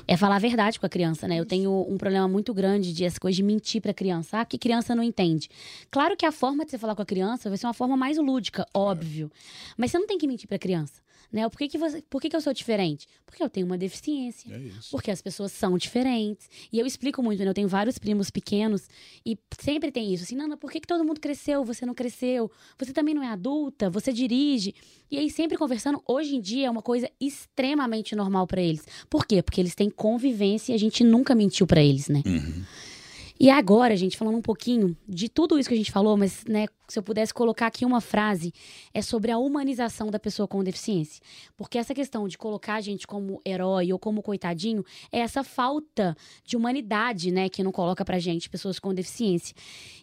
É 0.07 0.15
falar 0.15 0.37
a 0.37 0.39
verdade 0.39 0.79
com 0.79 0.85
a 0.85 0.89
criança, 0.89 1.27
né? 1.27 1.37
Eu 1.37 1.45
tenho 1.45 1.85
um 1.89 1.97
problema 1.97 2.27
muito 2.27 2.53
grande 2.53 2.93
de 2.93 3.03
essa 3.03 3.19
coisa 3.19 3.35
de 3.35 3.43
mentir 3.43 3.81
pra 3.81 3.93
criança. 3.93 4.39
Ah, 4.39 4.45
que 4.45 4.57
criança 4.57 4.95
não 4.95 5.03
entende. 5.03 5.49
Claro 5.91 6.15
que 6.15 6.25
a 6.25 6.31
forma 6.31 6.63
de 6.63 6.71
você 6.71 6.77
falar 6.77 6.95
com 6.95 7.01
a 7.01 7.05
criança 7.05 7.49
vai 7.49 7.57
ser 7.57 7.67
uma 7.67 7.73
forma 7.73 7.97
mais 7.97 8.17
lúdica, 8.17 8.65
óbvio. 8.73 9.29
Mas 9.77 9.91
você 9.91 9.99
não 9.99 10.07
tem 10.07 10.17
que 10.17 10.25
mentir 10.25 10.47
pra 10.47 10.57
criança. 10.57 11.01
Né? 11.33 11.49
Por, 11.49 11.57
que, 11.57 11.67
que, 11.67 11.77
você, 11.79 11.99
por 12.03 12.21
que, 12.21 12.29
que 12.29 12.35
eu 12.35 12.41
sou 12.41 12.53
diferente? 12.53 13.07
Porque 13.25 13.41
eu 13.41 13.49
tenho 13.49 13.65
uma 13.65 13.77
deficiência. 13.77 14.53
É 14.53 14.69
porque 14.91 15.09
as 15.09 15.19
pessoas 15.19 15.51
são 15.51 15.75
diferentes. 15.79 16.47
E 16.71 16.79
eu 16.79 16.85
explico 16.85 17.23
muito, 17.23 17.43
né? 17.43 17.49
Eu 17.49 17.55
tenho 17.55 17.67
vários 17.67 17.97
primos 17.97 18.29
pequenos 18.29 18.87
e 19.25 19.35
sempre 19.59 19.91
tem 19.91 20.13
isso. 20.13 20.23
Assim, 20.25 20.35
Nana, 20.35 20.55
por 20.55 20.71
que, 20.71 20.79
que 20.79 20.87
todo 20.87 21.03
mundo 21.03 21.19
cresceu? 21.19 21.65
Você 21.65 21.87
não 21.87 21.95
cresceu? 21.95 22.51
Você 22.77 22.93
também 22.93 23.15
não 23.15 23.23
é 23.23 23.29
adulta? 23.29 23.89
Você 23.89 24.13
dirige? 24.13 24.75
E 25.09 25.17
aí, 25.17 25.27
sempre 25.31 25.57
conversando, 25.57 26.03
hoje 26.07 26.35
em 26.35 26.41
dia 26.41 26.67
é 26.67 26.69
uma 26.69 26.83
coisa 26.83 27.09
extremamente 27.19 28.15
normal 28.15 28.45
para 28.45 28.61
eles. 28.61 28.85
Por 29.09 29.25
quê? 29.25 29.41
Porque 29.41 29.59
eles 29.59 29.73
têm 29.73 29.89
convivência 29.89 30.71
e 30.71 30.75
a 30.75 30.79
gente 30.79 31.03
nunca 31.03 31.33
mentiu 31.33 31.65
para 31.65 31.81
eles, 31.81 32.09
né? 32.09 32.21
Uhum. 32.23 32.63
E 33.43 33.49
agora, 33.49 33.93
gente, 33.97 34.15
falando 34.15 34.37
um 34.37 34.41
pouquinho 34.41 34.95
de 35.05 35.27
tudo 35.27 35.59
isso 35.59 35.67
que 35.67 35.75
a 35.75 35.77
gente 35.77 35.91
falou, 35.91 36.15
mas, 36.15 36.45
né, 36.47 36.65
se 36.87 36.97
eu 36.97 37.03
pudesse 37.03 37.33
colocar 37.33 37.67
aqui 37.67 37.83
uma 37.83 37.99
frase, 37.99 38.53
é 38.93 39.01
sobre 39.01 39.31
a 39.31 39.37
humanização 39.37 40.09
da 40.09 40.17
pessoa 40.17 40.47
com 40.47 40.63
deficiência. 40.63 41.21
Porque 41.57 41.77
essa 41.77 41.93
questão 41.93 42.25
de 42.25 42.37
colocar 42.37 42.75
a 42.75 42.79
gente 42.79 43.05
como 43.05 43.41
herói 43.45 43.91
ou 43.91 43.99
como 43.99 44.23
coitadinho 44.23 44.81
é 45.11 45.19
essa 45.19 45.43
falta 45.43 46.15
de 46.45 46.55
humanidade, 46.55 47.31
né, 47.31 47.49
que 47.49 47.61
não 47.61 47.73
coloca 47.73 48.05
pra 48.05 48.17
gente 48.17 48.49
pessoas 48.49 48.79
com 48.79 48.93
deficiência. 48.93 49.53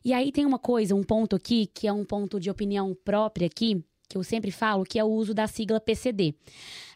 E 0.05 0.13
aí 0.13 0.31
tem 0.31 0.45
uma 0.45 0.59
coisa, 0.59 0.95
um 0.95 1.03
ponto 1.03 1.35
aqui, 1.35 1.67
que 1.73 1.89
é 1.89 1.93
um 1.95 2.05
ponto 2.05 2.39
de 2.39 2.51
opinião 2.51 2.95
própria 3.07 3.47
aqui, 3.47 3.83
que 4.11 4.19
eu 4.19 4.25
sempre 4.25 4.51
falo, 4.51 4.85
que 4.85 4.99
é 4.99 5.05
o 5.05 5.07
uso 5.07 5.33
da 5.33 5.47
sigla 5.47 5.79
PCD. 5.81 6.35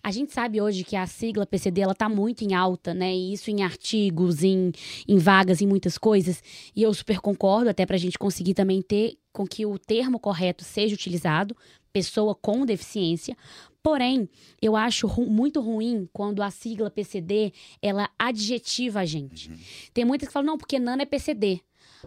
A 0.02 0.10
gente 0.10 0.32
sabe 0.32 0.60
hoje 0.60 0.82
que 0.82 0.96
a 0.96 1.06
sigla 1.06 1.46
PCD 1.46 1.80
ela 1.80 1.94
tá 1.94 2.08
muito 2.08 2.42
em 2.42 2.54
alta, 2.54 2.92
né? 2.92 3.14
E 3.14 3.32
isso 3.32 3.52
em 3.52 3.62
artigos, 3.62 4.42
em, 4.42 4.72
em 5.06 5.16
vagas, 5.16 5.62
em 5.62 5.66
muitas 5.66 5.96
coisas. 5.96 6.42
E 6.74 6.82
eu 6.82 6.92
super 6.92 7.20
concordo, 7.20 7.70
até 7.70 7.86
para 7.86 7.94
a 7.94 7.98
gente 7.98 8.18
conseguir 8.18 8.52
também 8.52 8.82
ter 8.82 9.16
com 9.32 9.46
que 9.46 9.64
o 9.64 9.78
termo 9.78 10.18
correto 10.18 10.64
seja 10.64 10.92
utilizado, 10.92 11.56
pessoa 11.92 12.34
com 12.34 12.66
deficiência. 12.66 13.36
Porém, 13.80 14.28
eu 14.60 14.74
acho 14.74 15.06
ru 15.06 15.26
muito 15.26 15.60
ruim 15.60 16.08
quando 16.12 16.42
a 16.42 16.50
sigla 16.50 16.90
PCD 16.90 17.52
ela 17.80 18.10
adjetiva 18.18 19.00
a 19.00 19.04
gente. 19.04 19.50
Uhum. 19.50 19.58
Tem 19.92 20.04
muitas 20.04 20.28
que 20.28 20.32
falam, 20.32 20.46
não, 20.46 20.58
porque 20.58 20.80
Nana 20.80 21.02
é 21.02 21.06
PCD. 21.06 21.60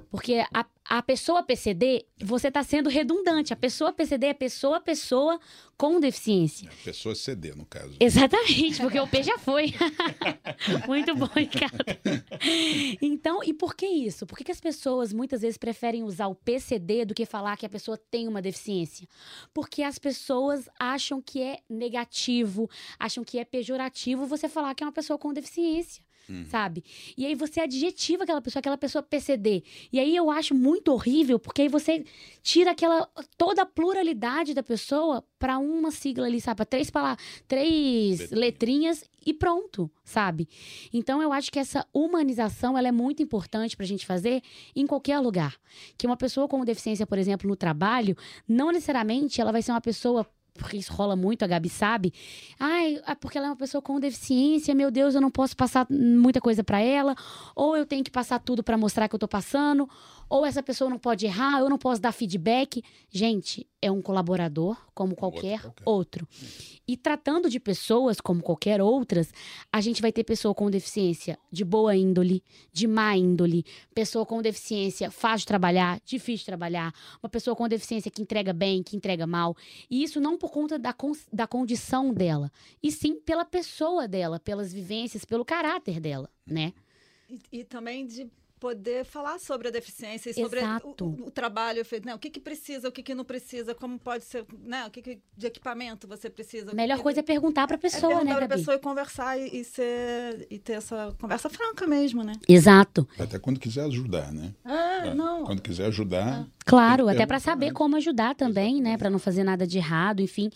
Porque 0.10 0.43
a, 0.53 0.65
a 0.89 1.03
pessoa 1.03 1.43
PCD, 1.43 2.05
você 2.21 2.47
está 2.47 2.63
sendo 2.63 2.89
redundante. 2.89 3.53
A 3.53 3.55
pessoa 3.55 3.91
PCD 3.91 4.27
é 4.27 4.33
pessoa, 4.33 4.79
pessoa 4.79 5.39
com 5.75 5.99
deficiência. 5.99 6.69
É, 6.69 6.83
pessoa 6.86 7.13
CD, 7.13 7.53
no 7.53 7.65
caso. 7.65 7.95
Exatamente, 7.99 8.81
porque 8.81 8.99
o 8.99 9.07
P 9.07 9.21
já 9.23 9.38
foi. 9.38 9.73
Muito 10.88 11.13
bom, 11.15 11.29
Ricardo. 11.36 11.77
Então, 13.01 13.43
e 13.43 13.53
por 13.53 13.75
que 13.75 13.86
isso? 13.86 14.25
Por 14.25 14.38
que, 14.38 14.45
que 14.45 14.51
as 14.51 14.62
pessoas 14.62 15.12
muitas 15.12 15.41
vezes 15.41 15.57
preferem 15.57 16.03
usar 16.03 16.27
o 16.27 16.36
PCD 16.36 17.05
do 17.05 17.13
que 17.13 17.25
falar 17.25 17.57
que 17.57 17.65
a 17.65 17.69
pessoa 17.69 17.97
tem 17.97 18.27
uma 18.27 18.41
deficiência? 18.41 19.07
Porque 19.53 19.83
as 19.83 19.99
pessoas 19.99 20.69
acham 20.79 21.21
que 21.21 21.41
é 21.41 21.60
negativo, 21.69 22.69
acham 22.97 23.23
que 23.23 23.38
é 23.38 23.45
pejorativo 23.45 24.25
você 24.25 24.47
falar 24.47 24.73
que 24.73 24.83
é 24.83 24.88
uma 24.88 24.93
pessoa 24.93 25.19
com 25.19 25.33
deficiência. 25.33 26.07
Uhum. 26.30 26.46
Sabe? 26.46 26.84
E 27.18 27.26
aí 27.26 27.36
você 27.36 27.62
adjetiva 27.62 28.24
aquela 28.24 28.42
pessoa, 28.42 28.60
aquela 28.60 28.78
pessoa 28.78 29.02
PCD. 29.02 29.63
E 29.92 30.00
aí 30.00 30.16
eu 30.16 30.30
acho 30.30 30.54
muito 30.54 30.92
horrível, 30.92 31.40
porque 31.40 31.62
aí 31.62 31.68
você 31.70 32.04
tira 32.42 32.72
aquela 32.72 33.08
toda 33.38 33.62
a 33.62 33.66
pluralidade 33.66 34.54
da 34.54 34.62
pessoa 34.62 35.24
para 35.40 35.58
uma 35.58 35.92
sigla 35.92 36.28
ali, 36.28 36.42
sabe? 36.42 36.58
Para 36.58 36.66
três 36.66 36.90
palavras, 36.90 37.24
três 37.48 38.30
letrinhas 38.32 39.04
e 39.26 39.34
pronto, 39.34 39.90
sabe? 40.04 40.48
Então 40.94 41.22
eu 41.22 41.32
acho 41.32 41.52
que 41.52 41.60
essa 41.60 41.86
humanização 41.94 42.78
ela 42.78 42.88
é 42.88 42.92
muito 42.92 43.22
importante 43.22 43.76
para 43.76 43.86
a 43.86 43.88
gente 43.88 44.06
fazer 44.06 44.42
em 44.76 44.88
qualquer 44.88 45.20
lugar. 45.20 45.56
Que 45.98 46.08
uma 46.08 46.18
pessoa 46.18 46.48
com 46.48 46.63
deficiência, 46.66 47.06
por 47.06 47.18
exemplo, 47.18 47.48
no 47.48 47.56
trabalho, 47.56 48.18
não 48.48 48.72
necessariamente 48.72 49.40
ela 49.40 49.52
vai 49.52 49.62
ser 49.62 49.72
uma 49.72 49.82
pessoa 49.82 50.26
porque 50.58 50.76
isso 50.76 50.91
rola 50.91 51.15
muito, 51.15 51.43
a 51.43 51.48
Gabi 51.48 51.70
sabe. 51.70 52.13
Ai, 52.60 53.00
é 53.08 53.15
porque 53.15 53.38
ela 53.38 53.48
é 53.48 53.50
uma 53.52 53.56
pessoa 53.56 53.82
com 53.82 54.00
deficiência, 54.00 54.76
meu 54.76 54.91
Deus, 54.91 55.15
eu 55.15 55.22
não 55.22 55.32
posso 55.32 55.56
passar 55.56 55.88
muita 55.89 56.41
coisa 56.41 56.63
para 56.63 56.82
ela, 56.82 57.15
ou 57.56 57.78
eu 57.78 57.86
tenho 57.86 58.04
que 58.04 58.12
passar 58.12 58.39
tudo 58.39 58.63
para 58.63 58.78
mostrar 58.78 59.08
que 59.08 59.15
eu 59.15 59.20
tô 59.20 59.28
passando, 59.28 59.89
ou 60.30 60.46
essa 60.46 60.62
pessoa 60.62 60.90
não 60.90 61.00
pode 61.00 61.26
errar, 61.26 61.60
eu 61.60 61.70
não 61.70 61.78
posso 61.78 62.02
dar 62.02 62.12
feedback. 62.12 62.84
Gente, 63.10 63.66
é 63.82 63.92
um 63.92 64.02
colaborador 64.02 64.78
como 64.94 65.16
qualquer 65.16 65.66
outro. 65.66 65.84
outro. 65.86 66.28
E 66.88 66.98
tratando 66.98 67.50
de 67.50 67.60
pessoas 67.60 68.20
como 68.20 68.42
qualquer 68.42 68.82
outras, 68.82 69.32
a 69.72 69.80
gente 69.80 70.02
vai 70.02 70.12
ter 70.12 70.24
pessoa 70.24 70.54
com 70.54 70.70
deficiência 70.70 71.38
de 71.52 71.63
boa 71.63 71.96
índole, 71.96 72.44
de 72.72 72.88
má 72.88 73.16
índole, 73.16 73.66
pessoa 73.94 74.26
com 74.26 74.42
deficiência 74.42 75.12
fácil 75.12 75.40
de 75.40 75.48
trabalhar, 75.48 76.02
difícil 76.04 76.40
de 76.40 76.46
trabalhar, 76.46 76.94
uma 77.22 77.30
pessoa 77.30 77.56
com 77.56 77.68
deficiência 77.68 78.12
que 78.12 78.22
entrega 78.22 78.52
bem, 78.52 78.84
que 78.84 78.96
entrega 78.96 79.28
mal. 79.28 79.56
E 79.90 80.04
isso 80.04 80.20
não 80.20 80.38
por 80.38 80.52
conta 80.52 80.78
da, 80.78 80.94
con 80.94 81.13
da 81.32 81.48
condição 81.48 82.13
dela, 82.13 82.52
e 82.82 82.92
sim 82.92 83.20
pela 83.20 83.46
pessoa 83.46 84.08
dela, 84.08 84.40
pelas 84.40 84.74
vivências, 84.74 85.24
pelo 85.24 85.46
caráter 85.46 86.00
dela, 86.00 86.30
né? 86.46 86.74
E, 87.30 87.60
e 87.60 87.63
também 87.63 88.06
de 88.06 88.30
poder 88.60 89.06
falar 89.06 89.39
sobre 89.39 89.67
a 89.67 89.72
deficiência 89.72 90.30
e 90.30 90.34
sobre 90.34 90.60
o, 90.84 91.28
o, 91.28 91.32
trabalho 91.32 91.84
feito, 91.86 92.06
né? 92.06 92.15
O 92.15 92.20
que, 92.20 92.30
que 92.30 92.39
precisa, 92.39 92.89
o 92.89 92.91
que, 92.91 93.04
que 93.04 93.13
não 93.13 93.24
precisa, 93.24 93.76
como 93.76 94.00
pode 94.00 94.24
ser, 94.24 94.46
né? 94.63 94.86
O 94.86 94.91
que, 94.91 95.02
que 95.02 95.20
de 95.36 95.48
equipamento 95.48 96.08
você 96.08 96.30
precisa. 96.30 96.72
A 96.72 96.76
melhor 96.76 96.98
que 96.98 97.04
coisa 97.04 97.20
é 97.20 97.24
perguntar 97.24 97.67
para 97.67 97.76
a 97.76 97.80
pessoa, 97.80 98.13
é 98.13 98.15
perguntar 98.15 98.34
né, 98.34 98.39
Gabi? 98.41 98.54
a 98.54 98.58
pessoa 98.58 98.76
e 98.76 98.80
conversar 98.80 99.39
e, 99.39 99.60
e, 99.60 99.63
ser, 99.63 100.48
e 100.50 100.60
ter 100.60 100.74
essa 100.74 101.15
conversa 101.20 101.50
franca 101.50 101.86
mesmo, 101.86 102.24
né? 102.24 102.34
Exato. 102.48 103.08
Até 103.20 103.38
quando 103.38 103.60
quiser 103.60 103.86
ajudar, 103.86 104.32
né? 104.32 104.54
É, 104.65 105.08
é. 105.10 105.13
não. 105.13 105.46
Quando 105.46 105.62
quiser 105.62 105.86
ajudar. 105.88 106.48
É. 106.54 106.57
Claro, 106.67 107.08
até 107.08 107.25
para 107.25 107.39
saber 107.39 107.71
como 107.71 107.95
ajudar 107.95 108.36
também, 108.36 108.75
Exatamente. 108.75 108.84
né? 108.84 108.97
Para 108.97 109.10
não 109.10 109.19
fazer 109.19 109.43
nada 109.43 109.65
de 109.65 109.77
errado, 109.77 110.21
enfim. 110.21 110.49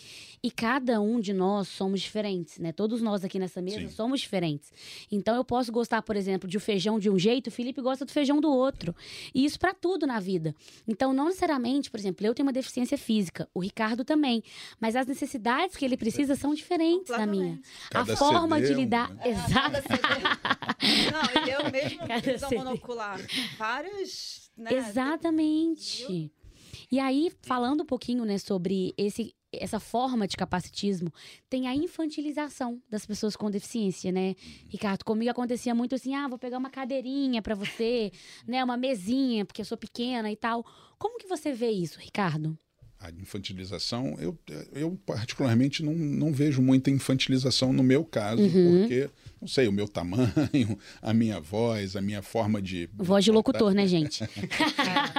E 0.43 0.49
cada 0.49 0.99
um 0.99 1.19
de 1.19 1.33
nós 1.33 1.67
somos 1.67 2.01
diferentes, 2.01 2.57
né? 2.57 2.71
Todos 2.71 3.01
nós 3.01 3.23
aqui 3.23 3.37
nessa 3.37 3.61
mesa 3.61 3.79
Sim. 3.79 3.89
somos 3.89 4.19
diferentes. 4.19 4.73
Então 5.11 5.35
eu 5.35 5.45
posso 5.45 5.71
gostar, 5.71 6.01
por 6.01 6.15
exemplo, 6.15 6.49
de 6.49 6.57
um 6.57 6.59
feijão 6.59 6.99
de 6.99 7.09
um 7.09 7.17
jeito, 7.17 7.47
o 7.47 7.51
Felipe 7.51 7.79
gosta 7.79 8.05
do 8.05 8.11
feijão 8.11 8.41
do 8.41 8.51
outro. 8.51 8.95
E 9.35 9.45
isso 9.45 9.59
para 9.59 9.73
tudo 9.73 10.07
na 10.07 10.19
vida. 10.19 10.55
Então 10.87 11.13
não 11.13 11.25
necessariamente, 11.25 11.91
por 11.91 11.99
exemplo, 11.99 12.25
eu 12.25 12.33
tenho 12.33 12.47
uma 12.47 12.53
deficiência 12.53 12.97
física, 12.97 13.47
o 13.53 13.59
Ricardo 13.59 14.03
também, 14.03 14.43
mas 14.79 14.95
as 14.95 15.05
necessidades 15.05 15.75
que 15.75 15.85
ele 15.85 15.95
precisa 15.95 16.35
são 16.35 16.53
diferentes 16.53 17.15
da 17.15 17.25
minha. 17.25 17.59
Cada 17.89 18.13
a 18.13 18.17
forma 18.17 18.57
CD 18.57 18.67
de 18.67 18.73
lidar, 18.73 19.15
é, 19.19 19.29
exato. 19.29 19.77
não, 21.13 21.47
eu 21.47 21.71
mesmo 21.71 21.99
visão 22.23 22.49
monocular, 22.51 23.19
várias, 23.57 24.50
né? 24.61 24.73
Exatamente. 24.73 26.31
E 26.91 26.99
aí, 26.99 27.31
falando 27.41 27.81
um 27.81 27.85
pouquinho, 27.85 28.25
né, 28.25 28.37
sobre 28.37 28.93
esse 28.97 29.33
essa 29.53 29.79
forma 29.79 30.27
de 30.27 30.37
capacitismo 30.37 31.11
tem 31.49 31.67
a 31.67 31.75
infantilização 31.75 32.81
das 32.89 33.05
pessoas 33.05 33.35
com 33.35 33.51
deficiência, 33.51 34.11
né? 34.11 34.35
Ricardo, 34.69 35.03
comigo 35.03 35.29
acontecia 35.29 35.75
muito 35.75 35.95
assim: 35.95 36.15
ah, 36.15 36.27
vou 36.27 36.39
pegar 36.39 36.57
uma 36.57 36.69
cadeirinha 36.69 37.41
para 37.41 37.55
você, 37.55 38.11
né? 38.47 38.63
Uma 38.63 38.77
mesinha, 38.77 39.45
porque 39.45 39.61
eu 39.61 39.65
sou 39.65 39.77
pequena 39.77 40.31
e 40.31 40.35
tal. 40.35 40.65
Como 40.97 41.17
que 41.19 41.27
você 41.27 41.51
vê 41.51 41.69
isso, 41.69 41.99
Ricardo? 41.99 42.57
A 43.01 43.09
infantilização, 43.09 44.15
eu, 44.19 44.37
eu 44.73 44.97
particularmente 45.05 45.83
não, 45.83 45.93
não 45.93 46.31
vejo 46.31 46.61
muita 46.61 46.91
infantilização 46.91 47.73
no 47.73 47.81
meu 47.81 48.05
caso, 48.05 48.43
uhum. 48.43 48.79
porque, 48.79 49.09
não 49.41 49.47
sei, 49.47 49.67
o 49.67 49.71
meu 49.71 49.87
tamanho, 49.87 50.77
a 51.01 51.11
minha 51.11 51.39
voz, 51.39 51.95
a 51.95 52.01
minha 52.01 52.21
forma 52.21 52.61
de. 52.61 52.87
Voz 52.93 53.25
de 53.25 53.31
locutor, 53.31 53.73
né, 53.73 53.87
gente? 53.87 54.23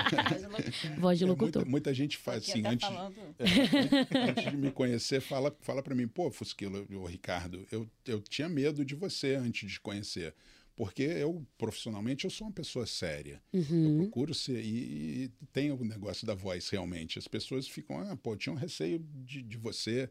voz 0.97 1.19
de 1.19 1.25
locutor. 1.25 1.63
Muita, 1.63 1.71
muita 1.71 1.95
gente 1.95 2.17
faz 2.19 2.49
assim, 2.49 2.63
antes, 2.65 2.89
é, 3.41 4.31
antes 4.31 4.51
de 4.51 4.57
me 4.57 4.71
conhecer, 4.71 5.21
fala, 5.21 5.55
fala 5.61 5.83
para 5.83 5.95
mim, 5.95 6.07
pô, 6.07 6.31
Fusquilo, 6.31 6.87
o 6.89 7.05
Ricardo, 7.05 7.67
eu, 7.73 7.89
eu 8.07 8.21
tinha 8.21 8.49
medo 8.49 8.85
de 8.85 8.95
você 8.95 9.35
antes 9.35 9.69
de 9.69 9.81
conhecer 9.81 10.33
porque 10.77 11.03
eu 11.03 11.47
profissionalmente 11.59 12.25
eu 12.25 12.31
sou 12.31 12.47
uma 12.47 12.53
pessoa 12.53 12.87
séria. 12.87 13.41
Uhum. 13.53 13.85
Eu 13.85 13.97
procuro 13.99 14.35
ser 14.35 14.63
e, 14.65 15.25
e 15.25 15.31
tem 15.53 15.71
o 15.71 15.85
negócio 15.85 16.27
da 16.27 16.35
voz 16.35 16.69
realmente. 16.69 17.19
As 17.19 17.29
pessoas 17.29 17.69
ficam, 17.69 18.01
ah, 18.01 18.17
pô, 18.17 18.37
tinham 18.37 18.57
receio 18.57 18.99
de, 19.25 19.43
de 19.43 19.57
você. 19.57 20.09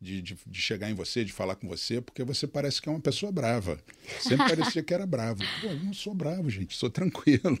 De, 0.00 0.20
de, 0.20 0.36
de, 0.46 0.60
chegar 0.60 0.90
em 0.90 0.94
você, 0.94 1.24
de 1.24 1.32
falar 1.32 1.54
com 1.54 1.66
você, 1.66 1.98
porque 1.98 2.22
você 2.24 2.46
parece 2.46 2.82
que 2.82 2.90
é 2.90 2.92
uma 2.92 3.00
pessoa 3.00 3.32
brava. 3.32 3.80
Sempre 4.20 4.48
parecia 4.48 4.82
que 4.82 4.92
era 4.92 5.06
bravo. 5.06 5.40
Pô, 5.62 5.68
eu 5.68 5.82
não 5.82 5.94
sou 5.94 6.12
bravo, 6.12 6.50
gente, 6.50 6.76
sou 6.76 6.90
tranquilo. 6.90 7.58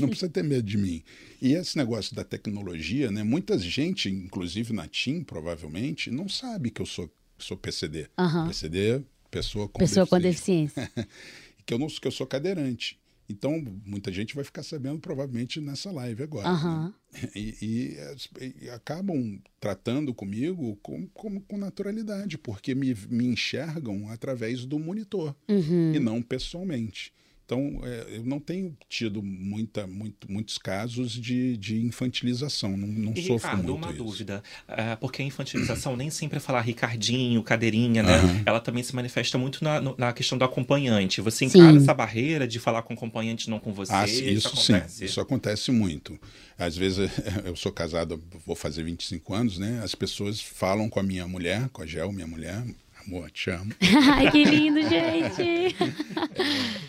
Não 0.00 0.08
precisa 0.08 0.28
ter 0.28 0.42
medo 0.42 0.64
de 0.64 0.76
mim. 0.76 1.04
E 1.40 1.52
esse 1.52 1.76
negócio 1.76 2.16
da 2.16 2.24
tecnologia, 2.24 3.12
né? 3.12 3.22
Muita 3.22 3.56
gente, 3.56 4.08
inclusive 4.08 4.72
na 4.72 4.88
TIM, 4.88 5.22
provavelmente, 5.22 6.10
não 6.10 6.28
sabe 6.28 6.70
que 6.72 6.82
eu 6.82 6.86
sou, 6.86 7.08
sou 7.38 7.56
PCD. 7.56 8.08
Uhum. 8.18 8.48
PCD, 8.48 9.04
pessoa 9.30 9.68
com 9.68 9.78
pessoa 9.78 10.06
deficiência. 10.18 10.82
com 10.82 10.94
deficiência. 10.94 11.08
que 11.66 11.74
eu 11.74 11.78
não 11.78 11.88
que 11.88 12.06
eu 12.06 12.12
sou 12.12 12.26
cadeirante. 12.26 12.98
Então, 13.28 13.60
muita 13.84 14.12
gente 14.12 14.36
vai 14.36 14.44
ficar 14.44 14.62
sabendo 14.62 15.00
provavelmente 15.00 15.60
nessa 15.60 15.90
live 15.90 16.22
agora. 16.22 16.48
Uhum. 16.48 16.84
Né? 16.84 16.92
E, 17.34 17.56
e, 17.62 18.64
e, 18.64 18.70
acabam 18.70 19.40
tratando 19.58 20.12
comigo 20.12 20.76
com, 20.82 21.06
com, 21.08 21.40
com 21.40 21.56
naturalidade, 21.56 22.36
porque 22.36 22.74
me, 22.74 22.94
me 23.08 23.24
enxergam 23.24 24.10
através 24.10 24.66
do 24.66 24.78
monitor 24.78 25.34
uhum. 25.48 25.94
e 25.94 25.98
não 25.98 26.20
pessoalmente. 26.20 27.14
Então, 27.46 27.80
é, 27.84 28.16
eu 28.16 28.24
não 28.24 28.40
tenho 28.40 28.76
tido 28.88 29.22
muita, 29.22 29.86
muito, 29.86 30.30
muitos 30.30 30.58
casos 30.58 31.12
de, 31.12 31.56
de 31.56 31.80
infantilização, 31.80 32.76
não, 32.76 32.88
não 32.88 33.12
e, 33.12 33.22
sofro 33.22 33.36
Ricardo, 33.36 33.62
muito 33.62 33.76
uma 33.76 33.92
isso. 33.92 34.02
dúvida, 34.02 34.42
uh, 34.68 34.96
porque 34.98 35.22
a 35.22 35.24
infantilização 35.24 35.96
nem 35.96 36.10
sempre 36.10 36.38
é 36.38 36.40
falar 36.40 36.60
Ricardinho, 36.62 37.40
cadeirinha, 37.44 38.02
né? 38.02 38.20
Uhum. 38.20 38.42
Ela 38.44 38.58
também 38.58 38.82
se 38.82 38.92
manifesta 38.96 39.38
muito 39.38 39.62
na, 39.62 39.80
na 39.96 40.12
questão 40.12 40.36
do 40.36 40.44
acompanhante. 40.44 41.20
Você 41.20 41.44
encara 41.44 41.70
sim. 41.70 41.76
essa 41.76 41.94
barreira 41.94 42.48
de 42.48 42.58
falar 42.58 42.82
com 42.82 42.94
o 42.94 42.96
acompanhante, 42.96 43.48
não 43.48 43.60
com 43.60 43.72
você? 43.72 43.92
Ah, 43.92 44.04
isso, 44.04 44.24
isso 44.24 44.56
sim, 44.56 45.04
isso 45.04 45.20
acontece 45.20 45.70
muito. 45.70 46.18
Às 46.58 46.76
vezes, 46.76 47.08
eu 47.46 47.54
sou 47.54 47.70
casado, 47.70 48.20
vou 48.44 48.56
fazer 48.56 48.82
25 48.82 49.34
anos, 49.34 49.56
né? 49.56 49.80
As 49.84 49.94
pessoas 49.94 50.40
falam 50.40 50.88
com 50.88 50.98
a 50.98 51.02
minha 51.02 51.28
mulher, 51.28 51.68
com 51.68 51.80
a 51.80 51.86
Gel, 51.86 52.10
minha 52.10 52.26
mulher, 52.26 52.64
amor, 53.06 53.30
te 53.30 53.50
amo. 53.50 53.72
Ai, 54.12 54.30
que 54.30 54.44
lindo, 54.44 54.82
gente! 54.82 55.42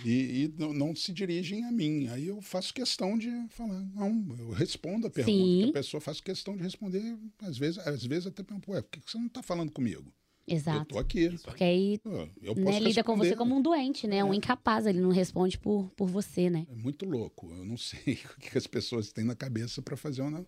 e, 0.06 0.12
e 0.44 0.54
não, 0.58 0.74
não, 0.74 0.96
se 0.96 1.14
dirigem 1.14 1.66
a 1.66 1.72
mim. 1.72 2.08
Aí 2.08 2.28
eu 2.28 2.42
faço 2.42 2.74
questão 2.74 3.18
de 3.18 3.30
falar, 3.50 3.82
não, 3.96 4.26
eu 4.40 4.52
respondo 4.52 5.08
a 5.08 5.10
pergunta 5.10 5.38
Sim. 5.38 5.64
que 5.64 5.70
a 5.70 5.74
pessoa 5.74 6.02
faz 6.02 6.20
questão 6.20 6.56
de 6.56 6.64
responder. 6.64 7.18
Às 7.42 7.58
vezes, 7.58 7.80
às 7.80 8.06
vezes 8.06 8.28
até 8.28 8.44
pergunto, 8.44 8.72
ué, 8.72 8.82
por 8.82 8.90
que 8.90 9.00
você 9.06 9.18
não 9.18 9.28
está 9.28 9.44
falando 9.44 9.72
comigo? 9.72 10.12
Exato. 10.48 10.80
Eu 10.80 10.86
tô 10.86 10.98
aqui. 10.98 11.30
Porque 11.44 11.64
aí 11.64 12.00
eu 12.42 12.56
né, 12.56 12.80
lida 12.80 13.04
com 13.04 13.18
você 13.18 13.36
como 13.36 13.56
um 13.56 13.62
doente, 13.62 14.08
né? 14.08 14.18
É. 14.18 14.24
Um 14.24 14.34
incapaz, 14.34 14.86
ele 14.86 15.02
não 15.02 15.10
responde 15.10 15.58
por, 15.58 15.92
por 15.96 16.08
você, 16.08 16.50
né? 16.50 16.66
É 16.72 16.76
muito 16.76 17.06
louco. 17.06 17.52
Eu 17.52 17.66
não 17.66 17.76
sei 17.78 18.18
o 18.38 18.40
que 18.40 18.58
as 18.58 18.66
pessoas 18.66 19.12
têm 19.12 19.26
na 19.26 19.36
cabeça 19.36 19.82
para 19.82 19.98
fazer 19.98 20.22
uma, 20.22 20.46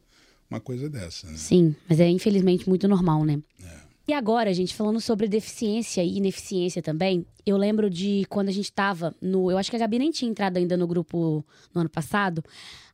uma 0.50 0.62
coisa 0.62 0.90
dessa. 0.90 1.28
Né? 1.28 1.38
Sim, 1.38 1.76
mas 1.88 2.00
é 2.00 2.08
infelizmente 2.08 2.70
muito 2.70 2.88
normal, 2.88 3.26
né? 3.26 3.42
É. 3.62 3.89
E 4.10 4.14
agora, 4.14 4.52
gente, 4.56 4.74
falando 4.74 5.00
sobre 5.00 5.28
deficiência 5.28 6.04
e 6.04 6.18
ineficiência 6.18 6.82
também, 6.82 7.28
eu 7.46 7.56
lembro 7.56 7.92
de 7.92 8.26
quando 8.28 8.50
a 8.50 8.52
gente 8.52 8.74
tava 8.74 9.16
no. 9.22 9.52
Eu 9.52 9.58
acho 9.60 9.70
que 9.70 9.76
a 9.76 9.80
Gabi 9.80 10.00
nem 10.00 10.10
tinha 10.10 10.32
entrado 10.32 10.58
ainda 10.58 10.76
no 10.76 10.88
grupo 10.88 11.46
no 11.72 11.82
ano 11.82 11.90
passado. 11.92 12.44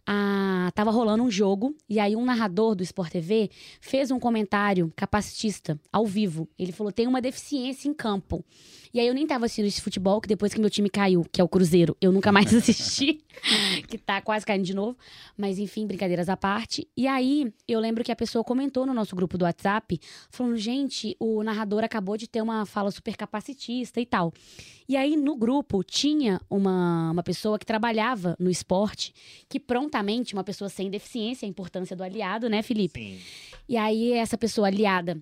A, 0.06 0.72
tava 0.76 0.91
rolando 0.91 1.24
um 1.24 1.32
jogo 1.32 1.76
e 1.89 1.99
aí 1.99 2.16
um 2.16 2.24
narrador 2.24 2.76
do 2.76 2.84
Sport 2.84 3.12
TV 3.12 3.49
fez 3.82 4.12
um 4.12 4.20
comentário 4.20 4.91
capacitista 4.95 5.80
ao 5.91 6.06
vivo. 6.06 6.47
Ele 6.58 6.72
falou: 6.72 6.91
tem 6.91 7.08
uma 7.08 7.22
deficiência 7.22 7.89
em 7.89 7.93
campo. 7.93 8.43
E 8.95 8.99
aí 9.01 9.08
eu 9.08 9.14
nem 9.14 9.28
tava 9.28 9.45
assistindo 9.45 9.66
esse 9.66 9.82
futebol, 9.82 10.22
que 10.22 10.28
depois 10.28 10.53
que 10.53 10.60
meu 10.62 10.70
time 10.70 10.89
caiu, 10.89 11.26
que 11.30 11.41
é 11.41 11.43
o 11.43 11.49
Cruzeiro, 11.49 11.97
eu 11.99 12.14
nunca 12.14 12.32
mais 12.32 12.47
assisti, 12.56 13.22
que 13.89 13.97
tá 13.97 14.22
quase 14.22 14.45
caindo 14.45 14.64
de 14.64 14.74
novo. 14.74 14.97
Mas 15.38 15.60
enfim, 15.60 15.86
brincadeiras 15.86 16.30
à 16.30 16.38
parte. 16.38 16.88
E 16.95 17.06
aí 17.06 17.51
eu 17.68 17.82
lembro 17.82 18.06
que 18.06 18.12
a 18.12 18.16
pessoa 18.16 18.41
comentou 18.41 18.86
no 18.86 18.93
nosso 18.93 19.14
grupo 19.14 19.38
do 19.38 19.43
WhatsApp, 19.43 19.99
falando: 20.30 20.56
gente, 20.56 21.14
o 21.20 21.43
narrador 21.43 21.84
acabou 21.84 22.16
de 22.16 22.26
ter 22.26 22.41
uma 22.41 22.66
fala 22.66 22.89
super 22.89 23.18
capacitista 23.18 23.99
e 23.99 24.06
tal. 24.06 24.32
E 24.88 24.95
aí 24.95 25.18
no 25.18 25.36
grupo 25.36 25.84
tinha 25.84 26.39
uma, 26.49 27.12
uma 27.12 27.24
pessoa 27.24 27.60
que 27.60 27.66
trabalhava 27.66 28.36
no 28.39 28.49
esporte, 28.49 29.14
que 29.49 29.60
prontamente, 29.96 30.34
uma 30.34 30.43
pessoa 30.43 30.70
sem 30.70 30.89
deficiência, 30.89 31.46
a 31.46 31.50
importância 31.50 31.96
do 31.96 32.04
aliado, 32.04 32.50
né, 32.50 32.62
Felipe? 32.62 33.00
Sim. 33.00 33.20
E 33.70 33.78
aí 33.78 34.12
essa 34.12 34.38
pessoa 34.38 34.68
aliada 34.68 35.18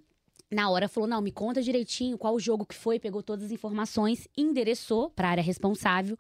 na 0.52 0.70
hora 0.70 0.88
falou: 0.88 1.08
"Não, 1.08 1.22
me 1.22 1.32
conta 1.32 1.62
direitinho 1.62 2.18
qual 2.18 2.34
o 2.34 2.40
jogo 2.40 2.66
que 2.66 2.74
foi", 2.74 3.00
pegou 3.00 3.22
todas 3.22 3.46
as 3.46 3.52
informações, 3.52 4.28
endereçou 4.36 5.12
para 5.12 5.28
a 5.28 5.32
área 5.32 5.44
responsável. 5.44 6.18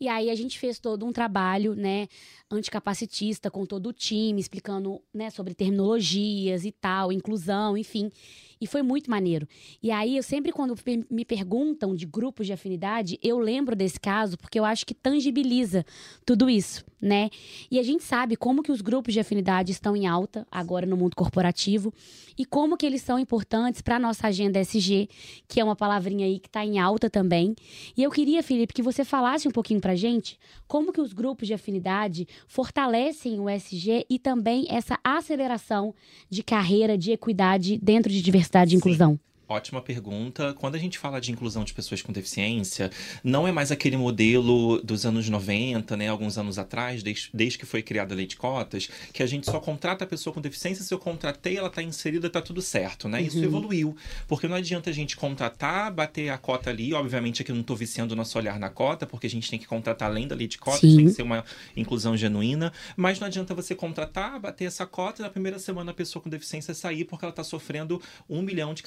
E 0.00 0.08
aí 0.08 0.30
a 0.30 0.34
gente 0.36 0.56
fez 0.58 0.78
todo 0.78 1.04
um 1.04 1.12
trabalho, 1.12 1.74
né, 1.74 2.06
anticapacitista 2.50 3.50
com 3.50 3.66
todo 3.66 3.88
o 3.88 3.92
time, 3.92 4.40
explicando, 4.40 5.02
né, 5.12 5.28
sobre 5.30 5.52
terminologias 5.52 6.64
e 6.64 6.70
tal, 6.70 7.10
inclusão, 7.10 7.76
enfim. 7.76 8.10
E 8.58 8.66
foi 8.66 8.80
muito 8.80 9.10
maneiro. 9.10 9.46
E 9.82 9.90
aí, 9.90 10.16
eu 10.16 10.22
sempre, 10.22 10.50
quando 10.50 10.74
me 11.10 11.24
perguntam 11.24 11.94
de 11.94 12.06
grupos 12.06 12.46
de 12.46 12.54
afinidade, 12.54 13.18
eu 13.22 13.38
lembro 13.38 13.76
desse 13.76 14.00
caso, 14.00 14.38
porque 14.38 14.58
eu 14.58 14.64
acho 14.64 14.86
que 14.86 14.94
tangibiliza 14.94 15.84
tudo 16.24 16.48
isso, 16.48 16.82
né? 17.00 17.28
E 17.70 17.78
a 17.78 17.82
gente 17.82 18.02
sabe 18.02 18.34
como 18.34 18.62
que 18.62 18.72
os 18.72 18.80
grupos 18.80 19.12
de 19.12 19.20
afinidade 19.20 19.72
estão 19.72 19.94
em 19.94 20.06
alta 20.06 20.46
agora 20.50 20.86
no 20.86 20.96
mundo 20.96 21.14
corporativo 21.14 21.92
e 22.38 22.46
como 22.46 22.78
que 22.78 22.86
eles 22.86 23.02
são 23.02 23.18
importantes 23.18 23.82
para 23.82 23.96
a 23.96 23.98
nossa 23.98 24.26
agenda 24.26 24.58
SG, 24.58 25.08
que 25.46 25.60
é 25.60 25.64
uma 25.64 25.76
palavrinha 25.76 26.24
aí 26.24 26.38
que 26.38 26.48
está 26.48 26.64
em 26.64 26.78
alta 26.78 27.10
também. 27.10 27.54
E 27.94 28.02
eu 28.02 28.10
queria, 28.10 28.42
Felipe, 28.42 28.72
que 28.72 28.82
você 28.82 29.04
falasse 29.04 29.46
um 29.46 29.50
pouquinho 29.50 29.80
para 29.80 29.94
gente 29.94 30.38
como 30.66 30.92
que 30.92 31.00
os 31.00 31.12
grupos 31.12 31.46
de 31.46 31.52
afinidade 31.52 32.26
fortalecem 32.48 33.38
o 33.38 33.50
SG 33.50 34.06
e 34.08 34.18
também 34.18 34.66
essa 34.70 34.98
aceleração 35.04 35.94
de 36.30 36.42
carreira 36.42 36.96
de 36.96 37.12
equidade 37.12 37.78
dentro 37.78 38.10
de 38.10 38.22
diversidade 38.22 38.45
diversidade 38.46 38.74
e 38.74 38.76
inclusão? 38.76 39.18
Ótima 39.48 39.80
pergunta. 39.80 40.54
Quando 40.54 40.74
a 40.74 40.78
gente 40.78 40.98
fala 40.98 41.20
de 41.20 41.30
inclusão 41.30 41.62
de 41.62 41.72
pessoas 41.72 42.02
com 42.02 42.12
deficiência, 42.12 42.90
não 43.22 43.46
é 43.46 43.52
mais 43.52 43.70
aquele 43.70 43.96
modelo 43.96 44.80
dos 44.82 45.06
anos 45.06 45.28
90, 45.28 45.96
né, 45.96 46.08
alguns 46.08 46.36
anos 46.36 46.58
atrás, 46.58 47.02
desde, 47.02 47.30
desde 47.32 47.58
que 47.58 47.64
foi 47.64 47.80
criada 47.82 48.12
a 48.12 48.16
lei 48.16 48.26
de 48.26 48.36
cotas, 48.36 48.88
que 49.12 49.22
a 49.22 49.26
gente 49.26 49.46
só 49.46 49.60
contrata 49.60 50.04
a 50.04 50.06
pessoa 50.06 50.34
com 50.34 50.40
deficiência, 50.40 50.84
se 50.84 50.92
eu 50.92 50.98
contratei, 50.98 51.56
ela 51.56 51.68
está 51.68 51.82
inserida, 51.82 52.26
está 52.26 52.42
tudo 52.42 52.60
certo, 52.60 53.08
né? 53.08 53.22
Isso 53.22 53.38
uhum. 53.38 53.44
evoluiu, 53.44 53.96
porque 54.26 54.48
não 54.48 54.56
adianta 54.56 54.90
a 54.90 54.92
gente 54.92 55.16
contratar, 55.16 55.92
bater 55.92 56.28
a 56.30 56.38
cota 56.38 56.70
ali, 56.70 56.92
obviamente 56.92 57.42
aqui 57.42 57.52
eu 57.52 57.54
não 57.54 57.60
estou 57.60 57.76
viciando 57.76 58.14
o 58.14 58.16
nosso 58.16 58.36
olhar 58.36 58.58
na 58.58 58.68
cota, 58.68 59.06
porque 59.06 59.28
a 59.28 59.30
gente 59.30 59.48
tem 59.48 59.58
que 59.58 59.66
contratar 59.66 60.10
além 60.10 60.26
da 60.26 60.34
lei 60.34 60.48
de 60.48 60.58
cotas, 60.58 60.80
Sim. 60.80 60.96
tem 60.96 61.06
que 61.06 61.12
ser 61.12 61.22
uma 61.22 61.44
inclusão 61.76 62.16
genuína, 62.16 62.72
mas 62.96 63.20
não 63.20 63.28
adianta 63.28 63.54
você 63.54 63.76
contratar, 63.76 64.40
bater 64.40 64.64
essa 64.64 64.84
cota 64.86 65.22
e 65.22 65.24
na 65.24 65.30
primeira 65.30 65.58
semana 65.60 65.92
a 65.92 65.94
pessoa 65.94 66.20
com 66.20 66.28
deficiência 66.28 66.74
sair 66.74 67.04
porque 67.04 67.24
ela 67.24 67.30
está 67.30 67.44
sofrendo 67.44 68.00
um 68.28 68.42
milhão 68.42 68.74
de 68.74 68.82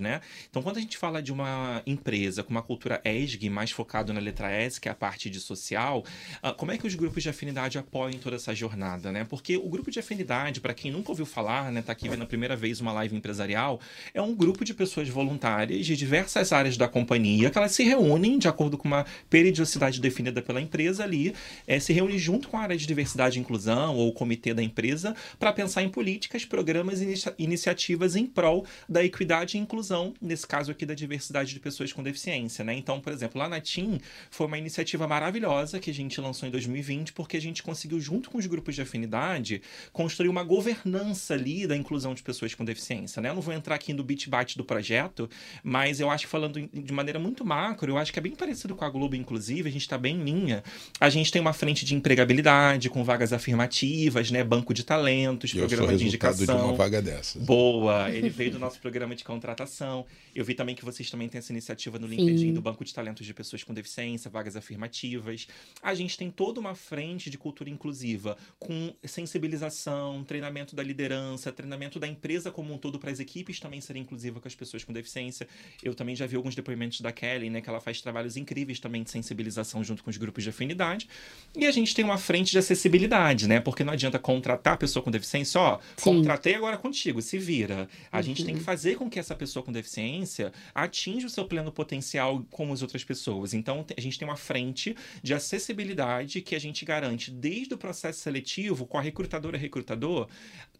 né? 0.00 0.20
Então, 0.48 0.62
quando 0.62 0.78
a 0.78 0.80
gente 0.80 0.96
fala 0.96 1.22
de 1.22 1.32
uma 1.32 1.82
empresa 1.86 2.42
com 2.42 2.50
uma 2.50 2.62
cultura 2.62 3.00
ESG 3.04 3.50
mais 3.50 3.70
focado 3.70 4.12
na 4.12 4.20
letra 4.20 4.50
S, 4.50 4.80
que 4.80 4.88
é 4.88 4.92
a 4.92 4.94
parte 4.94 5.28
de 5.28 5.40
social, 5.40 6.04
uh, 6.42 6.54
como 6.54 6.72
é 6.72 6.78
que 6.78 6.86
os 6.86 6.94
grupos 6.94 7.22
de 7.22 7.28
afinidade 7.28 7.78
apoiam 7.78 8.18
toda 8.18 8.36
essa 8.36 8.54
jornada, 8.54 9.12
né? 9.12 9.24
Porque 9.24 9.56
o 9.56 9.68
grupo 9.68 9.90
de 9.90 9.98
afinidade, 9.98 10.60
para 10.60 10.74
quem 10.74 10.90
nunca 10.90 11.10
ouviu 11.10 11.26
falar, 11.26 11.70
né, 11.70 11.82
tá 11.82 11.92
aqui 11.92 12.08
vendo 12.08 12.22
a 12.22 12.26
primeira 12.26 12.56
vez 12.56 12.80
uma 12.80 12.92
live 12.92 13.16
empresarial, 13.16 13.80
é 14.14 14.22
um 14.22 14.34
grupo 14.34 14.64
de 14.64 14.72
pessoas 14.74 15.08
voluntárias 15.08 15.84
de 15.84 15.96
diversas 15.96 16.52
áreas 16.52 16.76
da 16.76 16.88
companhia 16.88 17.50
que 17.50 17.58
elas 17.58 17.72
se 17.72 17.82
reúnem 17.82 18.38
de 18.38 18.48
acordo 18.48 18.78
com 18.78 18.88
uma 18.88 19.04
periodicidade 19.28 20.00
definida 20.00 20.40
pela 20.40 20.60
empresa 20.60 21.04
ali, 21.04 21.34
é, 21.66 21.78
se 21.78 21.92
reúnem 21.92 22.18
junto 22.18 22.48
com 22.48 22.56
a 22.56 22.60
área 22.60 22.76
de 22.76 22.86
diversidade 22.86 23.38
e 23.38 23.40
inclusão 23.40 23.96
ou 23.96 24.08
o 24.08 24.12
comitê 24.12 24.54
da 24.54 24.62
empresa 24.62 25.14
para 25.38 25.52
pensar 25.52 25.82
em 25.82 25.88
políticas, 25.88 26.44
programas 26.44 27.00
e 27.00 27.04
inicia 27.04 27.34
iniciativas 27.58 28.16
em 28.16 28.26
prol 28.26 28.64
da 28.88 29.04
equidade 29.04 29.57
e 29.58 29.60
inclusão, 29.60 30.14
nesse 30.20 30.46
caso 30.46 30.70
aqui 30.70 30.86
da 30.86 30.94
diversidade 30.94 31.52
de 31.52 31.60
pessoas 31.60 31.92
com 31.92 32.02
deficiência, 32.02 32.64
né? 32.64 32.74
Então, 32.74 33.00
por 33.00 33.12
exemplo, 33.12 33.38
lá 33.38 33.48
na 33.48 33.60
TIM 33.60 34.00
foi 34.30 34.46
uma 34.46 34.58
iniciativa 34.58 35.06
maravilhosa 35.06 35.78
que 35.78 35.90
a 35.90 35.94
gente 35.94 36.20
lançou 36.20 36.48
em 36.48 36.52
2020, 36.52 37.12
porque 37.12 37.36
a 37.36 37.40
gente 37.40 37.62
conseguiu, 37.62 38.00
junto 38.00 38.30
com 38.30 38.38
os 38.38 38.46
grupos 38.46 38.74
de 38.74 38.82
afinidade, 38.82 39.60
construir 39.92 40.28
uma 40.28 40.42
governança 40.42 41.34
ali 41.34 41.66
da 41.66 41.76
inclusão 41.76 42.14
de 42.14 42.22
pessoas 42.22 42.54
com 42.54 42.64
deficiência, 42.64 43.20
né? 43.20 43.28
Eu 43.30 43.34
não 43.34 43.42
vou 43.42 43.54
entrar 43.54 43.74
aqui 43.74 43.92
no 43.92 44.02
bit-bate 44.02 44.56
do 44.56 44.64
projeto, 44.64 45.28
mas 45.62 46.00
eu 46.00 46.10
acho 46.10 46.26
que 46.26 46.30
falando 46.30 46.68
de 46.72 46.92
maneira 46.92 47.18
muito 47.18 47.44
macro, 47.44 47.92
eu 47.92 47.98
acho 47.98 48.12
que 48.12 48.18
é 48.18 48.22
bem 48.22 48.34
parecido 48.34 48.74
com 48.74 48.84
a 48.84 48.90
Globo, 48.90 49.16
inclusive, 49.16 49.68
a 49.68 49.72
gente 49.72 49.82
está 49.82 49.98
bem 49.98 50.16
em 50.16 50.24
linha. 50.24 50.62
A 51.00 51.10
gente 51.10 51.30
tem 51.30 51.40
uma 51.40 51.52
frente 51.52 51.84
de 51.84 51.94
empregabilidade, 51.94 52.88
com 52.88 53.02
vagas 53.04 53.32
afirmativas, 53.32 54.30
né? 54.30 54.44
Banco 54.44 54.72
de 54.72 54.84
talentos, 54.84 55.52
eu 55.54 55.66
programa 55.66 55.96
de 55.96 56.06
indicação. 56.06 56.56
de 56.56 56.62
uma 56.64 56.74
vaga 56.74 57.02
dessas. 57.02 57.42
Boa! 57.42 58.10
Ele 58.10 58.28
veio 58.28 58.52
do 58.52 58.58
nosso 58.58 58.78
programa 58.80 59.14
de 59.14 59.24
contratação 59.24 59.47
contratação. 59.48 60.04
Eu 60.34 60.44
vi 60.44 60.54
também 60.54 60.74
que 60.74 60.84
vocês 60.84 61.10
também 61.10 61.28
têm 61.28 61.38
essa 61.38 61.52
iniciativa 61.52 61.98
no 61.98 62.06
LinkedIn 62.06 62.38
Sim. 62.38 62.52
do 62.52 62.60
Banco 62.60 62.84
de 62.84 62.92
Talentos 62.92 63.24
de 63.24 63.32
Pessoas 63.32 63.64
com 63.64 63.72
Deficiência, 63.72 64.30
vagas 64.30 64.56
afirmativas. 64.56 65.46
A 65.82 65.94
gente 65.94 66.16
tem 66.18 66.30
toda 66.30 66.60
uma 66.60 66.74
frente 66.74 67.30
de 67.30 67.38
cultura 67.38 67.70
inclusiva, 67.70 68.36
com 68.58 68.94
sensibilização, 69.04 70.22
treinamento 70.24 70.76
da 70.76 70.82
liderança, 70.82 71.50
treinamento 71.50 71.98
da 71.98 72.06
empresa 72.06 72.50
como 72.50 72.74
um 72.74 72.78
todo 72.78 72.98
para 72.98 73.10
as 73.10 73.20
equipes 73.20 73.58
também 73.58 73.80
serem 73.80 74.02
inclusivas 74.02 74.42
com 74.42 74.48
as 74.48 74.54
pessoas 74.54 74.84
com 74.84 74.92
deficiência. 74.92 75.48
Eu 75.82 75.94
também 75.94 76.14
já 76.14 76.26
vi 76.26 76.36
alguns 76.36 76.54
depoimentos 76.54 77.00
da 77.00 77.12
Kelly, 77.12 77.48
né, 77.48 77.60
que 77.60 77.68
ela 77.68 77.80
faz 77.80 78.00
trabalhos 78.00 78.36
incríveis 78.36 78.78
também 78.78 79.02
de 79.02 79.10
sensibilização 79.10 79.82
junto 79.82 80.04
com 80.04 80.10
os 80.10 80.16
grupos 80.16 80.44
de 80.44 80.50
afinidade. 80.50 81.08
E 81.56 81.66
a 81.66 81.70
gente 81.70 81.94
tem 81.94 82.04
uma 82.04 82.18
frente 82.18 82.50
de 82.50 82.58
acessibilidade, 82.58 83.48
né? 83.48 83.60
Porque 83.60 83.82
não 83.82 83.92
adianta 83.92 84.18
contratar 84.18 84.74
a 84.74 84.76
pessoa 84.76 85.02
com 85.02 85.10
deficiência, 85.10 85.60
ó, 85.60 85.78
Sim. 85.96 86.16
contratei 86.16 86.54
agora 86.54 86.76
contigo, 86.76 87.22
se 87.22 87.38
vira. 87.38 87.88
A 88.12 88.18
uhum. 88.18 88.22
gente 88.22 88.44
tem 88.44 88.54
que 88.54 88.60
fazer 88.60 88.96
com 88.96 89.08
que 89.08 89.18
essa 89.18 89.34
pessoa 89.38 89.64
com 89.64 89.72
deficiência 89.72 90.52
atinja 90.74 91.26
o 91.26 91.30
seu 91.30 91.46
pleno 91.46 91.72
potencial 91.72 92.44
como 92.50 92.72
as 92.72 92.82
outras 92.82 93.04
pessoas. 93.04 93.54
Então, 93.54 93.86
a 93.96 94.00
gente 94.00 94.18
tem 94.18 94.28
uma 94.28 94.36
frente 94.36 94.94
de 95.22 95.32
acessibilidade 95.32 96.42
que 96.42 96.54
a 96.54 96.58
gente 96.58 96.84
garante 96.84 97.30
desde 97.30 97.74
o 97.74 97.78
processo 97.78 98.20
seletivo 98.20 98.86
com 98.86 98.98
a 98.98 99.00
recrutadora 99.00 99.56
recrutador, 99.56 100.28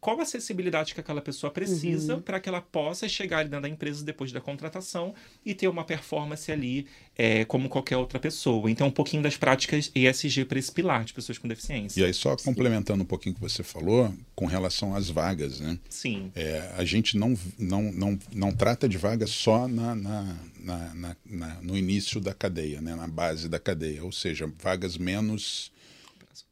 qual 0.00 0.18
a 0.20 0.22
acessibilidade 0.22 0.94
que 0.94 1.00
aquela 1.00 1.20
pessoa 1.20 1.50
precisa 1.50 2.14
uhum. 2.14 2.22
para 2.22 2.38
que 2.38 2.48
ela 2.48 2.60
possa 2.60 3.08
chegar 3.08 3.38
ali 3.38 3.48
dentro 3.48 3.62
da 3.62 3.68
empresa 3.68 4.04
depois 4.04 4.30
da 4.30 4.40
contratação 4.40 5.14
e 5.44 5.54
ter 5.54 5.68
uma 5.68 5.84
performance 5.84 6.50
ali 6.52 6.86
é, 7.18 7.44
como 7.44 7.68
qualquer 7.68 7.96
outra 7.96 8.20
pessoa. 8.20 8.70
Então, 8.70 8.86
um 8.86 8.92
pouquinho 8.92 9.20
das 9.20 9.36
práticas 9.36 9.90
ESG 9.92 10.44
para 10.44 10.58
esse 10.58 10.70
pilar 10.70 11.04
de 11.04 11.12
pessoas 11.12 11.36
com 11.36 11.48
deficiência. 11.48 12.00
E 12.00 12.04
aí, 12.04 12.14
só 12.14 12.36
complementando 12.36 13.02
um 13.02 13.06
pouquinho 13.06 13.32
o 13.32 13.34
que 13.34 13.40
você 13.40 13.64
falou, 13.64 14.14
com 14.36 14.46
relação 14.46 14.94
às 14.94 15.10
vagas, 15.10 15.58
né? 15.58 15.76
Sim. 15.90 16.30
É, 16.36 16.72
a 16.76 16.84
gente 16.84 17.18
não, 17.18 17.36
não, 17.58 17.82
não, 17.92 18.18
não 18.32 18.52
trata 18.52 18.88
de 18.88 18.96
vagas 18.96 19.30
só 19.30 19.66
na, 19.66 19.96
na, 19.96 20.36
na, 20.60 21.16
na, 21.26 21.54
no 21.60 21.76
início 21.76 22.20
da 22.20 22.32
cadeia, 22.32 22.80
né? 22.80 22.94
na 22.94 23.08
base 23.08 23.48
da 23.48 23.58
cadeia, 23.58 24.04
ou 24.04 24.12
seja, 24.12 24.48
vagas 24.62 24.96
menos, 24.96 25.72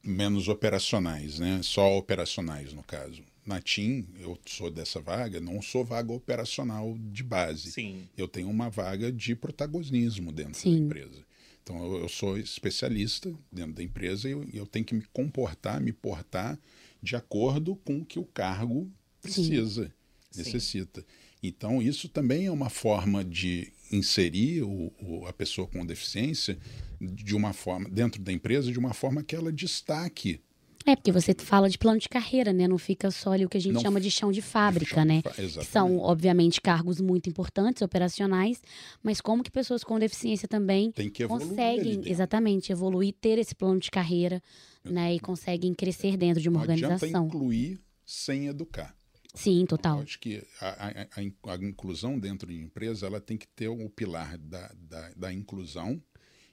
menos 0.03 0.49
operacionais, 0.49 1.39
né? 1.39 1.61
só 1.63 1.97
operacionais 1.97 2.73
no 2.73 2.83
caso 2.83 3.23
na 3.47 3.61
TIM, 3.61 4.05
eu 4.19 4.37
sou 4.45 4.69
dessa 4.69 4.99
vaga, 4.99 5.39
não 5.39 5.61
sou 5.61 5.83
vaga 5.83 6.11
operacional 6.11 6.97
de 6.99 7.23
base. 7.23 7.71
Sim. 7.71 8.07
Eu 8.17 8.27
tenho 8.27 8.49
uma 8.49 8.69
vaga 8.69 9.11
de 9.11 9.35
protagonismo 9.35 10.31
dentro 10.31 10.59
Sim. 10.59 10.71
da 10.71 10.85
empresa. 10.85 11.25
Então, 11.63 11.83
eu, 11.83 12.01
eu, 12.01 12.09
sou 12.09 12.37
especialista 12.37 13.33
dentro 13.51 13.73
da 13.73 13.83
empresa 13.83 14.27
e 14.27 14.31
eu, 14.31 14.45
eu, 14.53 14.65
tenho 14.65 14.85
que 14.85 14.95
me 14.95 15.03
comportar, 15.13 15.81
me 15.81 15.91
portar 15.91 16.59
de 17.01 17.15
acordo 17.15 17.75
com 17.75 17.99
o 17.99 18.05
que 18.05 18.19
o 18.19 18.25
cargo 18.25 18.91
precisa, 19.21 19.91
Sim. 20.31 20.43
necessita. 20.43 21.05
Então, 21.41 21.81
isso 21.81 22.09
também 22.09 22.45
é 22.45 22.51
uma 22.51 22.69
forma 22.69 23.23
de 23.23 23.71
inserir 23.91 24.63
o, 24.63 24.93
o, 25.01 25.25
a 25.27 25.33
pessoa 25.33 25.67
com 25.67 25.85
deficiência 25.85 26.57
de 26.99 27.35
uma 27.35 27.53
forma 27.53 27.89
dentro 27.89 28.21
da 28.21 28.31
empresa 28.33 28.71
de 28.71 28.79
uma 28.79 28.93
forma 28.93 29.23
que 29.23 29.35
ela 29.35 29.51
destaque 29.51 30.41
é, 30.87 30.95
porque 30.95 31.11
você 31.11 31.35
fala 31.37 31.69
de 31.69 31.77
plano 31.77 31.99
de 31.99 32.07
carreira, 32.07 32.53
né? 32.53 32.65
Não 32.65 32.77
fica 32.77 33.11
só 33.11 33.33
ali 33.33 33.45
o 33.45 33.49
que 33.49 33.57
a 33.57 33.59
gente 33.59 33.73
não 33.73 33.81
chama 33.81 33.99
de 33.99 34.09
chão 34.09 34.31
de 34.31 34.41
fábrica, 34.41 34.95
chão 34.95 35.05
né? 35.05 35.21
De 35.21 35.49
fa 35.49 35.63
São, 35.65 35.99
obviamente, 35.99 36.61
cargos 36.61 37.01
muito 37.01 37.29
importantes, 37.29 37.81
operacionais, 37.81 38.61
mas 39.03 39.19
como 39.19 39.43
que 39.43 39.51
pessoas 39.51 39.83
com 39.83 39.99
deficiência 39.99 40.47
também 40.47 40.93
conseguem, 41.27 42.01
exatamente, 42.05 42.71
evoluir, 42.71 43.13
ter 43.19 43.37
esse 43.37 43.53
plano 43.53 43.81
de 43.81 43.91
carreira, 43.91 44.41
né? 44.83 45.13
E 45.13 45.19
conseguem 45.19 45.73
crescer 45.73 46.15
dentro 46.15 46.41
de 46.41 46.47
uma 46.47 46.55
não 46.55 46.61
organização. 46.61 47.27
incluir 47.27 47.81
sem 48.05 48.47
educar. 48.47 48.95
Sim, 49.33 49.65
total. 49.65 49.97
Eu 49.97 50.03
acho 50.03 50.19
que 50.19 50.41
a, 50.61 50.87
a, 50.87 51.53
a, 51.53 51.55
inclusão 51.57 52.17
dentro 52.17 52.47
de 52.47 52.55
empresa 52.55 53.05
ela 53.05 53.19
tem 53.19 53.37
que 53.37 53.47
ter 53.47 53.67
o 53.67 53.89
pilar 53.89 54.37
da, 54.37 54.71
da, 54.75 55.11
da 55.15 55.33
inclusão 55.33 56.01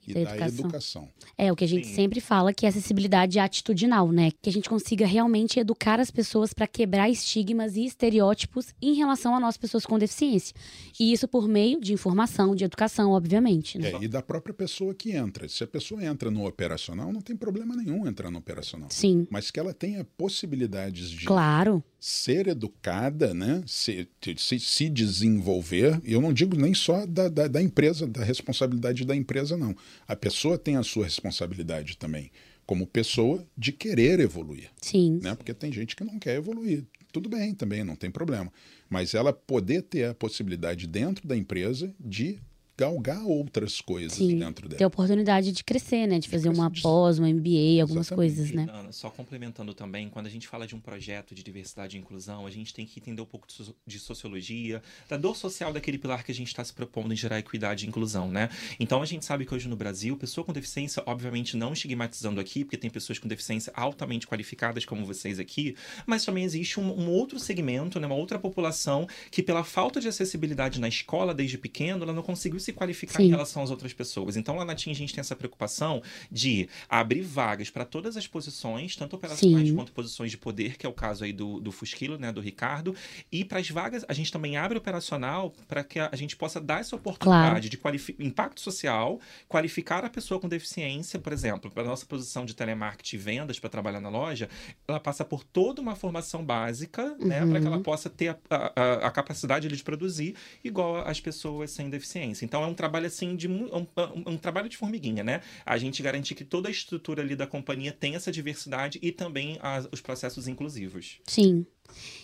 e 0.06 0.14
Da 0.14 0.22
da 0.24 0.30
educação. 0.46 0.60
educação. 0.64 1.08
É 1.36 1.52
o 1.52 1.56
que 1.56 1.64
a 1.64 1.68
gente 1.68 1.86
Sim. 1.86 1.94
sempre 1.94 2.20
fala 2.20 2.52
que 2.52 2.66
é 2.66 2.68
acessibilidade 2.68 3.38
atitudinal, 3.38 4.10
né? 4.10 4.30
Que 4.42 4.50
a 4.50 4.52
gente 4.52 4.68
consiga 4.68 5.06
realmente 5.06 5.58
educar 5.58 6.00
as 6.00 6.10
pessoas 6.10 6.52
para 6.52 6.66
quebrar 6.66 7.08
estigmas 7.10 7.76
e 7.76 7.84
estereótipos 7.84 8.74
em 8.80 8.94
relação 8.94 9.34
a 9.34 9.40
nós 9.40 9.56
pessoas 9.56 9.84
com 9.86 9.98
deficiência. 9.98 10.54
E 10.98 11.12
isso 11.12 11.26
por 11.28 11.48
meio 11.48 11.80
de 11.80 11.92
informação, 11.92 12.54
de 12.54 12.64
educação, 12.64 13.10
obviamente, 13.12 13.78
né? 13.78 13.92
É, 13.92 14.02
e 14.02 14.08
da 14.08 14.22
própria 14.22 14.54
pessoa 14.54 14.94
que 14.94 15.12
entra. 15.12 15.48
Se 15.48 15.64
a 15.64 15.66
pessoa 15.66 16.04
entra 16.04 16.30
no 16.30 16.46
operacional, 16.46 17.12
não 17.12 17.20
tem 17.20 17.36
problema 17.36 17.76
nenhum 17.76 18.06
entrar 18.06 18.30
no 18.30 18.38
operacional. 18.38 18.88
Sim, 18.90 19.26
Mas 19.30 19.50
que 19.50 19.58
ela 19.60 19.72
tenha 19.74 20.04
possibilidades 20.16 21.10
de 21.10 21.24
claro. 21.26 21.82
Ser 22.04 22.48
educada, 22.48 23.32
né? 23.32 23.62
se, 23.66 24.06
se, 24.36 24.60
se 24.60 24.90
desenvolver. 24.90 25.98
Eu 26.04 26.20
não 26.20 26.34
digo 26.34 26.54
nem 26.54 26.74
só 26.74 27.06
da, 27.06 27.30
da, 27.30 27.48
da 27.48 27.62
empresa, 27.62 28.06
da 28.06 28.22
responsabilidade 28.22 29.06
da 29.06 29.16
empresa, 29.16 29.56
não. 29.56 29.74
A 30.06 30.14
pessoa 30.14 30.58
tem 30.58 30.76
a 30.76 30.82
sua 30.82 31.04
responsabilidade 31.04 31.96
também, 31.96 32.30
como 32.66 32.86
pessoa, 32.86 33.42
de 33.56 33.72
querer 33.72 34.20
evoluir. 34.20 34.70
Sim. 34.82 35.18
Né? 35.22 35.34
Porque 35.34 35.54
tem 35.54 35.72
gente 35.72 35.96
que 35.96 36.04
não 36.04 36.18
quer 36.18 36.36
evoluir. 36.36 36.84
Tudo 37.10 37.26
bem 37.26 37.54
também, 37.54 37.82
não 37.82 37.96
tem 37.96 38.10
problema. 38.10 38.52
Mas 38.90 39.14
ela 39.14 39.32
poder 39.32 39.80
ter 39.80 40.04
a 40.04 40.14
possibilidade 40.14 40.86
dentro 40.86 41.26
da 41.26 41.34
empresa 41.34 41.90
de 41.98 42.38
galgar 42.76 43.24
outras 43.24 43.80
coisas 43.80 44.18
Sim. 44.18 44.38
dentro 44.38 44.68
dela. 44.68 44.78
Ter 44.78 44.84
a 44.84 44.88
oportunidade 44.88 45.52
de 45.52 45.62
crescer, 45.62 46.06
né? 46.06 46.18
De 46.18 46.28
fazer 46.28 46.48
uma 46.48 46.70
pós, 46.70 47.18
uma 47.18 47.28
MBA, 47.28 47.80
algumas 47.80 48.06
Exatamente. 48.06 48.36
coisas, 48.36 48.50
né? 48.50 48.66
Ana, 48.72 48.92
só 48.92 49.10
complementando 49.10 49.72
também, 49.74 50.08
quando 50.08 50.26
a 50.26 50.30
gente 50.30 50.48
fala 50.48 50.66
de 50.66 50.74
um 50.74 50.80
projeto 50.80 51.34
de 51.34 51.42
diversidade 51.42 51.96
e 51.96 52.00
inclusão, 52.00 52.46
a 52.46 52.50
gente 52.50 52.74
tem 52.74 52.84
que 52.84 52.98
entender 52.98 53.22
um 53.22 53.26
pouco 53.26 53.46
de 53.86 53.98
sociologia, 53.98 54.82
da 55.08 55.16
dor 55.16 55.36
social 55.36 55.72
daquele 55.72 55.98
pilar 55.98 56.24
que 56.24 56.32
a 56.32 56.34
gente 56.34 56.48
está 56.48 56.64
se 56.64 56.72
propondo 56.72 57.12
em 57.12 57.16
gerar 57.16 57.38
equidade 57.38 57.84
e 57.84 57.88
inclusão, 57.88 58.30
né? 58.30 58.48
Então 58.80 59.00
a 59.02 59.06
gente 59.06 59.24
sabe 59.24 59.46
que 59.46 59.54
hoje 59.54 59.68
no 59.68 59.76
Brasil, 59.76 60.16
pessoa 60.16 60.44
com 60.44 60.52
deficiência, 60.52 61.02
obviamente 61.06 61.56
não 61.56 61.72
estigmatizando 61.72 62.40
aqui, 62.40 62.64
porque 62.64 62.76
tem 62.76 62.90
pessoas 62.90 63.18
com 63.18 63.28
deficiência 63.28 63.72
altamente 63.76 64.26
qualificadas 64.26 64.84
como 64.84 65.04
vocês 65.04 65.38
aqui, 65.38 65.76
mas 66.06 66.24
também 66.24 66.44
existe 66.44 66.80
um, 66.80 66.90
um 66.90 67.10
outro 67.10 67.38
segmento, 67.38 68.00
né, 68.00 68.06
uma 68.06 68.16
outra 68.16 68.38
população 68.38 69.06
que 69.30 69.42
pela 69.42 69.62
falta 69.62 70.00
de 70.00 70.08
acessibilidade 70.08 70.80
na 70.80 70.88
escola 70.88 71.34
desde 71.34 71.56
pequeno, 71.56 72.02
ela 72.02 72.12
não 72.12 72.22
conseguiu 72.22 72.58
se 72.64 72.72
qualificar 72.72 73.18
Sim. 73.18 73.24
em 73.26 73.30
relação 73.30 73.62
às 73.62 73.70
outras 73.70 73.92
pessoas. 73.92 74.36
Então 74.36 74.56
lá 74.56 74.64
na 74.64 74.74
TIM 74.74 74.90
a 74.90 74.94
gente 74.94 75.12
tem 75.14 75.20
essa 75.20 75.36
preocupação 75.36 76.02
de 76.30 76.68
abrir 76.88 77.22
vagas 77.22 77.70
para 77.70 77.84
todas 77.84 78.16
as 78.16 78.26
posições, 78.26 78.96
tanto 78.96 79.16
operacionais 79.16 79.68
Sim. 79.68 79.74
quanto 79.76 79.92
posições 79.92 80.30
de 80.30 80.38
poder, 80.38 80.76
que 80.76 80.86
é 80.86 80.88
o 80.88 80.92
caso 80.92 81.24
aí 81.24 81.32
do, 81.32 81.60
do 81.60 81.70
Fusquilo, 81.72 82.18
né, 82.18 82.32
do 82.32 82.40
Ricardo. 82.40 82.94
E 83.30 83.44
para 83.44 83.58
as 83.60 83.68
vagas, 83.68 84.04
a 84.08 84.12
gente 84.12 84.32
também 84.32 84.56
abre 84.56 84.76
operacional 84.78 85.52
para 85.68 85.84
que 85.84 85.98
a, 86.00 86.08
a 86.12 86.16
gente 86.16 86.36
possa 86.36 86.60
dar 86.60 86.80
essa 86.80 86.96
oportunidade 86.96 87.68
Claro. 87.78 87.96
de 87.98 88.14
impacto 88.18 88.60
social, 88.60 89.20
qualificar 89.48 90.04
a 90.04 90.10
pessoa 90.10 90.40
com 90.40 90.48
deficiência, 90.48 91.18
por 91.18 91.32
exemplo, 91.32 91.70
para 91.70 91.84
nossa 91.84 92.06
posição 92.06 92.44
de 92.44 92.54
telemarketing 92.54 93.16
e 93.16 93.18
vendas 93.18 93.58
para 93.58 93.70
trabalhar 93.70 94.00
na 94.00 94.08
loja, 94.08 94.48
ela 94.86 95.00
passa 95.00 95.24
por 95.24 95.44
toda 95.44 95.80
uma 95.80 95.94
formação 95.96 96.44
básica, 96.44 97.16
né, 97.18 97.44
para 97.46 97.60
que 97.60 97.66
ela 97.66 97.80
possa 97.80 98.08
ter 98.10 98.28
a, 98.28 98.36
a- 98.50 99.06
a- 99.06 99.10
capacidade 99.10 99.68
de 99.68 99.82
produzir 99.82 100.34
igual 100.62 100.96
às 101.06 101.20
pessoas 101.20 101.70
sem 101.70 101.88
deficiência. 101.90 102.44
Então 102.44 102.53
é 102.62 102.66
um 102.66 102.74
trabalho 102.74 103.06
assim 103.06 103.34
de 103.34 103.48
mu- 103.48 103.66
um, 103.74 103.86
um- 104.02 104.32
um 104.34 104.36
trabalho 104.36 104.68
de 104.68 104.76
formiguinha, 104.76 105.24
né? 105.24 105.40
A 105.64 105.78
gente 105.78 106.02
garantir 106.02 106.34
que 106.34 106.44
toda 106.44 106.68
a 106.68 106.70
estrutura 106.70 107.22
ali 107.22 107.34
da 107.34 107.46
companhia 107.46 107.90
tem 107.92 108.14
essa 108.14 108.30
diversidade 108.30 108.98
e 109.02 109.10
também 109.10 109.58
as- 109.62 109.88
os 109.90 110.00
processos 110.00 110.46
inclusivos. 110.46 111.18
Sim. 111.26 111.66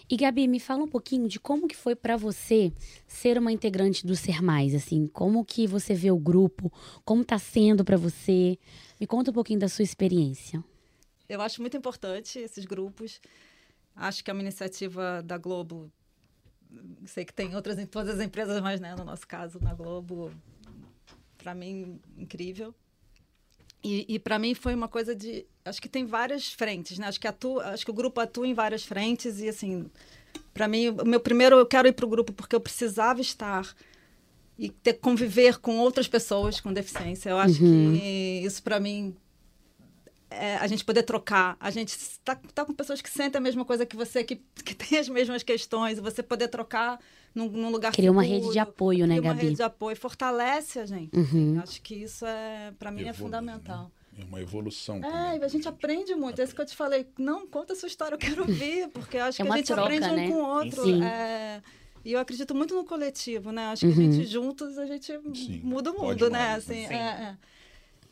E 0.09 0.17
Gabi, 0.17 0.47
me 0.49 0.59
fala 0.61 0.83
um 0.85 0.89
pouquinho 0.89 1.29
de 1.29 1.39
como 1.41 1.69
que 1.69 1.77
foi 1.77 1.95
pra 1.95 2.17
você 2.17 2.73
ser 3.07 3.39
uma 3.39 3.53
integrante 3.53 4.07
do 4.07 4.17
Ser 4.17 4.43
Mais, 4.43 4.75
assim, 4.75 5.07
como 5.07 5.45
que 5.45 5.67
você 5.67 5.95
vê 5.95 6.11
o 6.11 6.19
grupo, 6.19 6.73
como 7.05 7.25
tá 7.25 7.39
sendo 7.39 7.85
pra 7.85 7.97
você? 7.97 8.59
Me 8.99 9.07
conta 9.07 9.31
um 9.31 9.35
pouquinho 9.35 9.59
da 9.61 9.69
sua 9.69 9.83
experiência. 9.83 10.63
Eu 11.29 11.41
acho 11.41 11.61
muito 11.61 11.77
importante 11.77 12.39
esses 12.39 12.65
grupos. 12.65 13.21
Acho 13.95 14.25
que 14.25 14.31
é 14.31 14.35
uma 14.35 14.43
iniciativa 14.43 15.23
da 15.23 15.37
Globo. 15.39 15.93
Sei 17.07 17.25
que 17.25 17.33
tem 17.33 17.55
outras 17.57 17.79
em 17.79 17.87
todas 17.87 18.19
as 18.19 18.25
empresas, 18.25 18.61
mas 18.61 18.81
né, 18.81 18.95
no 18.95 19.05
nosso 19.05 19.27
caso, 19.27 19.59
na 19.61 19.75
Globo, 19.75 20.31
para 21.39 21.55
mim, 21.55 21.99
incrível. 22.17 22.75
E, 23.83 24.05
e 24.09 24.19
para 24.19 24.39
mim 24.39 24.55
foi 24.55 24.75
uma 24.75 24.89
coisa 24.89 25.15
de. 25.15 25.47
Acho 25.65 25.81
que 25.81 25.89
tem 25.89 26.05
várias 26.05 26.53
frentes, 26.53 26.99
né? 26.99 27.07
Acho 27.07 27.19
que, 27.21 27.27
atua, 27.27 27.65
acho 27.69 27.85
que 27.85 27.91
o 27.91 27.95
grupo 27.95 28.21
atua 28.21 28.47
em 28.47 28.53
várias 28.55 28.85
frentes 28.85 29.41
e, 29.41 29.49
assim, 29.49 29.91
para 30.53 30.69
mim, 30.69 30.89
o 30.91 31.05
meu 31.07 31.19
primeiro, 31.21 31.57
eu 31.57 31.67
quero 31.67 31.89
ir 31.89 31.93
para 31.93 32.05
o 32.05 32.09
grupo 32.09 32.33
porque 32.33 32.55
eu 32.55 32.61
precisava 32.61 33.21
estar 33.21 33.75
e 34.59 34.69
ter 34.69 34.95
conviver 34.95 35.59
com 35.59 35.79
outras 35.79 36.07
pessoas 36.07 36.61
com 36.61 36.73
deficiência. 36.73 37.31
Eu 37.31 37.39
acho 37.39 37.63
Uhum. 37.63 37.93
que 37.95 38.43
isso 38.45 38.63
para 38.63 38.79
mim 38.79 39.17
é, 40.31 40.57
a 40.57 40.67
gente 40.67 40.85
poder 40.85 41.03
trocar, 41.03 41.57
a 41.61 41.71
gente 41.71 41.97
tá, 42.25 42.37
tá 42.55 42.65
com 42.65 42.73
pessoas 42.73 43.03
que 43.03 43.11
sentem 43.11 43.39
a 43.39 43.43
mesma 43.43 43.65
coisa 43.65 43.85
que 43.85 43.97
você, 43.97 44.23
que, 44.25 44.37
que 44.65 44.75
tem 44.75 44.99
as 44.99 45.09
mesmas 45.09 45.43
questões, 45.43 45.99
e 45.99 46.01
você 46.01 46.23
poder 46.23 46.49
trocar 46.49 46.99
num, 47.35 47.49
num 47.49 47.71
lugar 47.71 47.93
Criar 47.93 48.11
uma 48.13 48.23
rede 48.23 48.51
de 48.53 48.59
apoio, 48.59 49.07
né, 49.07 49.17
criar 49.19 49.29
uma 49.29 49.35
Gabi? 49.35 49.47
rede 49.47 49.57
de 49.57 49.63
apoio, 49.63 49.97
fortalece 49.97 50.79
a 50.79 50.87
gente. 50.87 51.15
Uhum. 51.17 51.61
Acho 51.63 51.81
que 51.83 51.95
isso 51.95 52.25
é, 52.27 52.73
para 52.79 52.91
mim, 52.91 53.03
é 53.03 53.09
Evolui, 53.09 53.19
fundamental. 53.25 53.85
né? 53.85 53.91
É 54.23 54.25
uma 54.25 54.41
evolução. 54.41 54.97
É, 54.99 55.01
também. 55.01 55.41
e 55.41 55.45
a 55.45 55.49
gente 55.49 55.69
aprende 55.69 56.15
muito. 56.15 56.41
É 56.41 56.45
isso 56.45 56.55
que 56.55 56.61
eu 56.61 56.67
te 56.67 56.75
falei. 56.77 57.07
Não, 57.19 57.47
conta 57.47 57.73
a 57.73 57.77
sua 57.77 57.87
história, 57.87 58.15
eu 58.15 58.19
quero 58.19 58.43
ouvir, 58.43 58.89
porque 58.93 59.17
eu 59.17 59.25
acho 59.25 59.41
É 59.41 59.45
que 59.47 59.51
a 59.53 59.57
gente 59.57 59.67
troca, 59.67 59.83
aprende 59.83 60.09
um 60.09 60.17
né? 60.17 60.29
com 60.29 60.35
o 60.35 60.47
outro. 60.47 60.83
Sim. 60.85 61.03
É, 61.03 61.63
e 62.05 62.13
eu 62.13 62.21
acredito 62.21 62.55
muito 62.55 62.75
no 62.75 62.85
coletivo, 62.85 63.51
né? 63.53 63.67
Acho 63.69 63.81
que 63.81 63.87
Uhum. 63.87 64.09
a 64.09 64.13
gente 64.13 64.27
juntos, 64.27 64.77
a 64.79 64.85
gente 64.87 65.07
Sim, 65.35 65.61
muda 65.63 65.93
o 65.93 65.99
mundo, 65.99 66.29
né? 66.29 66.39
mais, 66.39 66.65
Assim, 66.65 66.87
né? 66.89 66.95
é, 66.95 67.23
é. 67.25 67.37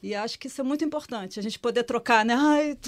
E 0.03 0.14
acho 0.14 0.38
que 0.38 0.46
isso 0.46 0.61
é 0.61 0.64
muito 0.64 0.84
importante, 0.84 1.40
a 1.40 1.42
gente 1.42 1.59
poder 1.59 1.82
trocar, 1.82 2.24
né? 2.24 2.34
Ai, 2.36 2.78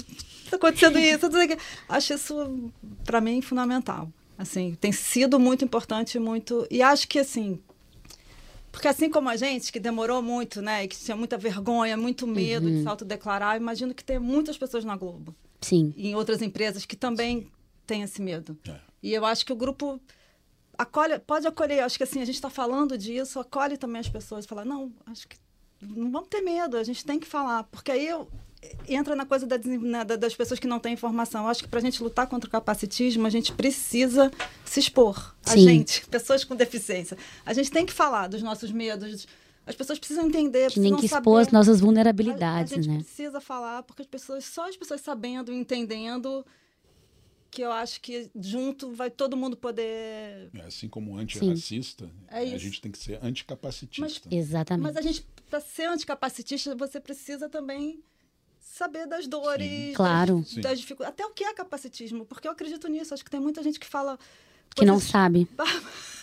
tá 0.49 0.55
acontecendo 0.55 0.97
isso, 0.97 1.25
não 1.27 1.31
sei 1.33 1.45
o 1.45 1.47
quê. 1.49 1.57
Acho 1.89 2.13
isso, 2.13 2.71
para 3.03 3.19
mim, 3.19 3.41
fundamental. 3.41 4.11
Assim, 4.37 4.75
tem 4.79 4.91
sido 4.91 5.39
muito 5.39 5.63
importante, 5.65 6.17
muito... 6.17 6.65
E 6.71 6.81
acho 6.81 7.07
que, 7.07 7.19
assim, 7.19 7.59
porque 8.71 8.87
assim 8.87 9.09
como 9.09 9.27
a 9.29 9.35
gente, 9.35 9.71
que 9.71 9.79
demorou 9.79 10.21
muito, 10.21 10.61
né? 10.61 10.85
E 10.85 10.87
que 10.87 10.97
tinha 10.97 11.15
muita 11.17 11.37
vergonha, 11.37 11.97
muito 11.97 12.25
medo 12.25 12.67
Uhum. 12.67 12.75
de 12.77 12.81
se 12.83 12.87
autodeclarar, 12.87 13.57
imagino 13.57 13.93
que 13.93 14.03
tem 14.03 14.17
muitas 14.17 14.57
pessoas 14.57 14.85
na 14.85 14.95
Globo 14.95 15.35
Sim. 15.59 15.93
e 15.97 16.07
em 16.09 16.15
outras 16.15 16.41
empresas 16.41 16.85
que 16.85 16.95
também 16.95 17.51
têm 17.85 18.01
esse 18.03 18.21
medo. 18.21 18.57
É. 18.67 18.79
E 19.03 19.13
eu 19.13 19.25
acho 19.25 19.45
que 19.45 19.51
o 19.51 19.55
grupo 19.55 19.99
acolhe, 20.77 21.19
pode 21.19 21.45
acolher. 21.45 21.83
Acho 21.83 21.97
que 21.97 22.03
assim, 22.03 22.21
a 22.21 22.25
gente 22.25 22.35
está 22.35 22.49
falando 22.49 22.97
disso, 22.97 23.39
acolhe 23.39 23.77
também 23.77 23.99
as 23.99 24.07
pessoas. 24.09 24.45
Fala, 24.45 24.63
não, 24.63 24.91
acho 25.05 25.27
que 25.27 25.35
não 25.81 26.11
vamos 26.11 26.29
ter 26.29 26.41
medo, 26.41 26.77
a 26.77 26.83
gente 26.83 27.03
tem 27.05 27.19
que 27.19 27.27
falar. 27.27 27.63
Porque 27.63 27.91
aí 27.91 28.07
eu, 28.07 28.27
entra 28.87 29.15
na 29.15 29.25
coisa 29.25 29.45
da, 29.47 29.57
né, 29.57 30.03
da- 30.05 30.15
das 30.15 30.35
pessoas 30.35 30.59
que 30.59 30.67
não 30.67 30.79
têm 30.79 30.93
informação. 30.93 31.43
Eu 31.43 31.49
acho 31.49 31.63
que 31.63 31.69
para 31.69 31.79
a 31.79 31.81
gente 31.81 32.01
lutar 32.03 32.27
contra 32.27 32.47
o 32.47 32.51
capacitismo, 32.51 33.25
a 33.25 33.29
gente 33.29 33.51
precisa 33.53 34.31
se 34.65 34.79
expor. 34.79 35.33
A 35.45 35.51
Sim. 35.51 35.61
gente, 35.67 36.05
pessoas 36.07 36.43
com 36.43 36.55
deficiência. 36.55 37.17
A 37.45 37.53
gente 37.53 37.71
tem 37.71 37.85
que 37.85 37.93
falar 37.93 38.27
dos 38.27 38.41
nossos 38.41 38.71
medos. 38.71 39.27
As 39.65 39.75
pessoas 39.75 39.99
precisam 39.99 40.25
entender, 40.27 40.65
A 40.65 40.69
gente 40.69 40.81
tem 40.81 40.83
precisam 40.91 40.99
que 40.99 41.07
saber. 41.07 41.21
expor 41.21 41.41
as 41.41 41.51
nossas 41.51 41.79
A- 41.79 41.85
vulnerabilidades, 41.85 42.73
a, 42.73 42.75
gente 42.75 42.87
né? 42.89 42.95
precisa 42.97 43.39
falar, 43.39 43.83
porque 43.83 44.01
as 44.01 44.07
pessoas, 44.07 44.43
só 44.45 44.67
as 44.67 44.75
pessoas 44.75 45.01
sabendo 45.01 45.51
e 45.51 45.55
entendendo 45.55 46.45
que 47.51 47.61
eu 47.61 47.71
acho 47.71 47.99
que 47.99 48.31
junto 48.33 48.91
vai 48.93 49.11
todo 49.11 49.35
mundo 49.35 49.57
poder. 49.57 50.49
É, 50.53 50.61
assim 50.65 50.87
como 50.87 51.17
antirracista, 51.17 52.09
É 52.29 52.37
a 52.37 52.43
isso. 52.43 52.59
gente 52.59 52.81
tem 52.81 52.91
que 52.91 52.97
ser 52.97 53.19
anticapacitista. 53.21 54.33
Exatamente. 54.33 54.83
Mas 54.85 54.95
a 54.95 55.01
gente, 55.01 55.25
para 55.49 55.59
ser 55.59 55.89
anticapacitista, 55.89 56.73
você 56.75 56.99
precisa 56.99 57.49
também 57.49 58.01
saber 58.57 59.05
das 59.05 59.27
dores, 59.27 59.69
Sim. 59.69 59.93
Claro. 59.93 60.37
das, 60.41 60.55
das 60.55 60.79
dificuldades. 60.79 61.13
Até 61.13 61.25
o 61.25 61.33
que 61.33 61.43
é 61.43 61.53
capacitismo, 61.53 62.25
porque 62.25 62.47
eu 62.47 62.51
acredito 62.53 62.87
nisso. 62.87 63.13
Acho 63.13 63.23
que 63.23 63.29
tem 63.29 63.39
muita 63.41 63.61
gente 63.61 63.79
que 63.79 63.85
fala. 63.87 64.17
Que 64.73 64.85
não 64.85 65.01
sabe. 65.01 65.45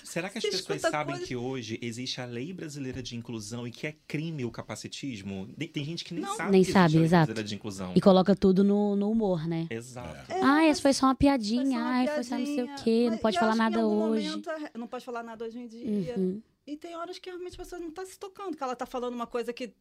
Será 0.05 0.29
que 0.31 0.39
as 0.39 0.45
Você 0.45 0.51
pessoas 0.51 0.81
sabem 0.81 1.15
coisa- 1.15 1.27
que 1.27 1.37
hoje 1.37 1.79
existe 1.83 2.21
a 2.21 2.25
lei 2.25 2.53
brasileira 2.53 3.03
de 3.03 3.17
inclusão 3.17 3.67
e 3.67 3.71
que 3.71 3.87
é 3.87 3.97
crime 4.07 4.45
o 4.45 4.51
capacitismo? 4.51 5.49
Tem- 5.73 5.85
gente 5.85 6.05
que 6.05 6.15
nem 6.15 6.23
Não. 6.23 6.37
sabe 6.37 6.51
Nem 6.53 6.65
que 6.65 6.73
sabe, 6.73 6.95
a 6.95 6.99
lei 6.99 7.05
exato. 7.07 7.27
brasileira 7.27 7.49
de 7.49 7.55
inclusão. 7.55 7.93
E 7.95 8.01
coloca 8.01 8.35
tudo 8.37 8.63
no, 8.65 8.97
no 8.97 9.11
humor, 9.11 9.47
né? 9.47 9.67
Exato. 9.71 10.33
É, 10.33 10.41
ah, 10.43 10.65
essa 10.65 10.81
foi 10.83 10.93
só 10.93 11.07
uma 11.07 11.13
Foi 11.15 11.15
só 11.15 11.19
piadinha. 11.19 11.81
Ai, 11.83 12.07
foi 12.09 12.23
só 12.25 12.39
não 12.39 12.47
sei 12.47 12.63
o 12.65 12.75
quê. 12.83 13.03
Não 13.05 13.11
Mas- 13.13 13.21
pode 13.21 13.37
e 13.37 13.41
falar 13.41 13.55
nada 13.57 13.87
hoje. 13.87 14.27
momento 14.29 14.51
é- 14.51 14.71
não 14.79 14.87
pode 14.87 15.05
falar 15.05 15.23
nada 15.23 15.45
hoje 15.45 15.59
em 15.59 15.67
dia. 15.67 16.15
Uhum. 16.17 16.41
E 16.67 16.77
tem 16.77 16.95
horas 16.95 17.19
que 17.19 17.31
realmente 17.31 17.55
a 17.55 17.59
pessoa 17.59 17.81
não 17.81 17.89
está 17.89 18.05
se 18.05 18.19
tocando, 18.19 18.55
que 18.55 18.63
ela 18.63 18.75
está 18.75 18.85
falando 18.85 19.15
uma 19.15 19.27
coisa 19.27 19.53
que. 19.55 19.73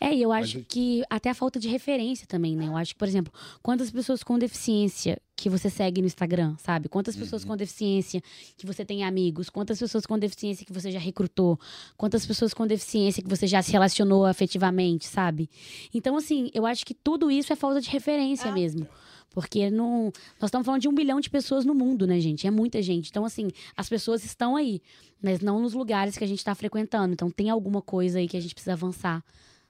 É, 0.00 0.12
e 0.12 0.20
eu 0.20 0.32
acho 0.32 0.60
que 0.68 1.02
até 1.08 1.30
a 1.30 1.34
falta 1.34 1.58
de 1.60 1.68
referência 1.68 2.26
também, 2.26 2.56
né? 2.56 2.66
Eu 2.66 2.76
acho 2.76 2.92
que, 2.94 2.98
por 2.98 3.06
exemplo, 3.08 3.32
quantas 3.62 3.90
pessoas 3.92 4.22
com 4.24 4.36
deficiência 4.38 5.16
que 5.36 5.48
você 5.48 5.70
segue 5.70 6.00
no 6.02 6.06
Instagram, 6.06 6.56
sabe? 6.58 6.88
Quantas 6.88 7.16
pessoas 7.16 7.44
com 7.44 7.56
deficiência 7.56 8.20
que 8.56 8.66
você 8.66 8.84
tem 8.84 9.02
amigos? 9.04 9.48
Quantas 9.48 9.71
pessoas 9.78 10.06
com 10.06 10.18
deficiência 10.18 10.64
que 10.66 10.72
você 10.72 10.90
já 10.90 10.98
recrutou? 10.98 11.58
Quantas 11.96 12.24
pessoas 12.26 12.52
com 12.54 12.66
deficiência 12.66 13.22
que 13.22 13.28
você 13.28 13.46
já 13.46 13.62
se 13.62 13.72
relacionou 13.72 14.24
afetivamente, 14.26 15.06
sabe? 15.06 15.48
Então, 15.92 16.16
assim, 16.16 16.50
eu 16.54 16.66
acho 16.66 16.84
que 16.84 16.94
tudo 16.94 17.30
isso 17.30 17.52
é 17.52 17.56
falta 17.56 17.80
de 17.80 17.88
referência 17.90 18.48
É. 18.48 18.52
mesmo. 18.52 18.86
Porque 19.30 19.70
não, 19.70 20.12
nós 20.38 20.48
estamos 20.48 20.66
falando 20.66 20.82
de 20.82 20.88
um 20.88 20.94
bilhão 20.94 21.18
de 21.18 21.30
pessoas 21.30 21.64
no 21.64 21.74
mundo, 21.74 22.06
né, 22.06 22.20
gente? 22.20 22.46
É 22.46 22.50
muita 22.50 22.82
gente. 22.82 23.08
Então, 23.08 23.24
assim, 23.24 23.48
as 23.74 23.88
pessoas 23.88 24.22
estão 24.24 24.56
aí, 24.56 24.82
mas 25.22 25.40
não 25.40 25.58
nos 25.58 25.72
lugares 25.72 26.18
que 26.18 26.24
a 26.24 26.26
gente 26.26 26.38
está 26.38 26.54
frequentando. 26.54 27.14
Então, 27.14 27.30
tem 27.30 27.48
alguma 27.48 27.80
coisa 27.80 28.18
aí 28.18 28.28
que 28.28 28.36
a 28.36 28.40
gente 28.40 28.54
precisa 28.54 28.74
avançar 28.74 29.24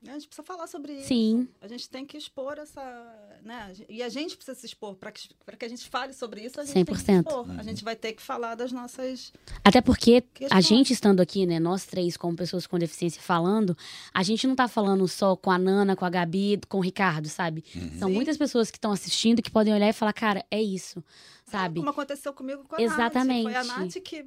A 0.06 0.12
gente 0.14 0.26
precisa 0.26 0.44
falar 0.44 0.66
sobre 0.66 0.94
isso. 0.94 1.08
Sim. 1.08 1.48
A 1.60 1.68
gente 1.68 1.88
tem 1.88 2.04
que 2.04 2.16
expor 2.16 2.58
essa. 2.58 2.82
Né? 3.42 3.72
E 3.88 4.02
a 4.02 4.08
gente 4.08 4.36
precisa 4.36 4.58
se 4.58 4.66
expor. 4.66 4.96
Para 4.96 5.12
que, 5.12 5.28
pra 5.44 5.56
que 5.56 5.64
a 5.64 5.68
gente 5.68 5.88
fale 5.88 6.12
sobre 6.12 6.40
isso, 6.44 6.60
a 6.60 6.64
gente 6.64 6.74
tem 6.74 6.84
que 6.84 6.96
se 6.96 7.06
100%. 7.06 7.18
expor. 7.26 7.50
A 7.58 7.62
gente 7.62 7.84
vai 7.84 7.94
ter 7.94 8.12
que 8.12 8.20
falar 8.22 8.56
das 8.56 8.72
nossas. 8.72 9.32
Até 9.64 9.80
porque 9.80 10.16
a 10.16 10.38
Questões. 10.38 10.66
gente 10.66 10.92
estando 10.92 11.20
aqui, 11.20 11.46
né, 11.46 11.60
nós 11.60 11.84
três 11.84 12.16
como 12.16 12.36
pessoas 12.36 12.66
com 12.66 12.78
deficiência 12.78 13.22
falando, 13.22 13.76
a 14.12 14.22
gente 14.22 14.46
não 14.46 14.56
tá 14.56 14.66
falando 14.66 15.06
só 15.06 15.36
com 15.36 15.50
a 15.50 15.58
Nana, 15.58 15.94
com 15.94 16.04
a 16.04 16.10
Gabi, 16.10 16.60
com 16.68 16.78
o 16.78 16.80
Ricardo, 16.80 17.28
sabe? 17.28 17.64
São 17.98 18.08
Sim. 18.08 18.14
muitas 18.14 18.36
pessoas 18.36 18.70
que 18.70 18.78
estão 18.78 18.90
assistindo 18.92 19.40
que 19.40 19.50
podem 19.50 19.72
olhar 19.72 19.88
e 19.88 19.92
falar, 19.92 20.12
cara, 20.12 20.44
é 20.50 20.60
isso, 20.60 21.02
sabe? 21.44 21.78
Como 21.80 21.90
aconteceu 21.90 22.32
comigo 22.32 22.64
com 22.64 22.76
a 22.76 22.82
Exatamente. 22.82 23.44
Nath. 23.44 23.66
Foi 23.66 23.74
a 23.74 23.78
Nath 23.78 24.00
que 24.02 24.26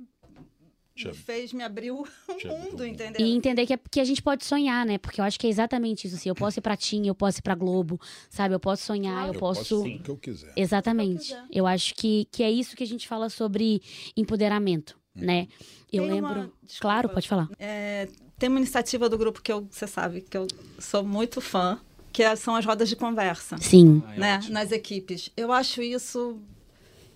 me 1.03 1.09
eu- 1.09 1.13
fez, 1.15 1.51
me 1.51 1.63
abriu 1.63 2.01
o 2.01 2.07
eu 2.43 2.57
mundo, 2.57 2.85
entendeu? 2.85 3.25
E 3.25 3.31
entender 3.35 3.65
que, 3.65 3.73
é, 3.73 3.79
que 3.91 3.99
a 3.99 4.03
gente 4.05 4.21
pode 4.21 4.45
sonhar, 4.45 4.85
né? 4.85 4.97
Porque 4.97 5.19
eu 5.19 5.25
acho 5.25 5.39
que 5.39 5.45
é 5.47 5.49
exatamente 5.49 6.07
isso, 6.07 6.15
assim. 6.15 6.29
Eu 6.29 6.35
posso 6.35 6.59
ir 6.59 6.61
pra 6.61 6.77
TIM, 6.77 7.05
eu 7.07 7.15
posso 7.15 7.39
ir 7.39 7.41
pra 7.41 7.53
Globo, 7.55 7.99
sabe? 8.29 8.55
Eu 8.55 8.59
posso 8.59 8.83
sonhar, 8.83 9.27
eu, 9.27 9.33
Eu 9.33 9.39
posso... 9.39 9.81
o 9.81 9.99
que 9.99 10.09
eu 10.09 10.17
quiser. 10.17 10.53
Exatamente. 10.55 11.19
quiser. 11.27 11.43
Eu 11.51 11.67
acho 11.67 11.93
que, 11.95 12.27
que 12.31 12.41
é 12.43 12.49
isso 12.51 12.75
que 12.75 12.83
a 12.83 12.87
gente 12.87 13.07
fala 13.07 13.29
sobre 13.29 13.81
empoderamento, 14.15 14.97
né? 15.13 15.47
Eu 15.91 16.03
Tem 16.03 16.11
lembro... 16.13 16.31
uma- 16.33 16.51
desculpa. 16.63 16.79
Claro, 16.81 17.09
pode 17.09 17.27
falar. 17.27 17.49
É, 17.59 18.07
tem 18.39 18.49
uma 18.49 18.59
iniciativa 18.59 19.09
do 19.09 19.17
grupo 19.17 19.41
que 19.41 19.51
eu, 19.51 19.67
você 19.69 19.87
sabe, 19.87 20.21
que 20.21 20.37
eu 20.37 20.47
sou 20.79 21.03
muito 21.03 21.39
fã, 21.41 21.79
que 22.11 22.23
é- 22.23 22.35
são 22.35 22.55
as 22.55 22.65
rodas 22.65 22.87
de 22.89 22.95
conversa. 22.95 23.57
Sim. 23.57 24.01
Ah, 24.07 24.15
é 24.15 24.19
né, 24.19 24.35
ótimo. 24.37 24.53
nas 24.53 24.71
equipes. 24.71 25.29
Eu 25.35 25.51
acho 25.51 25.81
isso 25.81 26.39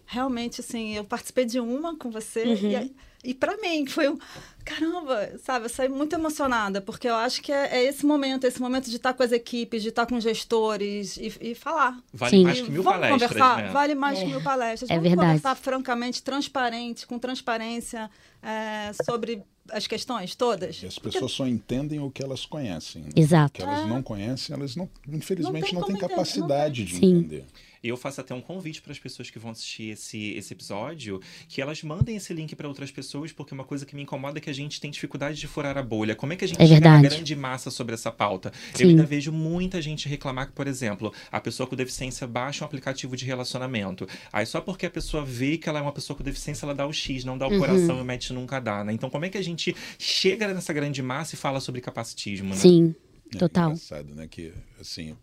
realmente 0.05 0.61
assim. 0.61 0.95
Eu 0.95 1.03
participei 1.05 1.45
de 1.45 1.59
uma 1.59 1.95
com 1.97 2.09
você 2.09 2.43
Uhum. 2.43 2.71
e, 2.71 2.95
e 3.23 3.33
para 3.33 3.57
mim 3.57 3.85
foi 3.85 4.09
um 4.09 4.17
caramba, 4.63 5.31
sabe? 5.43 5.65
Eu 5.65 5.69
saí 5.69 5.89
muito 5.89 6.13
emocionada 6.13 6.79
porque 6.79 7.07
eu 7.07 7.15
acho 7.15 7.41
que 7.41 7.51
é, 7.51 7.77
é 7.77 7.83
esse 7.83 8.05
momento, 8.05 8.45
esse 8.45 8.61
momento 8.61 8.89
de 8.89 8.95
estar 8.95 9.13
com 9.13 9.23
as 9.23 9.31
equipes, 9.31 9.81
de 9.81 9.89
estar 9.89 10.05
com 10.05 10.19
gestores 10.19 11.17
e, 11.17 11.33
e 11.41 11.55
falar. 11.55 11.99
Vale 12.13 12.37
Sim. 12.37 12.43
mais 12.43 12.61
que 12.61 12.69
mil 12.69 12.83
vamos 12.83 12.99
palestras, 12.99 13.29
conversar, 13.31 13.63
né? 13.63 13.69
vale 13.71 13.95
mais 13.95 14.19
que 14.19 14.25
mil 14.25 14.41
palestras. 14.41 14.89
É 14.89 14.93
vamos 14.93 15.09
verdade. 15.09 15.27
conversar 15.27 15.55
francamente, 15.55 16.21
transparente, 16.21 17.07
com 17.07 17.17
transparência 17.17 18.09
é, 18.43 18.91
sobre 19.03 19.43
as 19.71 19.87
questões 19.87 20.35
todas. 20.35 20.81
E 20.81 20.87
as 20.87 20.97
pessoas 20.99 21.31
só 21.31 21.47
entendem 21.47 21.99
o 21.99 22.09
que 22.09 22.23
elas 22.23 22.45
conhecem. 22.45 23.03
né? 23.03 23.09
O 23.15 23.19
Exato. 23.19 23.53
que 23.53 23.61
elas 23.61 23.87
não 23.87 24.01
conhecem, 24.01 24.55
elas 24.55 24.75
não, 24.75 24.89
infelizmente 25.07 25.73
Não 25.73 25.81
não 25.81 25.87
têm 25.87 25.97
capacidade 25.97 26.85
de 26.85 26.95
Sim. 26.95 27.17
entender. 27.17 27.45
Eu 27.83 27.95
faço 27.95 28.19
até 28.21 28.33
um 28.33 28.41
convite 28.41 28.81
para 28.81 28.91
as 28.91 28.99
pessoas 28.99 29.29
que 29.29 29.39
vão 29.39 29.51
assistir 29.51 29.91
esse, 29.91 30.31
esse 30.33 30.53
episódio, 30.53 31.21
que 31.47 31.61
elas 31.61 31.81
mandem 31.83 32.15
esse 32.17 32.33
link 32.33 32.55
para 32.55 32.67
outras 32.67 32.91
pessoas, 32.91 33.31
porque 33.31 33.53
uma 33.53 33.63
coisa 33.63 33.85
que 33.85 33.95
me 33.95 34.01
incomoda 34.03 34.37
é 34.37 34.41
que 34.41 34.49
a 34.49 34.53
gente 34.53 34.81
tem 34.81 34.91
dificuldade 34.91 35.39
de 35.39 35.47
furar 35.47 35.77
a 35.77 35.83
bolha. 35.83 36.15
Como 36.15 36.33
é 36.33 36.35
que 36.35 36.43
a 36.45 36.47
gente 36.47 36.61
É 36.61 36.65
chega 36.67 36.89
na 36.89 36.93
verdade. 36.95 37.15
grande 37.15 37.35
massa 37.35 37.71
sobre 37.71 37.93
essa 37.93 38.11
pauta? 38.11 38.51
Sim. 38.73 38.83
Eu 38.83 38.89
ainda 38.89 39.05
vejo 39.05 39.31
muita 39.31 39.81
gente 39.81 40.09
reclamar 40.09 40.47
que, 40.47 40.53
por 40.53 40.67
exemplo, 40.67 41.13
a 41.31 41.39
pessoa 41.39 41.65
com 41.67 41.75
deficiência 41.75 42.27
baixa 42.27 42.63
um 42.63 42.67
aplicativo 42.67 43.15
de 43.15 43.25
relacionamento. 43.25 44.07
Aí 44.31 44.45
só 44.45 44.59
porque 44.61 44.85
a 44.85 44.89
pessoa 44.89 45.23
vê 45.23 45.57
que 45.57 45.69
ela 45.69 45.79
é 45.79 45.81
uma 45.81 45.93
pessoa 45.93 46.17
com 46.17 46.23
deficiência, 46.23 46.65
ela 46.65 46.75
dá 46.75 46.85
o 46.85 46.91
X, 46.93 47.23
não 47.23 47.37
dá 47.37 47.47
o 47.47 47.51
Uhum. 47.51 47.59
coração 47.59 48.01
e 48.01 48.03
mete 48.03 48.33
nunca 48.33 48.59
dá, 48.59 48.83
né? 48.83 48.91
Então 48.93 49.09
como 49.09 49.25
é 49.25 49.29
que 49.29 49.37
a 49.37 49.43
gente 49.43 49.75
chega 49.97 50.53
nessa 50.53 50.73
grande 50.73 51.01
massa 51.01 51.35
e 51.35 51.37
fala 51.37 51.59
sobre 51.59 51.81
capacitismo, 51.81 52.49
né? 52.49 52.55
Sim, 52.55 52.95
É 53.33 53.37
total. 53.37 53.69
engraçado, 53.71 54.13
né? 54.15 54.27
Que, 54.27 54.53
assim, 54.79 55.15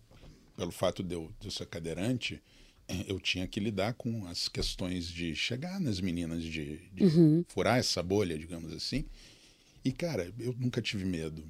pelo 0.57 0.73
fato 0.73 1.03
de 1.03 1.15
eu, 1.15 1.33
de 1.41 1.49
eu 1.49 1.51
ser 1.51 1.67
cadeirante, 1.67 2.43
eh, 2.89 3.05
eu 3.09 3.21
tinha 3.21 3.47
que 3.47 3.61
lidar 3.61 3.95
com 3.95 4.27
as 4.27 4.49
questões 4.49 5.07
de 5.09 5.35
chegar 5.35 5.81
nas 5.81 6.01
meninas, 6.01 6.43
de, 6.43 6.79
de 6.93 7.05
Uhum. 7.05 7.45
furar 7.49 7.79
essa 7.79 8.03
bolha, 8.03 8.39
digamos 8.39 8.73
assim. 8.73 9.05
E, 9.85 9.93
cara, 9.93 10.33
eu 10.39 10.55
nunca 10.59 10.81
tive 10.83 11.05
medo. 11.05 11.45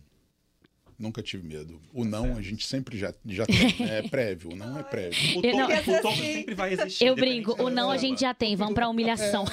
Nunca 0.98 1.22
tive 1.22 1.46
medo. 1.46 1.78
O 1.92 2.04
não, 2.06 2.36
a 2.38 2.42
gente 2.42 2.66
sempre 2.66 2.96
já, 2.98 3.12
já 3.26 3.44
tem. 3.44 3.56
É 3.86 4.02
prévio, 4.02 4.52
o 4.52 4.56
não 4.56 4.78
é 4.78 4.82
prévio. 4.82 5.38
O 5.38 5.42
não- 5.42 5.66
o 5.98 6.02
topo 6.02 6.16
sempre 6.16 6.54
vai 6.54 6.72
existir. 6.72 7.04
Eu 7.04 7.14
brinco, 7.14 7.52
o 7.62 7.68
não 7.68 7.90
a 7.90 7.98
gente 7.98 8.20
já 8.22 8.32
tem, 8.32 8.56
vamos 8.56 8.74
pra 8.74 8.88
humilhação. 8.88 9.44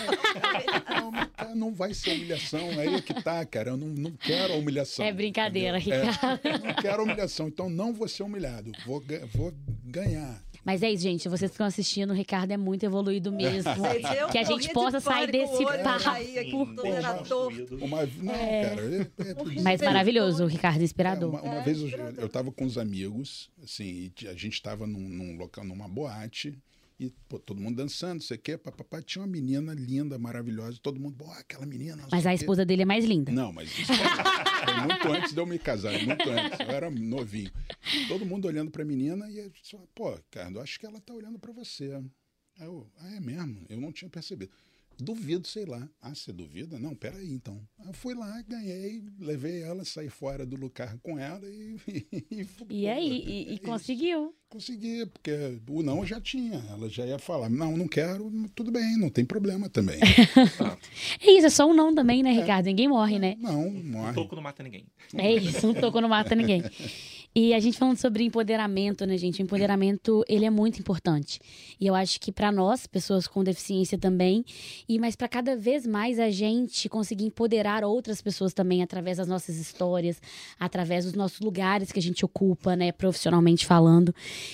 Não, 1.01 1.11
mas, 1.11 1.29
cara, 1.35 1.55
não 1.55 1.73
vai 1.73 1.93
ser 1.93 2.11
humilhação. 2.13 2.69
Aí 2.79 2.95
é 2.95 3.01
que 3.01 3.13
tá, 3.21 3.45
cara. 3.45 3.71
Eu 3.71 3.77
não, 3.77 3.87
não 3.87 4.11
quero 4.11 4.53
a 4.53 4.55
humilhação. 4.55 5.05
É 5.05 5.11
brincadeira, 5.11 5.77
entendeu? 5.77 5.99
É, 6.03 6.11
Ricardo. 6.11 6.39
eu 6.45 6.59
não 6.59 6.73
quero 6.75 7.03
humilhação. 7.03 7.47
Então 7.47 7.69
não 7.69 7.93
vou 7.93 8.07
ser 8.07 8.23
humilhado. 8.23 8.71
Vou, 8.85 9.03
vou 9.33 9.53
ganhar. 9.83 10.41
Mas 10.65 10.81
é 10.81 10.89
isso, 10.91 11.03
gente. 11.03 11.27
Vocês 11.27 11.51
que 11.51 11.55
estão 11.55 11.65
assistindo, 11.67 12.11
o 12.11 12.13
Ricardo 12.13 12.51
é 12.51 12.57
muito 12.57 12.83
evoluído 12.85 13.31
mesmo. 13.31 13.69
Eu 14.17 14.29
Que 14.29 14.37
a 14.37 14.43
gente 14.43 14.51
morria 14.51 14.67
de 14.67 14.73
possa 14.73 14.99
sair 14.99 15.31
desse 15.31 15.63
papo. 15.63 16.05
Uma, 17.81 18.05
não, 18.05 18.33
cara. 18.33 18.81
é- 18.81 19.01
é- 19.29 19.61
Mas 19.61 19.81
maravilhoso, 19.81 20.43
o 20.43 20.47
Ricardo, 20.47 20.81
É, 20.81 20.83
inspirador. 20.83 21.29
uma, 21.29 21.41
uma 21.41 21.61
vez 21.61 21.81
eu, 21.81 21.89
eu 22.17 22.29
tava 22.29 22.51
com 22.51 22.65
os 22.65 22.77
amigos, 22.77 23.49
assim, 23.63 24.11
e 24.21 24.27
a 24.27 24.33
gente 24.33 24.61
tava 24.61 24.87
num, 24.87 24.99
num 24.99 25.37
local, 25.37 25.63
numa 25.65 25.87
boate, 25.87 26.57
e 27.03 27.13
pô, 27.27 27.37
todo 27.39 27.61
mundo 27.61 27.75
dançando, 27.75 28.15
não 28.15 28.21
sei 28.21 28.37
o 28.37 28.39
quê, 28.39 28.57
papapá, 28.57 29.01
tinha 29.01 29.21
uma 29.21 29.27
menina 29.27 29.73
linda, 29.73 30.17
maravilhosa, 30.17 30.79
todo 30.81 30.99
mundo, 30.99 31.17
pô, 31.17 31.29
aquela 31.31 31.65
menina. 31.65 32.07
Mas 32.11 32.25
a 32.25 32.29
o 32.29 32.31
quê." 32.31 32.43
esposa 32.43 32.65
dele 32.65 32.83
é 32.83 32.85
mais 32.85 33.05
linda. 33.05 33.31
Não, 33.31 33.51
mas 33.51 33.69
isso 33.77 33.91
foi, 33.93 34.81
muito 34.81 35.07
antes 35.11 35.33
de 35.33 35.39
eu 35.39 35.45
me 35.45 35.59
casar, 35.59 35.91
muito 36.05 36.29
antes. 36.29 36.59
Eu 36.59 36.67
era 36.67 36.89
novinho. 36.89 37.51
Todo 38.07 38.25
mundo 38.25 38.47
olhando 38.47 38.71
pra 38.71 38.85
menina 38.85 39.29
e 39.29 39.37
eu 39.37 39.49
disse, 39.49 39.77
pô, 39.93 40.15
Ricardo, 40.15 40.59
acho 40.59 40.79
que 40.79 40.85
ela 40.85 40.99
tá 40.99 41.13
olhando 41.13 41.37
pra 41.37 41.51
você. 41.51 41.93
Aí 42.59 42.67
eu, 42.67 42.89
ah, 42.99 43.15
é 43.15 43.19
mesmo? 43.19 43.65
Eu 43.69 43.81
não 43.81 43.91
tinha 43.91 44.09
percebido. 44.09 44.51
Duvido, 44.99 45.47
sei 45.47 45.65
lá. 45.65 45.87
Ah, 46.01 46.13
você 46.15 46.31
duvida? 46.31 46.79
Não, 46.79 46.95
peraí, 46.95 47.29
então. 47.31 47.59
Aí 47.79 47.87
eu 47.87 47.93
fui 47.93 48.13
lá, 48.13 48.41
ganhei, 48.47 49.03
levei 49.19 49.61
ela, 49.63 49.83
saí 49.85 50.09
fora 50.09 50.45
do 50.45 50.55
lugar 50.55 50.97
com 51.03 51.17
ela 51.19 51.41
e. 51.45 51.75
E, 52.69 52.81
E 52.83 52.87
aí, 52.87 53.07
e, 53.09 53.31
é 53.47 53.51
e 53.51 53.53
isso. 53.55 53.61
conseguiu. 53.63 54.35
Consegui, 54.49 55.05
porque 55.07 55.31
o 55.67 55.81
não 55.81 55.99
eu 55.99 56.05
já 56.05 56.21
tinha. 56.21 56.63
Ela 56.69 56.87
já 56.87 57.05
ia 57.05 57.17
falar, 57.17 57.49
não, 57.49 57.75
não 57.75 57.87
quero, 57.87 58.31
tudo 58.53 58.71
bem, 58.71 58.97
não 58.97 59.09
tem 59.09 59.25
problema 59.25 59.67
também. 59.69 59.99
É 61.19 61.31
isso, 61.31 61.47
é 61.47 61.49
só 61.49 61.65
um 61.67 61.73
não 61.73 61.93
também, 61.95 62.21
né, 62.21 62.31
Ricardo? 62.31 62.65
Ninguém 62.65 62.87
morre, 62.87 63.17
né? 63.17 63.35
Não, 63.39 63.67
Um 63.67 63.83
morre. 63.83 64.13
toco 64.13 64.35
não 64.35 64.43
mata 64.43 64.61
ninguém. 64.61 64.85
É 65.15 65.33
isso, 65.33 65.67
um 65.69 65.73
toco 65.73 65.99
não 66.01 66.09
mata 66.09 66.35
ninguém. 66.35 66.61
E 67.35 67.53
a 67.53 67.59
gente 67.59 67.77
falando 67.77 67.97
sobre 67.97 68.23
empoderamento, 68.23 69.05
né, 69.05 69.17
gente? 69.17 69.41
O 69.41 69.43
empoderamento, 69.43 70.23
ele 70.27 70.45
é 70.45 70.49
muito 70.49 70.79
importante. 70.79 71.39
E 71.79 71.87
eu 71.87 71.95
acho 71.95 72.19
que 72.19 72.31
para 72.31 72.51
nós, 72.51 72.85
pessoas 72.85 73.27
com 73.27 73.43
deficiência 73.43 73.97
também, 73.97 74.45
e 74.87 74.99
mas 74.99 75.15
para 75.15 75.27
cada 75.27 75.55
vez 75.55 75.87
mais 75.87 76.19
a 76.19 76.29
gente 76.29 76.87
conseguir 76.87 77.25
empoderar 77.25 77.83
outras 77.83 78.21
pessoas 78.21 78.53
também 78.53 78.83
através 78.83 79.17
das 79.17 79.27
nossas 79.27 79.57
histórias, 79.57 80.21
através 80.59 81.05
dos 81.05 81.13
nossos 81.13 81.39
lugares 81.39 81.91
que 81.91 81.99
a 81.99 82.01
gente 82.01 82.23
ocupa, 82.23 82.75
né, 82.75 82.91
profissionalmente 82.91 83.65
falando. 83.65 84.13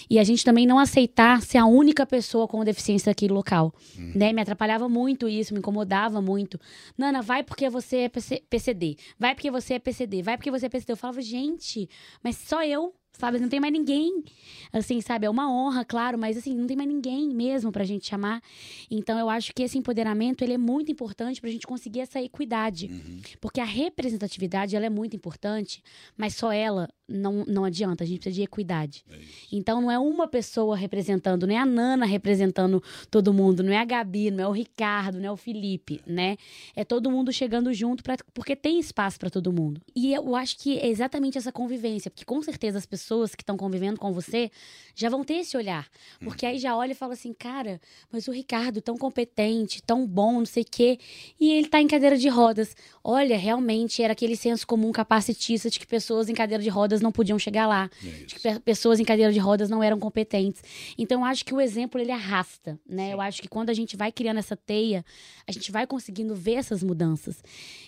E 0.10 0.18
a 0.18 0.24
gente 0.24 0.46
também 0.46 0.66
não 0.66 0.80
aceitar 0.80 1.42
ser 1.42 1.58
a 1.58 1.66
única 1.66 2.06
pessoa 2.06 2.48
com 2.48 2.64
deficiência 2.64 3.12
daquele 3.12 3.34
local, 3.34 3.74
né? 4.16 4.32
Me 4.32 4.42
atrapalhava 4.42 4.88
muito 4.88 5.28
isso, 5.28 5.54
me 5.54 5.60
incomodava 5.60 6.22
muito. 6.22 6.60
Nana, 6.98 7.22
vai 7.22 7.44
porque 7.44 7.70
você 7.70 7.98
é 7.98 8.10
PC 8.10 8.44
PCD. 8.50 8.98
Vai 9.18 9.36
porque 9.36 9.52
você 9.52 9.76
é 9.76 9.80
PCD. 9.80 10.22
Vai 10.22 10.38
porque 10.38 10.52
você 10.52 10.68
é 10.68 10.70
PCD. 10.70 10.94
Eu 10.94 10.98
falava, 10.98 11.22
gente, 11.22 11.90
mas 12.24 12.38
só 12.38 12.64
eu, 12.70 12.99
sabe? 13.20 13.38
Não 13.40 13.50
tem 13.50 13.60
mais 13.60 13.74
ninguém. 13.74 14.24
Assim, 14.72 15.02
sabe? 15.02 15.26
É 15.26 15.30
uma 15.30 15.52
honra, 15.52 15.84
claro, 15.84 16.18
mas 16.18 16.38
assim, 16.38 16.56
não 16.56 16.66
tem 16.66 16.78
mais 16.78 16.88
ninguém 16.88 17.30
mesmo 17.30 17.72
pra 17.72 17.84
gente 17.84 18.08
chamar. 18.08 18.42
Então, 18.90 19.20
eu 19.20 19.30
acho 19.30 19.54
que 19.54 19.62
esse 19.62 19.78
empoderamento, 19.78 20.42
ele 20.44 20.54
é 20.54 20.58
muito 20.58 20.92
importante 20.92 21.42
pra 21.42 21.50
gente 21.50 21.68
conseguir 21.68 22.00
essa 22.00 22.22
equidade. 22.22 22.88
Uhum. 22.88 23.22
Porque 23.42 23.60
a 23.60 23.66
representatividade, 23.66 24.76
ela 24.76 24.86
é 24.86 24.90
muito 24.90 25.16
importante, 25.16 25.84
mas 26.18 26.36
só 26.36 26.52
ela 26.52 26.88
não, 27.10 27.44
não 27.46 27.66
adianta. 27.66 28.04
A 28.04 28.08
gente 28.08 28.20
precisa 28.20 28.36
de 28.36 28.44
equidade. 28.44 29.04
É. 29.10 29.18
Então 29.52 29.82
não 29.82 29.92
é 29.92 29.98
uma 29.98 30.28
pessoa 30.28 30.78
representando, 30.78 31.48
não 31.48 31.54
é 31.54 31.58
a 31.58 31.66
Nana 31.66 32.06
representando 32.06 32.82
todo 33.10 33.34
mundo, 33.34 33.64
não 33.64 33.74
é 33.74 33.78
a 33.78 33.86
Gabi, 33.86 34.30
não 34.30 34.44
é 34.44 34.48
o 34.48 34.52
Ricardo, 34.52 35.20
não 35.20 35.26
é 35.26 35.32
o 35.32 35.38
Felipe, 35.38 36.00
né? 36.06 36.38
É 36.76 36.86
todo 36.86 37.10
mundo 37.10 37.34
chegando 37.34 37.74
junto 37.74 38.04
pra, 38.04 38.16
porque 38.34 38.56
tem 38.56 38.80
espaço 38.80 39.20
para 39.20 39.30
todo 39.30 39.52
mundo. 39.52 39.82
E 39.96 40.14
eu 40.14 40.36
acho 40.36 40.58
que 40.58 40.78
é 40.78 40.88
exatamente 40.88 41.38
essa 41.38 41.52
convivência, 41.52 42.12
porque 42.12 42.26
com 42.26 42.42
certeza 42.42 42.78
as 42.78 42.86
pessoas 42.86 43.09
que 43.36 43.42
estão 43.42 43.58
convivendo 43.58 44.00
com 44.00 44.14
você 44.14 44.52
já 44.96 45.10
vão 45.10 45.24
ter 45.24 45.36
esse 45.36 45.56
olhar, 45.56 45.88
porque 46.22 46.46
aí 46.46 46.60
já 46.60 46.76
olha 46.76 46.92
e 46.92 46.96
fala 46.96 47.14
assim, 47.14 47.34
cara, 47.34 47.80
mas 48.12 48.28
o 48.28 48.32
Ricardo 48.32 48.82
tão 48.82 48.98
competente, 48.98 49.82
tão 49.82 50.06
bom, 50.06 50.40
não 50.40 50.46
sei 50.46 50.64
o 50.64 50.66
quê, 50.70 51.00
e 51.40 51.52
ele 51.54 51.68
tá 51.70 51.80
em 51.82 51.88
cadeira 51.88 52.18
de 52.18 52.28
rodas. 52.28 52.76
Olha, 53.04 53.38
realmente 53.38 54.04
era 54.04 54.12
aquele 54.14 54.36
senso 54.36 54.68
comum 54.68 54.92
capacitista 54.92 55.70
de 55.70 55.80
que 55.80 55.88
pessoas 55.88 56.28
em 56.30 56.34
cadeira 56.34 56.62
de 56.62 56.70
rodas 56.70 57.00
não 57.02 57.12
podiam 57.12 57.40
chegar 57.40 57.66
lá 57.66 57.90
É 58.04 58.26
de 58.26 58.36
que 58.36 58.42
pe- 58.42 58.60
pessoas 58.60 59.00
em 59.00 59.06
cadeira 59.06 59.32
de 59.32 59.40
rodas 59.40 59.70
não 59.70 59.82
eram 59.82 59.98
competentes. 60.00 60.62
Então, 60.98 61.22
eu 61.22 61.26
acho 61.26 61.46
que 61.46 61.54
o 61.54 61.62
exemplo, 61.62 62.00
ele 62.00 62.12
arrasta, 62.12 62.78
né? 62.88 63.14
Eu 63.14 63.22
acho 63.22 63.42
que 63.42 63.48
quando 63.48 63.70
a 63.70 63.74
gente 63.74 63.96
vai 63.96 64.12
criando 64.12 64.38
essa 64.38 64.56
teia, 64.58 65.04
a 65.48 65.52
gente 65.52 65.72
vai 65.72 65.88
conseguindo 65.88 66.36
ver 66.36 66.56
essas 66.56 66.84
mudanças. 66.84 67.42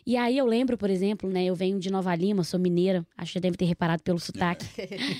E 0.05 0.15
aí, 0.15 0.37
eu 0.37 0.45
lembro, 0.45 0.77
por 0.77 0.89
exemplo, 0.89 1.29
né? 1.29 1.43
Eu 1.43 1.55
venho 1.55 1.77
de 1.77 1.91
Nova 1.91 2.15
Lima, 2.15 2.43
sou 2.43 2.59
mineira, 2.59 3.05
acho 3.17 3.33
que 3.33 3.39
já 3.39 3.41
deve 3.41 3.57
ter 3.57 3.65
reparado 3.65 4.01
pelo 4.01 4.17
sotaque. 4.19 4.65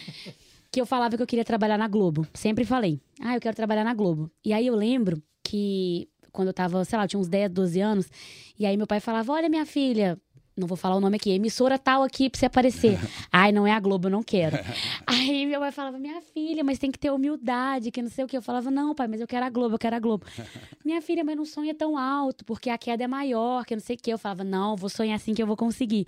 que 0.72 0.80
eu 0.80 0.86
falava 0.86 1.18
que 1.18 1.24
eu 1.24 1.28
queria 1.28 1.46
trabalhar 1.46 1.78
na 1.78 1.88
Globo. 1.88 2.28
Sempre 2.34 2.66
falei, 2.66 3.00
ah, 3.22 3.36
eu 3.36 3.42
quero 3.42 3.56
trabalhar 3.56 3.84
na 3.84 3.94
Globo. 3.94 4.32
E 4.44 4.54
aí, 4.54 4.68
eu 4.68 4.76
lembro 4.76 5.22
que 5.44 6.08
quando 6.32 6.48
eu 6.48 6.54
tava, 6.54 6.84
sei 6.86 6.98
lá, 6.98 7.04
eu 7.04 7.08
tinha 7.10 7.20
uns 7.20 7.28
10, 7.28 7.52
12 7.52 7.82
anos, 7.82 8.10
e 8.58 8.66
aí 8.66 8.78
meu 8.78 8.88
pai 8.88 9.00
falava, 9.00 9.34
olha, 9.34 9.50
minha 9.50 9.66
filha, 9.66 10.18
não 10.56 10.68
vou 10.68 10.78
falar 10.78 10.96
o 10.96 11.00
nome 11.00 11.16
aqui, 11.16 11.32
emissora 11.32 11.80
tal 11.80 12.04
aqui 12.04 12.30
pra 12.30 12.40
você 12.40 12.46
aparecer. 12.46 13.00
Ai, 13.32 13.52
não 13.52 13.66
é 13.66 13.72
a 13.72 13.80
Globo, 13.80 14.08
eu 14.08 14.12
não 14.12 14.24
quero. 14.24 14.58
Aí 15.08 15.46
meu 15.46 15.60
pai 15.60 15.72
falava, 15.72 15.98
minha 15.98 16.22
filha, 16.22 16.64
mas 16.64 16.78
tem 16.78 16.92
que 16.92 17.00
ter 17.00 17.12
humildade, 17.12 17.92
que 17.92 18.02
não 18.02 18.10
sei 18.10 18.26
o 18.26 18.28
que. 18.28 18.38
Eu 18.38 18.42
falava, 18.42 18.70
não, 18.70 18.94
pai, 18.94 19.08
mas 19.08 19.22
eu 19.22 19.28
quero 19.28 19.46
a 19.46 19.50
Globo, 19.50 19.76
eu 19.76 19.80
quero 19.80 19.96
a 19.96 20.00
Globo. 20.00 20.26
minha 20.84 21.02
filha, 21.02 21.24
mas 21.24 21.36
não 21.36 21.46
sonha 21.46 21.74
tão 21.74 21.98
alto, 21.98 22.44
porque 22.46 22.70
a 22.70 22.78
queda 22.78 23.04
é 23.04 23.08
maior, 23.08 23.66
que 23.66 23.76
não 23.76 23.82
sei 23.82 23.96
o 23.96 24.00
que. 24.00 24.12
Eu 24.12 24.18
falava, 24.18 24.44
não, 24.44 24.76
vou 24.76 24.90
sonhar 24.90 25.16
assim 25.16 25.34
que 25.34 25.42
eu 25.42 25.48
vou 25.48 25.58
conseguir. 25.58 26.08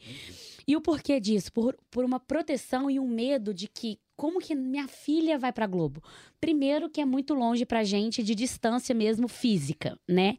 E 0.68 0.76
o 0.76 0.82
porquê 0.82 1.20
disso? 1.20 1.52
Por, 1.52 1.76
por 1.92 2.06
uma 2.06 2.20
proteção 2.20 2.90
e 2.90 3.00
um 3.00 3.08
medo 3.08 3.54
de 3.54 3.68
que 3.68 4.00
como 4.24 4.40
que 4.40 4.56
minha 4.56 4.88
filha 4.88 5.38
vai 5.38 5.52
para 5.52 5.68
Globo? 5.68 6.02
Primeiro, 6.40 6.90
que 6.90 7.02
é 7.02 7.06
muito 7.06 7.34
longe 7.34 7.66
pra 7.66 7.84
gente 7.84 8.24
de 8.24 8.34
distância 8.34 8.96
mesmo 8.96 9.28
física, 9.28 10.00
né? 10.08 10.38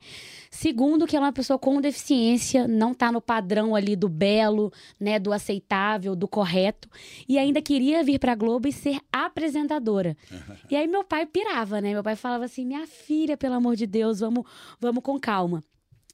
Segundo, 0.50 1.06
que 1.06 1.14
ela 1.14 1.26
é 1.26 1.28
uma 1.28 1.34
pessoa 1.34 1.58
com 1.58 1.82
deficiência, 1.82 2.66
não 2.66 2.94
tá 2.94 3.12
no 3.12 3.20
padrão 3.20 3.76
ali 3.76 3.94
do 3.94 4.08
belo, 4.08 4.72
né, 4.98 5.18
do 5.18 5.34
aceitável, 5.34 6.16
do 6.16 6.26
correto, 6.26 6.88
e 7.28 7.36
ainda 7.36 7.60
queria 7.60 8.02
vir 8.02 8.18
pra 8.18 8.34
Globo 8.34 8.66
e 8.66 8.72
ser 8.72 8.98
apresentadora. 9.12 10.16
E 10.70 10.76
aí 10.76 10.88
meu 10.88 11.04
pai 11.04 11.26
pirava, 11.26 11.78
né? 11.82 11.92
Meu 11.92 12.02
pai 12.02 12.16
falava 12.16 12.46
assim: 12.46 12.64
"Minha 12.64 12.86
filha, 12.86 13.36
pelo 13.36 13.54
amor 13.54 13.76
de 13.76 13.86
Deus, 13.86 14.20
vamos, 14.20 14.46
vamos 14.80 15.02
com 15.02 15.20
calma". 15.20 15.62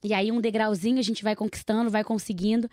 E 0.03 0.14
aí 0.14 0.32
um 0.32 0.40
degrauzinho 0.40 0.98
a 0.98 1.03
gente 1.03 1.22
vai 1.22 1.36
conquistando, 1.36 1.90
vai 1.90 2.03
conseguindo. 2.03 2.68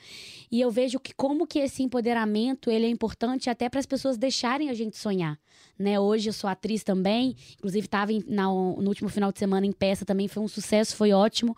E 0.52 0.62
eu 0.62 0.72
vejo 0.72 1.00
que 1.00 1.14
como 1.14 1.46
que 1.46 1.60
esse 1.60 1.84
empoderamento, 1.84 2.70
ele 2.70 2.86
é 2.86 2.90
importante 2.90 3.50
até 3.50 3.68
para 3.70 3.80
as 3.80 3.86
pessoas 3.86 4.18
deixarem 4.18 4.70
a 4.70 4.74
gente 4.74 4.98
sonhar, 4.98 5.38
né? 5.78 6.00
Hoje 6.00 6.30
eu 6.30 6.34
sou 6.34 6.50
atriz 6.50 6.84
também, 6.84 7.36
inclusive 7.58 7.86
estava 7.86 8.12
no 8.12 8.88
último 8.88 9.10
final 9.10 9.32
de 9.32 9.40
semana 9.40 9.66
em 9.66 9.72
peça 9.72 10.06
também, 10.06 10.28
foi 10.28 10.44
um 10.44 10.48
sucesso, 10.48 10.96
foi 10.96 11.12
ótimo. 11.12 11.56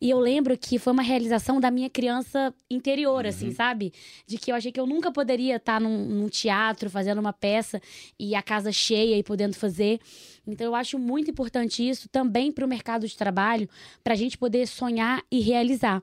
E 0.00 0.10
eu 0.10 0.18
lembro 0.18 0.56
que 0.56 0.78
foi 0.78 0.92
uma 0.92 1.02
realização 1.02 1.60
da 1.60 1.70
minha 1.70 1.88
criança 1.88 2.54
interior, 2.70 3.26
assim, 3.26 3.46
uhum. 3.46 3.50
assim, 3.50 3.56
sabe? 3.56 3.92
De 4.26 4.38
que 4.38 4.50
eu 4.50 4.56
achei 4.56 4.72
que 4.72 4.80
eu 4.80 4.86
nunca 4.86 5.10
poderia 5.10 5.56
estar 5.56 5.80
num, 5.80 6.06
num 6.06 6.28
teatro 6.28 6.90
fazendo 6.90 7.18
uma 7.18 7.32
peça 7.32 7.80
e 8.18 8.34
a 8.34 8.42
casa 8.42 8.72
cheia 8.72 9.16
e 9.16 9.22
podendo 9.22 9.54
fazer. 9.54 10.00
Então, 10.46 10.66
eu 10.66 10.74
acho 10.74 10.98
muito 10.98 11.30
importante 11.30 11.88
isso 11.88 12.08
também 12.08 12.50
para 12.50 12.64
o 12.64 12.68
mercado 12.68 13.06
de 13.06 13.16
trabalho, 13.16 13.68
para 14.02 14.14
a 14.14 14.16
gente 14.16 14.36
poder 14.36 14.66
sonhar 14.66 15.22
e 15.30 15.40
realizar. 15.40 16.02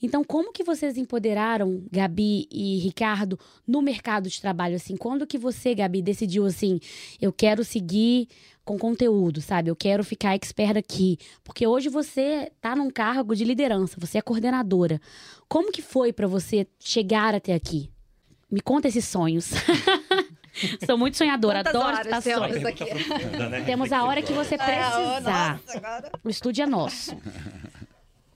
Então, 0.00 0.22
como 0.22 0.52
que 0.52 0.62
vocês 0.62 0.96
empoderaram, 0.96 1.82
Gabi 1.90 2.46
e 2.52 2.78
Ricardo, 2.78 3.38
no 3.66 3.82
mercado 3.82 4.28
de 4.28 4.40
trabalho? 4.40 4.76
Assim, 4.76 4.96
quando 4.96 5.26
que 5.26 5.36
você, 5.36 5.74
Gabi, 5.74 6.02
decidiu 6.02 6.46
assim, 6.46 6.78
eu 7.20 7.32
quero 7.32 7.64
seguir 7.64 8.28
com 8.64 8.78
conteúdo, 8.78 9.40
sabe? 9.40 9.70
Eu 9.70 9.76
quero 9.76 10.04
ficar 10.04 10.34
expert 10.34 10.76
aqui. 10.76 11.18
Porque 11.42 11.66
hoje 11.66 11.88
você 11.88 12.50
está 12.54 12.76
num 12.76 12.90
cargo 12.90 13.34
de 13.34 13.44
liderança, 13.44 13.96
você 13.98 14.18
é 14.18 14.22
coordenadora. 14.22 15.00
Como 15.48 15.72
que 15.72 15.82
foi 15.82 16.12
para 16.12 16.26
você 16.26 16.66
chegar 16.78 17.34
até 17.34 17.54
aqui? 17.54 17.90
Me 18.50 18.60
conta 18.60 18.88
esses 18.88 19.04
sonhos. 19.04 19.50
Sou 20.84 20.98
muito 20.98 21.16
sonhadora, 21.16 21.62
Quantas 21.62 21.74
adoro 21.74 22.02
estar 22.02 22.20
sonhando. 22.20 23.50
Né? 23.50 23.62
Temos 23.64 23.92
a 23.92 24.04
hora 24.04 24.20
que 24.20 24.32
você 24.32 24.58
precisar. 24.58 25.20
nossa, 25.20 25.78
agora... 25.78 26.12
O 26.22 26.28
estúdio 26.28 26.62
é 26.62 26.66
nosso. 26.66 27.16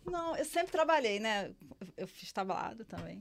Não, 0.06 0.36
eu 0.36 0.44
sempre 0.44 0.70
trabalhei, 0.70 1.18
né? 1.18 1.50
Eu 1.96 2.06
fiz 2.06 2.32
tablado 2.32 2.84
também. 2.84 3.18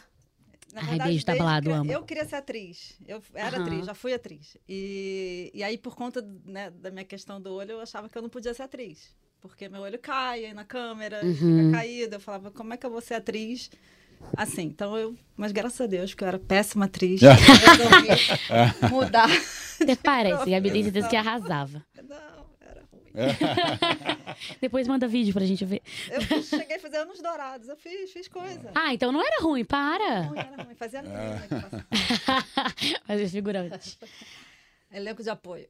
Na 0.73 0.81
Ai, 0.81 0.87
verdade, 0.87 1.09
beijo 1.11 1.25
tablado, 1.25 1.69
eu, 1.69 1.75
amo. 1.75 1.91
Eu 1.91 2.03
queria 2.03 2.25
ser 2.25 2.37
atriz. 2.37 2.97
Eu 3.07 3.21
era 3.35 3.57
uhum. 3.57 3.63
atriz, 3.63 3.85
já 3.85 3.93
fui 3.93 4.11
atriz. 4.11 4.57
E, 4.67 5.51
e 5.53 5.63
aí, 5.63 5.77
por 5.77 5.95
conta 5.95 6.27
né, 6.43 6.71
da 6.71 6.89
minha 6.89 7.05
questão 7.05 7.39
do 7.39 7.53
olho, 7.53 7.73
eu 7.73 7.81
achava 7.81 8.09
que 8.09 8.17
eu 8.17 8.21
não 8.23 8.29
podia 8.29 8.53
ser 8.55 8.63
atriz. 8.63 9.15
Porque 9.39 9.69
meu 9.69 9.81
olho 9.81 9.99
cai 9.99 10.45
aí 10.45 10.53
na 10.53 10.63
câmera, 10.63 11.23
uhum. 11.23 11.35
fica 11.35 11.77
caído. 11.77 12.15
Eu 12.15 12.19
falava, 12.19 12.49
como 12.49 12.73
é 12.73 12.77
que 12.77 12.85
eu 12.85 12.89
vou 12.89 13.01
ser 13.01 13.13
atriz? 13.13 13.69
Assim, 14.35 14.63
então 14.63 14.97
eu. 14.97 15.15
Mas 15.37 15.51
graças 15.51 15.79
a 15.79 15.85
Deus, 15.85 16.13
que 16.15 16.23
eu 16.23 16.27
era 16.27 16.39
péssima 16.39 16.85
atriz. 16.85 17.21
resolvi 17.21 18.89
mudar. 18.89 19.29
Até 19.79 19.95
parece, 19.95 20.49
Gabi 20.49 20.71
tem 20.71 20.83
certeza 20.83 21.07
que 21.07 21.15
arrasava. 21.15 21.85
Não. 22.07 22.42
Depois 24.59 24.87
manda 24.87 25.07
vídeo 25.07 25.33
pra 25.33 25.45
gente 25.45 25.63
ver. 25.63 25.81
Eu 26.09 26.41
cheguei 26.41 26.77
a 26.77 26.79
fazer 26.79 26.97
anos 26.97 27.21
dourados, 27.21 27.69
eu 27.69 27.77
fiz, 27.77 28.11
fiz 28.11 28.27
coisa. 28.27 28.71
Ah, 28.73 28.93
então 28.93 29.11
não 29.11 29.21
era 29.21 29.41
ruim, 29.41 29.63
para. 29.63 30.23
Não 30.23 30.35
era 30.35 30.63
ruim, 30.63 30.75
fazia. 30.75 31.03
Fazia 33.05 33.29
figurante. 33.29 33.97
Elenco 34.91 35.23
de 35.23 35.29
apoio. 35.29 35.67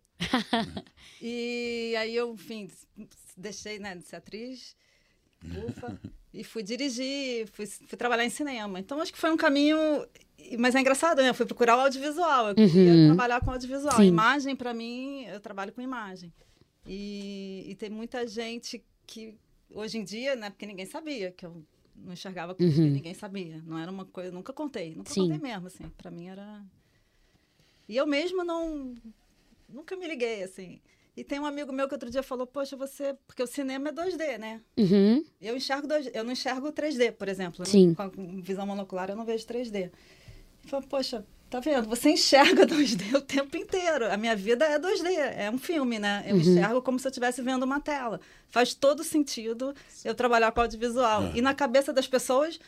e 1.22 1.96
aí 1.98 2.16
eu, 2.16 2.34
enfim, 2.34 2.70
deixei 3.38 3.80
né, 3.80 3.96
de 3.96 4.04
ser 4.04 4.18
atriz. 4.18 4.76
Ufa. 5.68 6.00
E 6.34 6.44
fui 6.44 6.64
dirigir, 6.64 7.48
fui, 7.52 7.68
fui, 7.68 7.98
trabalhar 7.98 8.26
em 8.26 8.30
cinema. 8.30 8.80
Então, 8.80 9.00
acho 9.00 9.14
que 9.14 9.20
foi 9.20 9.32
um 9.32 9.38
caminho. 9.38 9.78
Mas 10.58 10.74
é 10.74 10.80
engraçado, 10.80 11.22
né? 11.22 11.30
Eu 11.30 11.34
fui 11.34 11.46
procurar 11.46 11.78
o 11.78 11.82
audiovisual. 11.82 12.50
Eu 12.50 12.56
queria 12.56 12.92
uhum. 12.92 13.08
trabalhar 13.08 13.40
com 13.40 13.52
audiovisual. 13.52 13.98
Sim. 13.98 14.06
Imagem, 14.06 14.56
para 14.56 14.74
mim, 14.74 15.26
eu 15.26 15.40
trabalho 15.40 15.72
com 15.72 15.82
imagem. 15.82 16.34
E, 16.86 17.66
e, 17.68 17.76
tem 17.76 17.90
muita 17.90 18.28
gente 18.28 18.84
que, 19.08 19.36
hoje 19.70 19.98
em 19.98 20.04
dia, 20.04 20.36
né? 20.36 20.50
Porque 20.50 20.66
ninguém 20.66 20.86
sabia 20.86 21.32
que 21.32 21.46
eu 21.46 21.64
não 21.96 22.14
enxergava 22.14 22.54
com 22.54 22.64
uhum. 22.64 22.90
ninguém 22.90 23.14
sabia. 23.14 23.62
Não 23.66 23.78
era 23.78 23.92
uma 23.92 24.06
coisa. 24.06 24.32
Nunca 24.32 24.52
contei. 24.52 24.96
Nunca 24.96 25.12
Sim. 25.12 25.22
contei 25.22 25.40
mesmo, 25.40 25.68
assim. 25.68 25.90
Para 25.98 26.12
mim 26.12 26.28
era. 26.28 26.62
E 27.88 27.96
eu 27.96 28.06
mesma 28.06 28.44
não. 28.44 28.96
Nunca 29.70 29.96
me 29.96 30.08
liguei, 30.08 30.44
assim. 30.44 30.82
E 31.16 31.24
tem 31.24 31.40
um 31.40 31.46
amigo 31.46 31.72
meu 31.72 31.88
que 31.88 31.94
outro 31.94 32.10
dia 32.10 32.24
falou, 32.24 32.48
poxa, 32.48 32.76
você. 32.76 33.16
Porque 33.28 33.44
o 33.44 33.48
cinema 33.48 33.90
é 33.90 33.92
2D, 33.92 34.38
né? 34.40 34.62
Uhum. 34.78 35.24
Eu 35.40 35.56
enxergo 35.56 35.88
2D, 35.88 36.12
eu 36.14 36.24
não 36.24 36.32
enxergo 36.32 36.72
3D, 36.72 37.12
por 37.12 37.30
exemplo. 37.30 37.66
Sim. 37.66 37.94
Com 37.94 38.02
a 38.02 38.12
visão 38.42 38.66
monocular 38.66 39.10
eu 39.10 39.16
não 39.16 39.26
vejo 39.26 39.46
3D. 39.46 39.76
Ele 39.76 39.92
falou, 40.66 40.88
poxa, 40.88 41.26
tá 41.54 41.60
vendo? 41.60 41.88
Você 41.88 42.10
enxerga 42.10 42.66
2D 42.68 43.16
o 43.16 43.22
tempo 43.22 43.56
inteiro. 43.56 44.12
A 44.12 44.18
minha 44.18 44.36
vida 44.36 44.66
é 44.66 44.80
2D, 44.80 45.08
é 45.38 45.52
um 45.52 45.60
filme, 45.60 46.00
né? 46.00 46.24
Eu 46.26 46.36
uhum. 46.36 46.42
enxergo 46.42 46.82
como 46.82 46.98
se 46.98 47.06
eu 47.06 47.12
estivesse 47.12 47.44
vendo 47.44 47.62
uma 47.62 47.80
tela. 47.80 48.20
Faz 48.50 48.74
todo 48.74 49.04
sentido 49.04 49.76
eu 50.04 50.16
trabalhar 50.16 50.52
com 50.52 50.62
audiovisual. 50.62 51.22
Uhum. 51.24 51.32
E 51.36 51.42
na 51.42 51.54
cabeça 51.54 51.94
das 51.94 52.08
pessoas. 52.08 52.60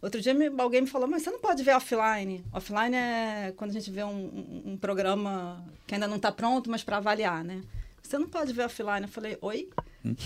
Outro 0.00 0.18
dia 0.18 0.32
me, 0.32 0.50
alguém 0.58 0.80
me 0.80 0.86
falou, 0.86 1.06
mas 1.06 1.22
você 1.22 1.30
não 1.30 1.40
pode 1.40 1.62
ver 1.62 1.76
offline. 1.76 2.42
Offline 2.54 2.96
é 2.96 3.52
quando 3.54 3.70
a 3.70 3.74
gente 3.74 3.90
vê 3.90 4.02
um, 4.02 4.08
um, 4.08 4.72
um 4.72 4.76
programa 4.78 5.62
que 5.86 5.92
ainda 5.92 6.08
não 6.08 6.16
está 6.16 6.32
pronto, 6.32 6.70
mas 6.70 6.82
para 6.82 6.96
avaliar, 6.96 7.44
né? 7.44 7.60
Você 8.02 8.16
não 8.16 8.26
pode 8.26 8.54
ver 8.54 8.64
offline. 8.64 9.02
Eu 9.02 9.08
falei, 9.08 9.36
oi? 9.42 9.68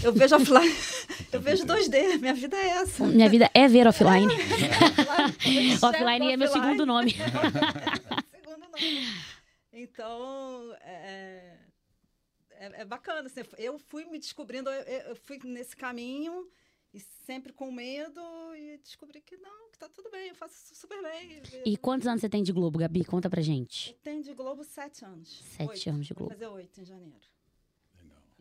Eu 0.03 0.12
vejo 0.12 0.37
offline. 0.37 0.75
eu 1.33 1.41
vejo 1.41 1.64
2D. 1.66 2.18
Minha 2.20 2.35
vida 2.35 2.57
é 2.57 2.68
essa. 2.68 3.05
Minha 3.07 3.29
vida 3.29 3.51
é 3.53 3.66
ver 3.66 3.87
offline. 3.87 4.33
É, 4.33 5.75
offline 5.85 6.33
é 6.33 6.37
meu 6.37 6.49
segundo 6.49 6.87
nome. 6.87 7.12
segundo 7.12 8.68
nome. 8.70 9.09
Então, 9.72 10.75
é, 10.81 11.59
é, 12.53 12.72
é, 12.81 12.85
bacana. 12.85 13.27
Assim, 13.27 13.41
eu 13.59 13.79
fui 13.79 14.05
me 14.05 14.18
descobrindo, 14.18 14.70
eu, 14.70 15.11
eu 15.11 15.16
fui 15.16 15.39
nesse 15.45 15.77
caminho 15.77 16.49
e 16.93 17.01
sempre 17.27 17.53
com 17.53 17.72
medo 17.72 18.20
e 18.57 18.79
descobri 18.79 19.20
que 19.20 19.37
não, 19.37 19.70
que 19.72 19.79
tá 19.79 19.89
tudo 19.89 20.09
bem, 20.11 20.29
eu 20.29 20.35
faço 20.37 20.75
super 20.77 21.03
bem. 21.03 21.43
E 21.66 21.77
quantos 21.77 22.07
anos 22.07 22.20
você 22.20 22.29
tem 22.29 22.45
de 22.45 22.53
Globo, 22.53 22.79
Gabi? 22.79 23.05
Conta 23.05 23.29
pra 23.29 23.43
gente. 23.43 23.91
Eu 23.91 23.99
tenho 24.05 24.22
de 24.22 24.33
Globo 24.33 24.62
sete 24.62 25.05
anos. 25.05 25.43
Sete 25.57 25.70
oito. 25.70 25.91
anos 25.91 26.07
de 26.07 26.14
Globo. 26.14 26.31
Vou 26.31 26.39
fazer 26.39 26.55
oito 26.55 26.81
em 26.81 26.85
janeiro. 26.85 27.34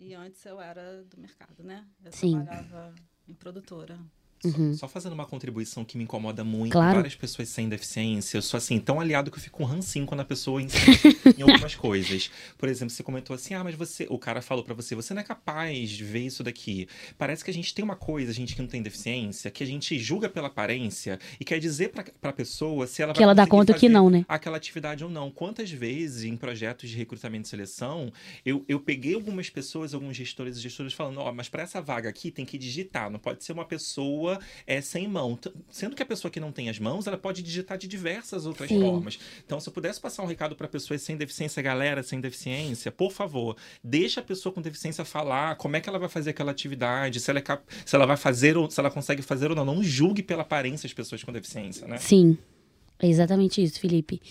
E 0.04 0.14
antes 0.14 0.46
eu 0.46 0.60
era 0.60 1.02
do 1.06 1.18
mercado, 1.18 1.64
né? 1.64 1.88
Eu 2.04 2.12
Sim. 2.12 2.44
trabalhava 2.44 2.94
em 3.26 3.34
produtora. 3.34 3.98
Uhum. 4.44 4.74
Só, 4.74 4.80
só, 4.80 4.88
fazendo 4.88 5.14
uma 5.14 5.26
contribuição 5.26 5.86
que 5.86 5.98
me 5.98 6.04
incomoda 6.04 6.44
muito. 6.44 6.74
Claro. 6.74 6.96
Várias 6.96 7.16
pessoas 7.16 7.50
sem 7.50 7.70
deficiência. 7.70 8.38
Eu 8.38 8.42
sou 8.42 8.58
assim, 8.58 8.80
tão 8.80 9.00
aliado 9.00 9.32
que 9.32 9.38
eu 9.38 9.42
fico 9.42 9.58
com 9.58 9.64
rancinho 9.64 10.06
quando 10.06 10.20
a 10.20 10.26
pessoa 10.26 10.62
insiste 10.62 11.18
em 11.38 11.42
algumas 11.44 11.76
coisas. 11.76 12.30
Por 12.58 12.68
exemplo, 12.68 12.94
você 12.94 13.04
comentou 13.04 13.36
assim: 13.36 13.54
ah, 13.54 13.64
mas 13.64 13.76
você. 13.76 14.06
O 14.10 14.20
cara 14.20 14.42
falou 14.42 14.64
para 14.64 14.74
você, 14.74 14.96
você 14.96 15.14
não 15.14 15.22
é 15.22 15.24
capaz 15.24 15.90
de 15.90 16.04
ver 16.04 16.26
isso 16.26 16.44
daqui. 16.44 16.88
Parece 17.18 17.44
que 17.44 17.52
a 17.52 17.54
gente 17.54 17.74
tem 17.74 17.84
uma 17.84 17.96
coisa, 17.96 18.32
a 18.32 18.34
gente 18.34 18.56
que 18.56 18.62
não 18.62 18.68
tem 18.68 18.82
deficiência, 18.82 19.50
que 19.50 19.64
a 19.64 19.68
gente 19.68 19.98
julga 19.98 20.30
pela 20.30 20.48
aparência 20.48 21.20
e 21.40 21.46
quer 21.46 21.60
dizer 21.60 21.90
pra, 21.90 22.04
pra 22.20 22.34
pessoa 22.34 22.88
se 22.88 23.02
ela 23.02 23.14
vai 23.14 23.18
Que 23.18 23.24
ela 23.24 23.34
dá 23.34 23.48
conta 23.48 23.74
que 23.74 23.88
não, 23.88 24.10
né? 24.10 24.26
Aquela 24.28 24.58
atividade 24.58 25.04
ou 25.04 25.10
não. 25.10 25.32
Quantas 25.32 25.72
vezes 25.72 26.24
em 26.24 26.36
projetos 26.36 26.90
de 26.90 26.98
recrutamento 26.98 27.48
e 27.48 27.50
seleção, 27.50 28.12
eu, 28.46 28.64
eu 28.68 28.80
peguei 28.80 29.16
algumas 29.16 29.50
pessoas, 29.50 29.94
alguns 29.94 30.16
gestores 30.16 30.58
e 30.58 30.62
gestoras 30.62 30.94
falando: 30.94 31.20
ó, 31.20 31.30
oh, 31.30 31.34
mas 31.34 31.50
para 31.50 31.64
essa 31.64 31.82
vaga 31.82 32.10
aqui 32.10 32.32
tem 32.32 32.46
que 32.46 32.58
digitar, 32.58 33.10
não 33.10 33.20
pode 33.20 33.44
ser 33.44 33.54
uma 33.54 33.66
pessoa 33.66 34.33
é 34.66 34.82
sem 34.82 35.08
mão. 35.08 35.38
Sendo 35.70 35.96
que 35.96 36.04
a 36.04 36.06
pessoa 36.06 36.32
que 36.32 36.40
não 36.40 36.52
tem 36.52 36.70
as 36.70 36.80
mãos, 36.80 37.08
ela 37.08 37.18
pode 37.18 37.42
digitar 37.42 37.78
de 37.78 37.88
diversas 37.88 38.46
outras 38.46 38.70
Sim. 38.70 38.80
formas. 38.80 39.20
Então, 39.46 39.60
se 39.60 39.70
eu 39.70 39.74
pudesse 39.74 40.00
passar 40.00 40.24
um 40.24 40.26
recado 40.26 40.56
para 40.56 40.68
pessoas 40.68 41.02
sem 41.02 41.18
deficiência, 41.18 41.62
galera 41.62 42.04
sem 42.04 42.20
deficiência, 42.20 42.92
por 42.92 43.12
favor, 43.12 43.56
deixa 43.84 44.22
a 44.22 44.24
pessoa 44.24 44.54
com 44.54 44.62
deficiência 44.62 45.04
falar 45.06 45.56
como 45.56 45.76
é 45.76 45.82
que 45.82 45.90
ela 45.90 46.00
vai 46.00 46.10
fazer 46.10 46.32
aquela 46.32 46.52
atividade, 46.52 47.20
se 47.20 47.30
ela, 47.30 47.40
é 47.40 47.42
cap... 47.42 47.64
se 47.86 47.96
ela 47.96 48.06
vai 48.06 48.18
fazer 48.18 48.58
ou 48.58 48.70
se 48.70 48.80
ela 48.80 48.92
consegue 48.92 49.22
fazer 49.22 49.50
ou 49.50 49.56
não. 49.56 49.66
Não 49.66 49.84
julgue 49.84 50.22
pela 50.22 50.42
aparência 50.42 50.88
as 50.88 50.94
pessoas 50.94 51.24
com 51.24 51.32
deficiência, 51.32 51.88
né? 51.88 51.98
Sim. 51.98 52.38
É 53.00 53.08
exatamente 53.08 53.62
isso, 53.62 53.80
Felipe. 53.80 54.22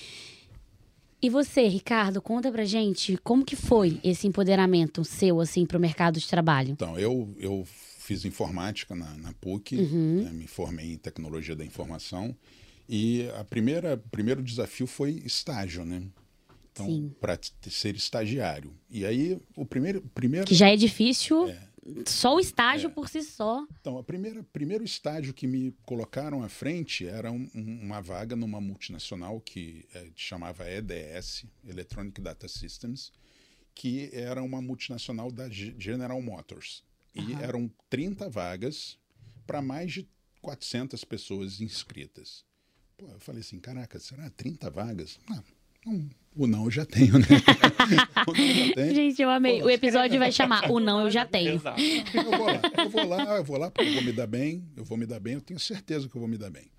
E 1.20 1.30
você, 1.30 1.68
Ricardo, 1.68 2.20
conta 2.20 2.50
pra 2.50 2.64
gente 2.64 3.16
como 3.18 3.44
que 3.44 3.54
foi 3.54 4.00
esse 4.02 4.26
empoderamento 4.26 5.04
seu, 5.04 5.40
assim, 5.40 5.64
pro 5.64 5.78
mercado 5.78 6.18
de 6.18 6.26
trabalho? 6.26 6.70
Então, 6.70 6.98
eu, 6.98 7.32
eu 7.38 7.64
fiz 8.12 8.24
informática 8.24 8.94
na, 8.94 9.16
na 9.16 9.32
PUC, 9.34 9.76
uhum. 9.76 10.24
né, 10.24 10.30
me 10.32 10.46
formei 10.46 10.92
em 10.92 10.98
tecnologia 10.98 11.56
da 11.56 11.64
informação 11.64 12.36
E 12.88 13.28
a 13.38 13.44
primeira 13.44 13.96
primeiro 13.96 14.42
desafio 14.42 14.86
foi 14.86 15.22
estágio, 15.24 15.84
né? 15.84 16.02
Então, 16.72 17.14
para 17.20 17.38
ser 17.68 17.94
estagiário. 17.96 18.74
E 18.88 19.04
aí, 19.04 19.38
o 19.54 19.64
primeiro. 19.64 20.00
primeiro 20.14 20.46
que 20.46 20.54
já 20.54 20.68
é 20.70 20.76
difícil. 20.76 21.48
É, 21.48 21.68
só 22.06 22.36
o 22.36 22.40
estágio 22.40 22.88
é. 22.88 22.90
por 22.90 23.08
si 23.08 23.22
só. 23.22 23.66
Então, 23.80 23.96
o 23.96 24.04
primeiro 24.04 24.84
estágio 24.84 25.34
que 25.34 25.46
me 25.46 25.74
colocaram 25.84 26.42
à 26.42 26.48
frente 26.48 27.06
era 27.06 27.30
um, 27.30 27.48
uma 27.54 28.00
vaga 28.00 28.34
numa 28.36 28.60
multinacional 28.60 29.40
que 29.40 29.84
é, 29.94 30.06
chamava 30.14 30.64
EDS, 30.70 31.44
Electronic 31.66 32.20
Data 32.20 32.48
Systems, 32.48 33.12
que 33.74 34.10
era 34.12 34.42
uma 34.42 34.62
multinacional 34.62 35.30
da 35.30 35.48
General 35.50 36.20
Motors. 36.22 36.84
E 37.14 37.20
uhum. 37.20 37.40
eram 37.40 37.70
30 37.90 38.28
vagas 38.28 38.98
para 39.46 39.60
mais 39.60 39.92
de 39.92 40.08
400 40.40 41.04
pessoas 41.04 41.60
inscritas. 41.60 42.44
Pô, 42.96 43.06
eu 43.08 43.20
falei 43.20 43.40
assim, 43.40 43.58
caraca, 43.58 43.98
será 43.98 44.30
30 44.30 44.70
vagas? 44.70 45.18
Não, 45.28 45.44
não 45.86 46.10
o 46.34 46.46
não 46.46 46.64
eu 46.64 46.70
já 46.70 46.86
tenho, 46.86 47.18
né? 47.18 47.26
já 48.66 48.74
tenho. 48.74 48.94
Gente, 48.94 49.20
eu 49.20 49.28
amei. 49.28 49.60
Pô, 49.60 49.66
o 49.66 49.70
episódio 49.70 50.18
vai 50.18 50.32
chamar 50.32 50.70
O 50.70 50.80
Não 50.80 51.02
Eu 51.02 51.10
Já 51.10 51.26
Tenho. 51.26 51.54
Exato. 51.54 51.80
Eu 51.80 52.24
vou 52.24 52.46
lá, 52.46 52.62
eu 52.78 52.90
vou 52.90 53.06
lá, 53.06 53.36
eu 53.36 53.44
vou 53.44 53.58
lá 53.58 53.70
porque 53.70 53.90
eu 53.90 53.94
vou 53.94 54.02
me 54.02 54.12
dar 54.12 54.26
bem, 54.26 54.66
eu 54.74 54.84
vou 54.84 54.96
me 54.96 55.04
dar 55.04 55.20
bem, 55.20 55.34
eu 55.34 55.40
tenho 55.42 55.60
certeza 55.60 56.08
que 56.08 56.16
eu 56.16 56.20
vou 56.20 56.28
me 56.28 56.38
dar 56.38 56.50
bem. 56.50 56.70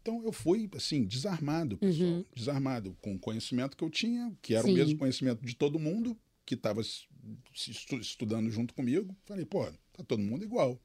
Então 0.00 0.22
eu 0.24 0.32
fui, 0.32 0.68
assim, 0.74 1.04
desarmado, 1.04 1.76
pessoal. 1.78 2.08
Uhum. 2.08 2.24
Desarmado 2.34 2.96
com 3.00 3.14
o 3.14 3.18
conhecimento 3.18 3.76
que 3.76 3.84
eu 3.84 3.90
tinha, 3.90 4.32
que 4.40 4.54
era 4.54 4.64
Sim. 4.64 4.72
o 4.72 4.74
mesmo 4.74 4.98
conhecimento 4.98 5.44
de 5.44 5.54
todo 5.54 5.78
mundo 5.78 6.16
que 6.46 6.54
estava 6.54 6.80
estudando 7.52 8.50
junto 8.50 8.74
comigo. 8.74 9.14
Falei, 9.24 9.44
pô, 9.44 9.64
tá 9.92 10.04
todo 10.06 10.22
mundo 10.22 10.44
igual. 10.44 10.80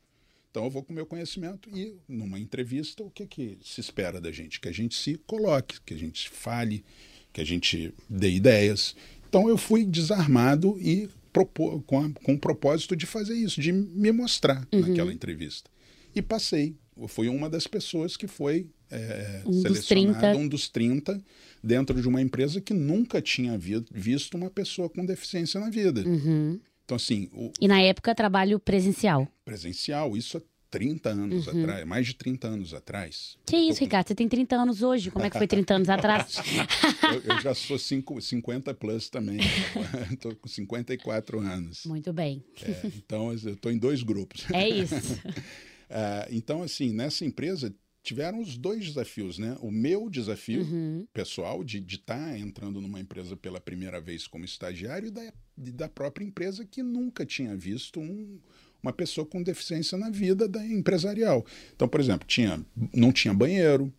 Então 0.52 0.66
eu 0.66 0.70
vou 0.70 0.84
com 0.84 0.92
o 0.92 0.96
meu 0.96 1.06
conhecimento 1.06 1.70
e 1.70 1.96
numa 2.08 2.40
entrevista 2.40 3.04
o 3.04 3.12
que, 3.12 3.28
que 3.28 3.58
se 3.64 3.80
espera 3.80 4.20
da 4.20 4.32
gente? 4.32 4.60
Que 4.60 4.68
a 4.68 4.72
gente 4.72 4.96
se 4.96 5.16
coloque, 5.28 5.80
que 5.82 5.94
a 5.94 5.98
gente 5.98 6.30
fale, 6.30 6.84
que 7.32 7.40
a 7.40 7.46
gente 7.46 7.94
dê 8.10 8.32
ideias. 8.32 8.96
Então 9.28 9.48
eu 9.48 9.58
fui 9.58 9.86
desarmado 9.86 10.76
e 10.80 11.08
propor, 11.32 11.82
com, 11.84 12.00
a, 12.00 12.10
com 12.24 12.34
o 12.34 12.40
propósito 12.40 12.96
de 12.96 13.06
fazer 13.06 13.36
isso, 13.36 13.62
de 13.62 13.72
me 13.72 14.12
mostrar 14.12 14.68
uhum. 14.74 14.82
naquela 14.82 15.14
entrevista. 15.14 15.70
E 16.16 16.22
passei. 16.22 16.76
Eu 16.98 17.08
fui 17.08 17.30
uma 17.30 17.50
das 17.50 17.68
pessoas 17.68 18.18
que 18.18 18.28
foi 18.28 18.68
é, 18.92 19.42
um 19.46 19.62
dos 19.62 19.92
um 20.36 20.48
dos 20.48 20.70
30, 20.70 21.22
dentro 21.64 22.02
de 22.02 22.08
uma 22.08 22.22
empresa 22.22 22.60
que 22.60 22.74
nunca 22.74 23.22
tinha 23.22 23.58
vi, 23.58 23.84
visto 23.92 24.36
uma 24.36 24.50
pessoa 24.50 24.90
com 24.90 25.06
deficiência 25.06 25.60
na 25.60 25.70
vida. 25.70 26.02
Uhum. 26.08 26.60
Então, 26.84 26.96
assim. 26.96 27.30
O, 27.34 27.52
e 27.60 27.68
na 27.68 27.82
época, 27.82 28.16
trabalho 28.16 28.60
presencial? 28.60 29.28
Presencial, 29.46 30.18
isso 30.18 30.38
é 30.38 30.42
30 30.70 31.10
anos 31.10 31.48
uhum. 31.48 31.62
atrás, 31.62 31.86
mais 31.88 32.08
de 32.08 32.16
30 32.16 32.48
anos 32.48 32.74
atrás. 32.74 33.38
Que 33.46 33.58
isso, 33.58 33.80
Ricardo? 33.82 34.08
Você 34.08 34.16
tem 34.16 34.28
30 34.28 34.56
anos 34.56 34.82
hoje. 34.82 35.12
Como 35.12 35.26
é 35.26 35.30
que 35.30 35.38
foi 35.38 35.48
30 35.48 35.76
anos 35.76 35.90
atrás? 35.90 36.38
eu, 37.14 37.36
eu, 37.36 37.42
já 37.42 37.54
sou 37.54 37.78
cinco, 37.78 38.22
50 38.22 38.74
plus 38.76 39.10
também. 39.10 39.40
Estou 40.12 40.36
com 40.36 40.48
54 40.48 41.40
anos. 41.40 41.86
Muito 41.86 42.14
bem. 42.14 42.44
É, 42.62 42.88
então, 42.98 43.32
eu 43.32 43.54
estou 43.54 43.72
em 43.72 43.78
dois 43.78 44.04
grupos. 44.04 44.46
É 44.52 44.68
isso. 44.68 44.96
uh, 44.96 46.26
então, 46.32 46.62
assim, 46.62 46.94
nessa 46.94 47.26
empresa 47.26 47.74
tiveram 48.10 48.42
os 48.42 48.58
dois 48.58 48.88
desafios, 48.88 49.38
né? 49.38 49.56
O 49.62 49.70
meu 49.70 50.10
desafio 50.10 50.64
uhum. 50.64 51.06
pessoal 51.14 51.64
de 51.64 51.78
estar 51.78 52.18
tá 52.18 52.38
entrando 52.40 52.82
numa 52.82 53.00
empresa 53.00 53.38
pela 53.38 53.62
primeira 53.62 54.02
vez 54.02 54.26
como 54.26 54.44
estagiário 54.44 55.10
e 55.10 55.12
da, 55.12 55.32
da 55.56 55.88
própria 55.88 56.26
empresa 56.26 56.66
que 56.66 56.82
nunca 56.82 57.24
tinha 57.24 57.56
visto 57.56 58.00
um 58.00 58.40
uma 58.82 58.94
pessoa 58.94 59.28
com 59.28 59.44
deficiência 59.44 59.98
na 59.98 60.10
vida 60.10 60.48
da 60.48 60.66
empresarial. 60.66 61.46
Então, 61.76 61.86
por 61.86 62.00
exemplo, 62.00 62.26
tinha, 62.26 62.66
não 62.94 63.12
tinha 63.12 63.34
banheiro 63.34 63.94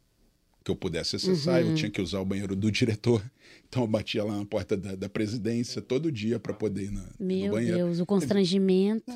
que 0.64 0.70
eu 0.70 0.74
pudesse 0.74 1.16
acessar, 1.16 1.62
uhum. 1.62 1.68
eu 1.68 1.74
tinha 1.74 1.90
que 1.90 2.00
usar 2.00 2.18
o 2.18 2.24
banheiro 2.24 2.56
do 2.56 2.70
diretor. 2.70 3.22
Então 3.68 3.84
eu 3.84 3.86
batia 3.86 4.24
lá 4.24 4.36
na 4.36 4.44
porta 4.44 4.76
da, 4.76 4.96
da 4.96 5.08
presidência 5.08 5.80
todo 5.80 6.11
dia 6.11 6.40
para 6.40 6.52
poder 6.52 6.86
ir 6.86 6.90
na, 6.90 7.08
Meu 7.20 7.46
no 7.46 7.52
banheiro. 7.52 7.76
Meu 7.76 7.86
Deus, 7.86 8.00
o 8.00 8.06
constrangimento. 8.06 9.12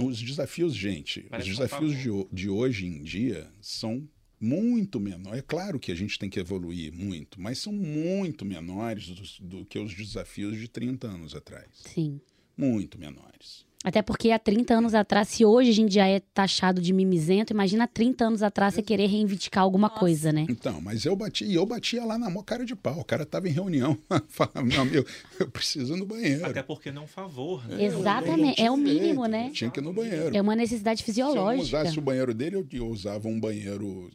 Os 0.00 0.22
desafios, 0.22 0.76
gente, 0.76 1.22
Parece 1.28 1.50
os 1.50 1.58
desafios 1.58 1.96
de, 1.96 2.08
de 2.32 2.48
hoje 2.48 2.86
em 2.86 3.02
dia 3.02 3.48
são 3.60 4.08
muito 4.40 4.98
menor. 4.98 5.36
É 5.36 5.42
claro 5.42 5.78
que 5.78 5.92
a 5.92 5.94
gente 5.94 6.18
tem 6.18 6.30
que 6.30 6.40
evoluir 6.40 6.92
muito, 6.92 7.40
mas 7.40 7.58
são 7.58 7.72
muito 7.72 8.44
menores 8.44 9.08
do, 9.08 9.46
do, 9.46 9.64
que 9.66 9.78
os 9.78 9.94
desafios 9.94 10.58
de 10.58 10.66
30 10.66 11.06
anos 11.06 11.34
atrás. 11.34 11.68
Sim. 11.74 12.20
Muito 12.56 12.98
menores. 12.98 13.66
Até 13.82 14.02
porque 14.02 14.30
há 14.30 14.38
30 14.38 14.74
anos 14.74 14.94
atrás, 14.94 15.28
se 15.28 15.42
hoje 15.42 15.70
a 15.70 15.72
gente 15.72 15.94
já 15.94 16.06
é 16.06 16.20
taxado 16.20 16.82
de 16.82 16.92
mimizento, 16.92 17.52
imagina 17.54 17.84
há 17.84 17.86
30 17.86 18.26
anos 18.26 18.42
atrás 18.42 18.74
você 18.74 18.82
querer 18.82 19.06
reivindicar 19.06 19.62
alguma 19.62 19.88
Nossa. 19.88 20.00
coisa, 20.00 20.30
né? 20.30 20.44
Então, 20.50 20.82
mas 20.82 21.06
eu 21.06 21.16
bati, 21.16 21.50
eu 21.50 21.64
batia 21.64 22.04
lá 22.04 22.18
na 22.18 22.28
mão, 22.28 22.42
cara 22.42 22.66
de 22.66 22.76
pau. 22.76 23.00
O 23.00 23.04
cara 23.04 23.24
tava 23.24 23.48
em 23.48 23.52
reunião, 23.52 23.96
falava, 24.28 24.62
meu 24.62 24.82
amigo, 24.82 25.06
eu 25.38 25.50
preciso 25.50 25.94
ir 25.94 25.96
no 25.96 26.04
banheiro. 26.04 26.44
Até 26.44 26.62
porque 26.62 26.92
não 26.92 27.02
é 27.02 27.04
um 27.06 27.08
favor, 27.08 27.66
né? 27.66 27.82
Exatamente, 27.82 28.60
é 28.60 28.70
o 28.70 28.76
mínimo, 28.76 29.24
né? 29.24 29.48
Eu 29.48 29.52
tinha 29.52 29.70
que 29.70 29.80
ir 29.80 29.82
no 29.82 29.94
banheiro. 29.94 30.36
É 30.36 30.42
uma 30.42 30.54
necessidade 30.54 31.02
fisiológica. 31.02 31.64
Se 31.64 31.74
eu 31.74 31.80
usasse 31.80 31.98
o 31.98 32.02
banheiro 32.02 32.34
dele, 32.34 32.66
eu 32.72 32.86
usava 32.86 33.28
um 33.28 33.40
banheiro 33.40 34.10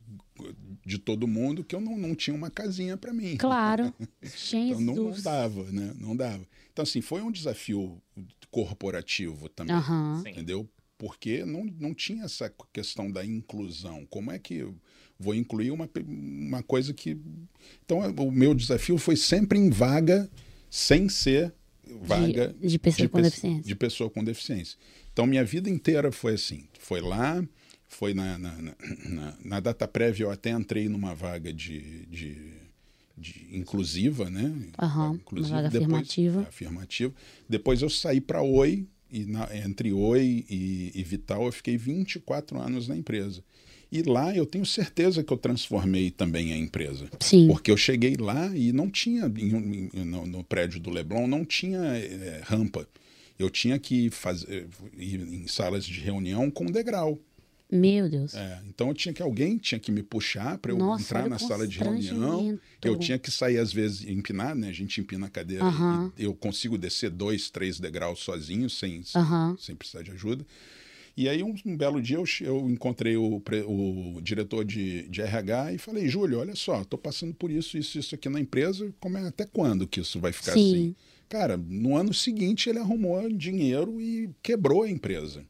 de 0.85 0.99
todo 0.99 1.27
mundo 1.27 1.63
que 1.63 1.75
eu 1.75 1.81
não, 1.81 1.97
não 1.97 2.13
tinha 2.13 2.35
uma 2.35 2.51
casinha 2.51 2.97
para 2.97 3.11
mim. 3.11 3.35
Claro. 3.37 3.91
Então 4.53 4.81
não, 4.81 4.95
não 4.95 5.21
dava, 5.21 5.63
né? 5.71 5.93
Não 5.99 6.15
dava. 6.15 6.41
Então, 6.71 6.83
assim, 6.83 6.99
foi 6.99 7.21
um 7.21 7.31
desafio 7.31 8.01
corporativo 8.55 9.49
também, 9.49 9.75
uhum. 9.75 10.23
entendeu? 10.25 10.69
Porque 10.97 11.43
não, 11.43 11.65
não 11.77 11.93
tinha 11.93 12.23
essa 12.23 12.49
questão 12.71 13.11
da 13.11 13.25
inclusão. 13.25 14.05
Como 14.09 14.31
é 14.31 14.39
que 14.39 14.53
eu 14.53 14.73
vou 15.19 15.35
incluir 15.35 15.71
uma, 15.71 15.89
uma 16.07 16.63
coisa 16.63 16.93
que. 16.93 17.17
Então, 17.83 17.99
o 17.99 18.31
meu 18.31 18.55
desafio 18.55 18.97
foi 18.97 19.17
sempre 19.17 19.59
em 19.59 19.69
vaga, 19.69 20.31
sem 20.69 21.09
ser 21.09 21.53
vaga 22.01 22.55
de, 22.57 22.69
de 22.69 22.79
pessoa 22.79 23.07
de 23.07 23.11
com 23.11 23.21
deficiência. 23.21 23.63
De 23.63 23.75
pessoa 23.75 24.09
com 24.09 24.23
deficiência. 24.23 24.77
Então, 25.11 25.27
minha 25.27 25.43
vida 25.43 25.69
inteira 25.69 26.09
foi 26.09 26.35
assim. 26.35 26.65
Foi 26.79 27.01
lá, 27.01 27.45
foi 27.89 28.13
na, 28.13 28.37
na, 28.37 28.55
na, 28.61 29.37
na 29.43 29.59
data 29.59 29.85
prévia, 29.85 30.23
eu 30.23 30.31
até 30.31 30.51
entrei 30.51 30.87
numa 30.87 31.13
vaga 31.13 31.51
de, 31.51 32.05
de 32.05 32.53
de 33.17 33.47
inclusiva, 33.51 34.29
né? 34.29 34.53
Uhum, 34.81 35.15
inclusiva, 35.15 35.63
depois, 35.63 35.75
afirmativa. 35.75 36.41
É, 36.41 36.43
afirmativa. 36.43 37.13
Depois 37.47 37.81
eu 37.81 37.89
saí 37.89 38.19
para 38.19 38.41
Oi, 38.41 38.87
e 39.09 39.25
na, 39.25 39.49
entre 39.55 39.93
Oi 39.93 40.45
e, 40.49 40.91
e, 40.93 41.03
Vital 41.03 41.45
eu 41.45 41.51
fiquei 41.51 41.77
24 41.77 42.59
anos 42.59 42.87
na 42.87 42.97
empresa. 42.97 43.43
E 43.91 44.01
lá 44.01 44.35
eu 44.35 44.45
tenho 44.45 44.65
certeza 44.65 45.23
que 45.23 45.31
eu 45.31 45.37
transformei 45.37 46.11
também 46.11 46.51
a 46.51 46.57
empresa. 46.57 47.07
Sim. 47.19 47.47
Porque 47.47 47.71
eu 47.71 47.77
cheguei 47.77 48.17
lá 48.17 48.53
e 48.55 48.73
não 48.73 48.89
tinha, 48.89 49.29
no, 49.29 50.25
no 50.25 50.43
prédio 50.43 50.79
do 50.79 50.89
Leblon, 50.89 51.27
não 51.27 51.45
tinha 51.45 51.79
é, 51.79 52.41
rampa. 52.43 52.87
Eu 53.37 53.49
tinha 53.49 53.77
que 53.77 54.09
fazer, 54.09 54.67
ir 54.97 55.21
em 55.21 55.47
salas 55.47 55.85
de 55.85 55.99
reunião 55.99 56.49
com 56.49 56.65
degrau. 56.65 57.19
Meu 57.75 58.09
Deus. 58.09 58.33
É, 58.33 58.61
então 58.67 58.87
eu 58.87 58.93
tinha 58.93 59.13
que 59.13 59.21
alguém 59.21 59.57
tinha 59.57 59.79
que 59.79 59.91
me 59.91 60.01
puxar 60.01 60.57
para 60.57 60.71
eu 60.71 60.77
Nossa, 60.77 61.03
entrar 61.03 61.29
na 61.29 61.37
sala 61.37 61.67
de 61.67 61.79
reunião. 61.79 62.59
Eu 62.83 62.97
tinha 62.97 63.17
que 63.17 63.31
sair 63.31 63.57
às 63.57 63.73
vezes 63.73 64.07
empinado, 64.07 64.59
né? 64.59 64.69
A 64.69 64.73
gente 64.73 64.99
empina 65.01 65.27
a 65.27 65.29
cadeira. 65.29 65.65
Uhum. 65.65 66.11
eu 66.17 66.33
consigo 66.33 66.77
descer 66.77 67.09
dois, 67.09 67.49
três 67.49 67.79
degraus 67.79 68.19
sozinho, 68.19 68.69
sem, 68.69 69.03
uhum. 69.15 69.57
sem 69.57 69.75
precisar 69.75 70.03
de 70.03 70.11
ajuda. 70.11 70.45
E 71.17 71.29
aí 71.29 71.41
um, 71.41 71.55
um 71.65 71.77
belo 71.77 72.01
dia 72.01 72.17
eu, 72.17 72.25
eu 72.41 72.69
encontrei 72.69 73.15
o, 73.15 73.41
o 73.67 74.21
diretor 74.21 74.65
de, 74.65 75.07
de, 75.07 75.21
RH 75.21 75.73
e 75.73 75.77
falei, 75.77 76.09
Júlio, 76.09 76.39
olha 76.39 76.55
só, 76.55 76.81
estou 76.81 76.99
passando 76.99 77.33
por 77.33 77.49
isso, 77.49 77.77
isso, 77.77 77.97
isso 77.97 78.15
aqui 78.15 78.27
na 78.27 78.39
empresa. 78.39 78.93
Como 78.99 79.17
é, 79.17 79.27
até 79.27 79.45
quando 79.45 79.87
que 79.87 80.01
isso 80.01 80.19
vai 80.19 80.33
ficar 80.33 80.53
Sim. 80.53 80.71
assim? 80.71 80.95
Cara, 81.29 81.57
no 81.57 81.95
ano 81.95 82.13
seguinte 82.13 82.69
ele 82.69 82.79
arrumou 82.79 83.29
dinheiro 83.31 83.99
e 83.99 84.29
quebrou 84.43 84.83
a 84.83 84.89
empresa 84.89 85.43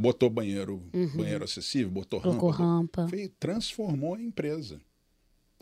botou 0.00 0.30
banheiro, 0.30 0.82
uhum. 0.92 1.16
banheiro 1.16 1.44
acessível, 1.44 1.90
botou 1.90 2.20
Colocou 2.20 2.50
rampa, 2.50 3.02
rampa. 3.02 3.08
Fez, 3.08 3.30
transformou 3.38 4.14
a 4.14 4.20
empresa. 4.20 4.80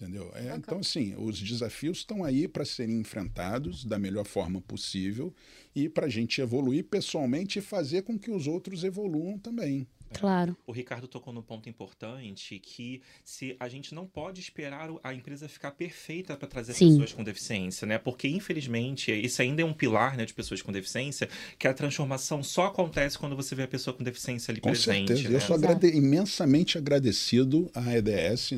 Entendeu? 0.00 0.30
É, 0.32 0.54
então, 0.54 0.78
assim, 0.78 1.16
os 1.18 1.40
desafios 1.40 1.98
estão 1.98 2.22
aí 2.22 2.46
para 2.46 2.64
serem 2.64 3.00
enfrentados 3.00 3.84
da 3.84 3.98
melhor 3.98 4.24
forma 4.24 4.60
possível 4.60 5.34
e 5.74 5.88
para 5.88 6.06
a 6.06 6.08
gente 6.08 6.40
evoluir 6.40 6.84
pessoalmente 6.84 7.58
e 7.58 7.62
fazer 7.62 8.02
com 8.02 8.16
que 8.16 8.30
os 8.30 8.46
outros 8.46 8.84
evoluam 8.84 9.36
também. 9.36 9.88
Claro. 10.14 10.56
O 10.66 10.72
Ricardo 10.72 11.06
tocou 11.06 11.32
no 11.32 11.42
ponto 11.42 11.68
importante 11.68 12.58
que 12.58 13.02
se 13.24 13.56
a 13.60 13.68
gente 13.68 13.94
não 13.94 14.06
pode 14.06 14.40
esperar 14.40 14.88
a 15.02 15.14
empresa 15.14 15.48
ficar 15.48 15.72
perfeita 15.72 16.36
para 16.36 16.48
trazer 16.48 16.74
Sim. 16.74 16.90
pessoas 16.90 17.12
com 17.12 17.22
deficiência, 17.24 17.86
né? 17.86 17.98
Porque 17.98 18.28
infelizmente 18.28 19.12
isso 19.12 19.42
ainda 19.42 19.62
é 19.62 19.64
um 19.64 19.72
pilar, 19.72 20.16
né, 20.16 20.24
de 20.24 20.34
pessoas 20.34 20.62
com 20.62 20.72
deficiência, 20.72 21.28
que 21.58 21.68
a 21.68 21.74
transformação 21.74 22.42
só 22.42 22.66
acontece 22.66 23.18
quando 23.18 23.36
você 23.36 23.54
vê 23.54 23.64
a 23.64 23.68
pessoa 23.68 23.94
com 23.94 24.02
deficiência 24.02 24.52
ali 24.52 24.60
com 24.60 24.70
presente. 24.70 25.08
Certeza. 25.08 25.28
Né? 25.28 25.36
Eu 25.36 25.40
sou 25.40 25.56
agrade 25.56 25.88
imensamente 25.88 26.78
agradecido 26.78 27.70
à 27.74 27.96
EDS, 27.96 28.52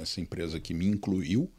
essa 0.00 0.20
empresa 0.20 0.58
que 0.60 0.74
me 0.74 0.86
incluiu 0.86 1.50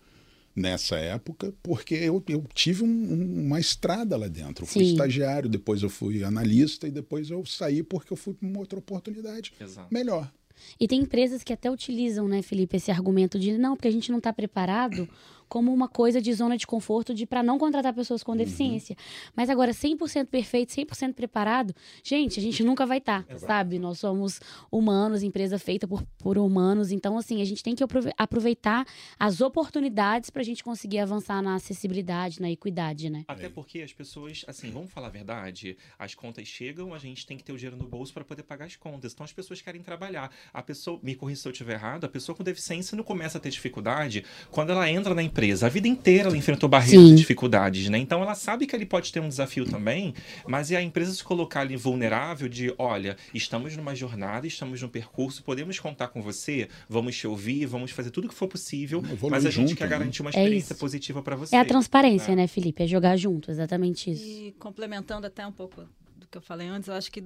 nessa 0.56 0.97
época, 0.97 1.54
porque 1.62 1.95
eu, 1.95 2.24
eu 2.28 2.45
tive 2.54 2.84
um, 2.84 3.45
uma 3.45 3.60
estrada 3.60 4.18
lá 4.18 4.28
dentro. 4.28 4.64
Eu 4.64 4.68
fui 4.68 4.84
Sim. 4.84 4.91
estagiário, 4.91 5.50
depois 5.50 5.82
eu 5.82 5.89
fui 5.89 6.24
analista 6.24 6.88
e 6.88 6.91
depois 6.91 7.30
eu 7.30 7.45
saí 7.45 7.84
porque 7.84 8.14
eu 8.14 8.18
fui 8.18 8.34
para 8.34 8.47
uma 8.47 8.60
outra 8.60 8.80
oportunidade 8.80 9.54
Exato. 9.60 9.88
melhor. 9.93 10.32
E 10.80 10.88
tem 10.88 11.02
empresas 11.02 11.43
que 11.43 11.54
até 11.54 11.72
utilizam, 11.72 12.28
né, 12.28 12.41
Felipe, 12.41 12.78
esse 12.78 12.91
argumento 12.91 13.39
de 13.39 13.58
não, 13.58 13.76
porque 13.76 13.88
a 13.88 13.91
gente 13.91 14.12
não 14.12 14.18
está 14.18 14.34
preparado 14.34 15.08
como 15.50 15.74
uma 15.74 15.89
coisa 15.89 16.22
de 16.22 16.32
zona 16.32 16.56
de 16.56 16.68
conforto 16.68 17.14
de 17.14 17.26
para 17.26 17.41
não 17.41 17.58
contratar 17.58 17.93
pessoas 17.93 18.22
com 18.22 18.38
deficiência. 18.38 18.95
Uhum. 18.97 19.34
Mas 19.36 19.50
agora 19.50 19.72
100% 19.72 20.28
perfeito, 20.28 20.72
100% 20.74 21.14
preparado, 21.14 21.74
gente, 22.04 22.39
a 22.39 22.43
gente 22.43 22.64
nunca 22.64 22.86
vai 22.86 23.00
estar, 23.00 23.24
tá, 23.24 23.38
sabe? 23.39 23.80
Nós 23.80 24.00
somos 24.00 24.39
humanos, 24.72 25.24
empresa 25.24 25.58
feita 25.58 25.88
por, 25.88 26.04
por 26.20 26.38
humanos, 26.38 26.91
então 26.91 27.18
assim, 27.18 27.41
a 27.41 27.45
gente 27.45 27.64
tem 27.64 27.76
que 27.76 27.84
aproveitar 28.18 28.86
as 29.18 29.41
oportunidades 29.41 30.30
para 30.30 30.43
a 30.43 30.45
gente 30.45 30.64
conseguir 30.64 31.00
avançar 31.00 31.41
na 31.41 31.56
acessibilidade, 31.56 32.39
na 32.39 32.52
equidade, 32.52 33.10
né? 33.10 33.26
Até 33.28 33.50
porque 33.50 33.82
as 33.82 33.91
pessoas, 33.91 34.45
assim, 34.47 34.70
vamos 34.70 34.91
falar 34.91 35.08
a 35.08 35.12
verdade, 35.12 35.76
as 35.97 36.14
contas 36.14 36.47
chegam, 36.47 36.93
a 36.93 37.00
gente 37.00 37.26
tem 37.26 37.36
que 37.36 37.43
ter 37.43 37.52
o 37.52 37.58
dinheiro 37.58 37.76
no 37.76 37.88
bolso 37.88 38.14
para 38.14 38.24
poder 38.24 38.43
pagar 38.43 38.66
as 38.66 38.76
contas. 38.76 39.14
Então 39.14 39.24
as 39.24 39.34
pessoas 39.34 39.62
querem 39.62 39.82
trabalhar. 39.82 40.32
A 40.54 40.62
pessoa, 40.62 41.00
me 41.02 41.16
corrija 41.16 41.41
se 41.41 41.47
eu 41.47 41.52
estiver 41.52 41.74
errado, 41.74 42.04
a 42.06 42.10
pessoa 42.10 42.36
com 42.36 42.43
deficiência 42.43 42.95
não 42.95 43.04
começa 43.04 43.39
a 43.39 43.41
ter 43.41 43.50
dificuldade 43.50 44.24
quando 44.52 44.72
ela 44.72 44.89
entra 44.89 45.16
na 45.16 45.24
empresa 45.24 45.38
empresa. 45.39 45.65
A 45.65 45.69
vida 45.69 45.87
inteira 45.87 46.27
ela 46.27 46.37
enfrentou 46.37 46.67
barreiras 46.67 47.07
Sim. 47.07 47.13
e 47.13 47.15
dificuldades, 47.15 47.89
né? 47.89 47.97
Então 47.97 48.21
ela 48.21 48.35
sabe 48.35 48.67
que 48.67 48.75
ele 48.75 48.85
pode 48.85 49.11
ter 49.11 49.19
um 49.19 49.29
desafio 49.29 49.65
também, 49.65 50.13
mas 50.45 50.71
é 50.71 50.75
a 50.75 50.81
empresa 50.81 51.13
se 51.13 51.23
colocar 51.23 51.61
ali 51.61 51.75
vulnerável 51.75 52.49
de, 52.49 52.73
olha, 52.77 53.15
estamos 53.33 53.75
numa 53.75 53.95
jornada, 53.95 54.45
estamos 54.45 54.81
num 54.81 54.89
percurso, 54.89 55.41
podemos 55.43 55.79
contar 55.79 56.09
com 56.09 56.21
você, 56.21 56.67
vamos 56.87 57.15
te 57.15 57.25
ouvir, 57.25 57.65
vamos 57.65 57.91
fazer 57.91 58.11
tudo 58.11 58.25
o 58.25 58.29
que 58.29 58.35
for 58.35 58.47
possível, 58.47 59.01
mas 59.29 59.45
a 59.45 59.49
gente 59.49 59.69
junto, 59.69 59.77
quer 59.77 59.85
né? 59.85 59.89
garantir 59.89 60.21
uma 60.21 60.29
é 60.31 60.31
experiência 60.31 60.73
é 60.73 60.77
positiva 60.77 61.21
para 61.21 61.35
você. 61.35 61.55
É 61.55 61.59
a 61.59 61.65
transparência, 61.65 62.35
né? 62.35 62.43
né, 62.43 62.47
Felipe? 62.47 62.83
É 62.83 62.87
jogar 62.87 63.15
junto, 63.15 63.49
exatamente 63.49 64.11
isso. 64.11 64.23
E 64.23 64.51
complementando 64.59 65.25
até 65.25 65.45
um 65.47 65.51
pouco 65.51 65.87
do 66.15 66.27
que 66.27 66.37
eu 66.37 66.41
falei 66.41 66.67
antes, 66.67 66.89
eu 66.89 66.95
acho 66.95 67.11
que 67.11 67.23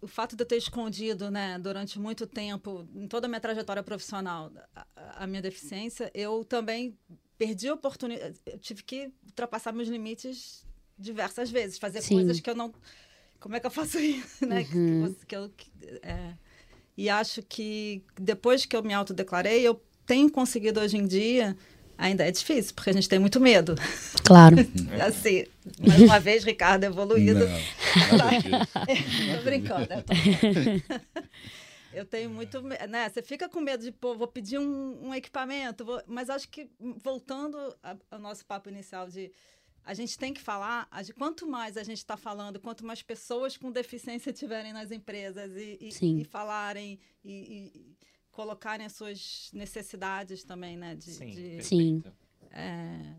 o 0.00 0.06
fato 0.06 0.36
de 0.36 0.42
eu 0.42 0.46
ter 0.46 0.56
escondido, 0.56 1.28
né, 1.28 1.58
durante 1.58 1.98
muito 1.98 2.26
tempo, 2.26 2.86
em 2.94 3.08
toda 3.08 3.26
a 3.26 3.28
minha 3.28 3.40
trajetória 3.40 3.82
profissional, 3.82 4.50
a, 4.74 5.24
a 5.24 5.26
minha 5.26 5.42
deficiência, 5.42 6.08
eu 6.14 6.44
também 6.44 6.96
perdi 7.38 7.68
a 7.68 7.74
oportunidade. 7.74 8.36
Eu 8.44 8.58
tive 8.58 8.82
que 8.82 9.10
ultrapassar 9.24 9.72
meus 9.72 9.88
limites 9.88 10.66
diversas 10.98 11.50
vezes, 11.50 11.78
fazer 11.78 12.02
Sim. 12.02 12.16
coisas 12.16 12.40
que 12.40 12.50
eu 12.50 12.54
não. 12.54 12.74
Como 13.38 13.54
é 13.54 13.60
que 13.60 13.66
eu 13.66 13.70
faço 13.70 13.98
isso? 14.00 14.44
Né? 14.46 14.66
Uhum. 14.74 15.14
Que, 15.14 15.26
que 15.26 15.36
eu, 15.36 15.50
que, 15.56 15.70
é. 16.02 16.34
E 16.96 17.08
acho 17.08 17.40
que 17.42 18.02
depois 18.20 18.66
que 18.66 18.76
eu 18.76 18.82
me 18.82 18.92
autodeclarei, 18.92 19.60
eu 19.62 19.80
tenho 20.04 20.28
conseguido 20.28 20.80
hoje 20.80 20.96
em 20.96 21.06
dia. 21.06 21.56
Ainda 21.96 22.24
é 22.24 22.30
difícil, 22.30 22.74
porque 22.74 22.90
a 22.90 22.92
gente 22.92 23.08
tem 23.08 23.18
muito 23.18 23.40
medo. 23.40 23.74
Claro. 24.24 24.56
assim, 25.04 25.44
mais 25.84 26.00
uma 26.00 26.20
vez, 26.20 26.44
Ricardo 26.44 26.84
evoluído. 26.84 27.40
Não, 27.40 27.58
Tô 29.36 29.42
brincando. 29.42 29.88
Né? 29.88 30.04
Tô... 30.06 30.14
Eu 31.92 32.04
tenho 32.04 32.30
muito, 32.30 32.60
né? 32.62 33.08
Você 33.08 33.22
fica 33.22 33.48
com 33.48 33.60
medo 33.60 33.82
de, 33.82 33.92
pô, 33.92 34.14
vou 34.14 34.28
pedir 34.28 34.58
um, 34.58 35.08
um 35.08 35.14
equipamento, 35.14 35.84
vou... 35.84 36.02
mas 36.06 36.28
acho 36.28 36.48
que 36.48 36.70
voltando 37.02 37.56
ao 38.10 38.18
nosso 38.18 38.44
papo 38.44 38.68
inicial 38.68 39.08
de 39.08 39.32
a 39.84 39.94
gente 39.94 40.18
tem 40.18 40.34
que 40.34 40.40
falar, 40.40 40.86
de 41.02 41.14
quanto 41.14 41.46
mais 41.46 41.78
a 41.78 41.82
gente 41.82 41.96
está 41.96 42.14
falando, 42.14 42.60
quanto 42.60 42.84
mais 42.84 43.00
pessoas 43.00 43.56
com 43.56 43.72
deficiência 43.72 44.30
tiverem 44.34 44.72
nas 44.72 44.90
empresas 44.90 45.56
e, 45.56 45.78
e, 45.80 46.20
e 46.20 46.24
falarem 46.24 46.98
e, 47.24 47.32
e, 47.32 47.96
colocarem 48.30 48.84
as 48.84 48.92
suas 48.92 49.50
necessidades 49.54 50.44
também, 50.44 50.76
né? 50.76 50.94
De, 50.94 51.10
Sim. 51.10 51.30
De, 51.30 51.64
Sim. 51.64 52.04
É, 52.52 53.14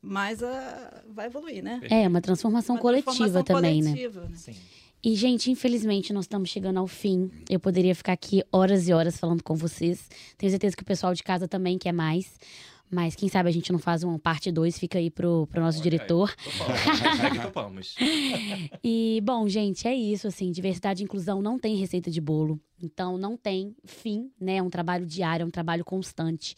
mas 0.00 0.40
uh, 0.40 0.46
vai 1.08 1.26
evoluir, 1.26 1.62
né? 1.62 1.80
É, 1.90 2.08
uma 2.08 2.20
transformação 2.20 2.74
uma 2.74 2.82
coletiva 2.82 3.12
transformação 3.12 3.44
também, 3.44 3.82
né? 3.82 3.90
coletiva, 3.90 4.20
né? 4.22 4.28
né? 4.30 4.36
Sim. 4.36 4.56
E, 5.04 5.16
gente, 5.16 5.50
infelizmente, 5.50 6.12
nós 6.12 6.24
estamos 6.24 6.48
chegando 6.48 6.78
ao 6.78 6.86
fim. 6.86 7.28
Eu 7.50 7.58
poderia 7.58 7.94
ficar 7.94 8.12
aqui 8.12 8.42
horas 8.52 8.86
e 8.86 8.92
horas 8.92 9.16
falando 9.16 9.42
com 9.42 9.56
vocês. 9.56 10.08
Tenho 10.38 10.50
certeza 10.50 10.76
que 10.76 10.82
o 10.82 10.86
pessoal 10.86 11.12
de 11.12 11.24
casa 11.24 11.48
também 11.48 11.76
quer 11.76 11.92
mais. 11.92 12.38
Mas 12.88 13.16
quem 13.16 13.28
sabe 13.28 13.48
a 13.48 13.52
gente 13.52 13.72
não 13.72 13.78
faz 13.78 14.04
uma 14.04 14.18
parte 14.18 14.52
2, 14.52 14.78
fica 14.78 14.98
aí 14.98 15.10
pro, 15.10 15.48
pro 15.50 15.62
nosso 15.62 15.82
diretor. 15.82 16.32
Topamos. 17.42 17.96
e, 18.84 19.20
bom, 19.24 19.48
gente, 19.48 19.88
é 19.88 19.94
isso, 19.94 20.28
assim, 20.28 20.52
diversidade 20.52 21.02
e 21.02 21.04
inclusão 21.04 21.40
não 21.40 21.58
tem 21.58 21.74
receita 21.74 22.10
de 22.10 22.20
bolo. 22.20 22.60
Então, 22.82 23.16
não 23.16 23.36
tem 23.36 23.74
fim, 23.84 24.30
né? 24.40 24.56
É 24.56 24.62
um 24.62 24.70
trabalho 24.70 25.06
diário, 25.06 25.44
é 25.44 25.46
um 25.46 25.50
trabalho 25.50 25.84
constante. 25.84 26.54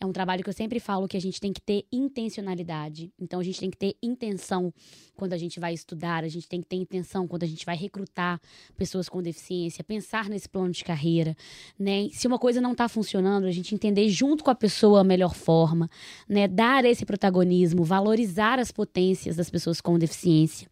É 0.00 0.04
um 0.04 0.12
trabalho 0.12 0.42
que 0.42 0.48
eu 0.48 0.54
sempre 0.54 0.80
falo 0.80 1.06
que 1.06 1.16
a 1.16 1.20
gente 1.20 1.40
tem 1.40 1.52
que 1.52 1.60
ter 1.60 1.86
intencionalidade. 1.92 3.12
Então, 3.18 3.40
a 3.40 3.42
gente 3.44 3.60
tem 3.60 3.70
que 3.70 3.76
ter 3.76 3.96
intenção 4.02 4.72
quando 5.18 5.32
a 5.32 5.36
gente 5.36 5.58
vai 5.58 5.74
estudar, 5.74 6.22
a 6.22 6.28
gente 6.28 6.48
tem 6.48 6.60
que 6.60 6.68
ter 6.68 6.76
intenção 6.76 7.26
quando 7.26 7.42
a 7.42 7.46
gente 7.46 7.66
vai 7.66 7.76
recrutar 7.76 8.40
pessoas 8.76 9.08
com 9.08 9.20
deficiência, 9.20 9.82
pensar 9.82 10.28
nesse 10.28 10.48
plano 10.48 10.70
de 10.70 10.84
carreira, 10.84 11.36
né? 11.78 12.08
Se 12.12 12.26
uma 12.28 12.38
coisa 12.38 12.60
não 12.60 12.72
está 12.72 12.88
funcionando, 12.88 13.44
a 13.44 13.50
gente 13.50 13.74
entender 13.74 14.08
junto 14.08 14.44
com 14.44 14.50
a 14.50 14.54
pessoa 14.54 15.00
a 15.00 15.04
melhor 15.04 15.34
forma, 15.34 15.90
né? 16.28 16.46
Dar 16.46 16.84
esse 16.84 17.04
protagonismo, 17.04 17.82
valorizar 17.82 18.60
as 18.60 18.70
potências 18.70 19.34
das 19.34 19.50
pessoas 19.50 19.80
com 19.80 19.98
deficiência. 19.98 20.68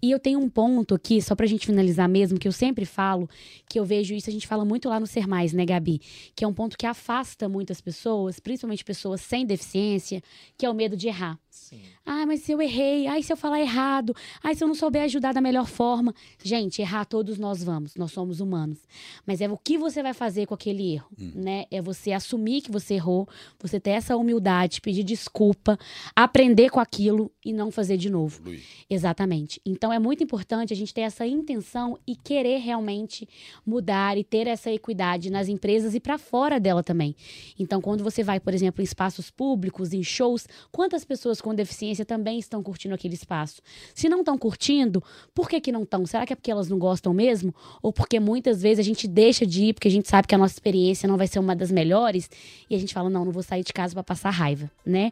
E 0.00 0.10
eu 0.10 0.18
tenho 0.18 0.38
um 0.38 0.48
ponto 0.48 0.94
aqui, 0.94 1.20
só 1.20 1.34
para 1.34 1.44
a 1.44 1.48
gente 1.48 1.66
finalizar 1.66 2.08
mesmo, 2.08 2.38
que 2.38 2.48
eu 2.48 2.52
sempre 2.52 2.86
falo, 2.86 3.28
que 3.68 3.78
eu 3.78 3.84
vejo 3.84 4.14
isso 4.14 4.30
gente 4.34 4.46
fala 4.46 4.64
muito 4.64 4.88
lá 4.88 5.00
no 5.00 5.06
Ser 5.06 5.26
Mais, 5.26 5.52
né, 5.52 5.64
Gabi? 5.64 6.00
Que 6.34 6.44
é 6.44 6.48
um 6.48 6.54
ponto 6.54 6.76
que 6.76 6.86
afasta 6.86 7.48
muitas 7.48 7.80
pessoas, 7.80 8.38
principalmente 8.38 8.84
pessoas 8.84 9.20
sem 9.20 9.46
deficiência, 9.46 10.22
que 10.56 10.66
é 10.66 10.70
o 10.70 10.74
medo 10.74 10.96
de 10.96 11.08
errar. 11.08 11.38
Sim. 11.54 11.82
Ah, 12.04 12.26
mas 12.26 12.40
se 12.40 12.50
eu 12.50 12.60
errei, 12.60 13.06
ai, 13.06 13.22
se 13.22 13.32
eu 13.32 13.36
falar 13.36 13.60
errado, 13.60 14.12
ai, 14.42 14.56
se 14.56 14.64
eu 14.64 14.66
não 14.66 14.74
souber 14.74 15.04
ajudar 15.04 15.32
da 15.32 15.40
melhor 15.40 15.68
forma. 15.68 16.12
Gente, 16.42 16.82
errar 16.82 17.04
todos 17.04 17.38
nós 17.38 17.62
vamos, 17.62 17.94
nós 17.94 18.10
somos 18.10 18.40
humanos. 18.40 18.80
Mas 19.24 19.40
é 19.40 19.48
o 19.48 19.56
que 19.56 19.78
você 19.78 20.02
vai 20.02 20.12
fazer 20.12 20.46
com 20.46 20.54
aquele 20.54 20.94
erro, 20.94 21.06
hum. 21.16 21.30
né? 21.32 21.66
É 21.70 21.80
você 21.80 22.10
assumir 22.10 22.60
que 22.60 22.72
você 22.72 22.94
errou, 22.94 23.28
você 23.60 23.78
ter 23.78 23.90
essa 23.90 24.16
humildade, 24.16 24.80
pedir 24.80 25.04
desculpa, 25.04 25.78
aprender 26.14 26.70
com 26.70 26.80
aquilo 26.80 27.30
e 27.44 27.52
não 27.52 27.70
fazer 27.70 27.96
de 27.98 28.10
novo. 28.10 28.42
Luiz. 28.44 28.64
Exatamente. 28.90 29.60
Então 29.64 29.92
é 29.92 29.98
muito 30.00 30.24
importante 30.24 30.72
a 30.72 30.76
gente 30.76 30.92
ter 30.92 31.02
essa 31.02 31.24
intenção 31.24 31.96
e 32.04 32.16
querer 32.16 32.58
realmente 32.58 33.28
mudar 33.64 34.18
e 34.18 34.24
ter 34.24 34.48
essa 34.48 34.72
equidade 34.72 35.30
nas 35.30 35.46
empresas 35.46 35.94
e 35.94 36.00
para 36.00 36.18
fora 36.18 36.58
dela 36.58 36.82
também. 36.82 37.14
Então, 37.56 37.80
quando 37.80 38.02
você 38.02 38.24
vai, 38.24 38.40
por 38.40 38.52
exemplo, 38.52 38.82
em 38.82 38.84
espaços 38.84 39.30
públicos, 39.30 39.92
em 39.92 40.02
shows, 40.02 40.48
quantas 40.72 41.04
pessoas 41.04 41.43
com 41.44 41.54
deficiência 41.54 42.06
também 42.06 42.38
estão 42.38 42.62
curtindo 42.62 42.94
aquele 42.94 43.12
espaço? 43.12 43.60
Se 43.94 44.08
não 44.08 44.20
estão 44.20 44.38
curtindo, 44.38 45.04
por 45.34 45.46
que, 45.46 45.60
que 45.60 45.70
não 45.70 45.82
estão? 45.82 46.06
Será 46.06 46.24
que 46.24 46.32
é 46.32 46.36
porque 46.36 46.50
elas 46.50 46.68
não 46.70 46.78
gostam 46.78 47.12
mesmo? 47.12 47.54
Ou 47.82 47.92
porque 47.92 48.18
muitas 48.18 48.62
vezes 48.62 48.78
a 48.78 48.82
gente 48.82 49.06
deixa 49.06 49.44
de 49.44 49.66
ir 49.66 49.74
porque 49.74 49.88
a 49.88 49.90
gente 49.90 50.08
sabe 50.08 50.26
que 50.26 50.34
a 50.34 50.38
nossa 50.38 50.54
experiência 50.54 51.06
não 51.06 51.18
vai 51.18 51.26
ser 51.26 51.38
uma 51.38 51.54
das 51.54 51.70
melhores 51.70 52.30
e 52.68 52.74
a 52.74 52.78
gente 52.78 52.94
fala, 52.94 53.10
não, 53.10 53.26
não 53.26 53.32
vou 53.32 53.42
sair 53.42 53.62
de 53.62 53.74
casa 53.74 53.92
para 53.92 54.02
passar 54.02 54.30
raiva, 54.30 54.70
né? 54.86 55.10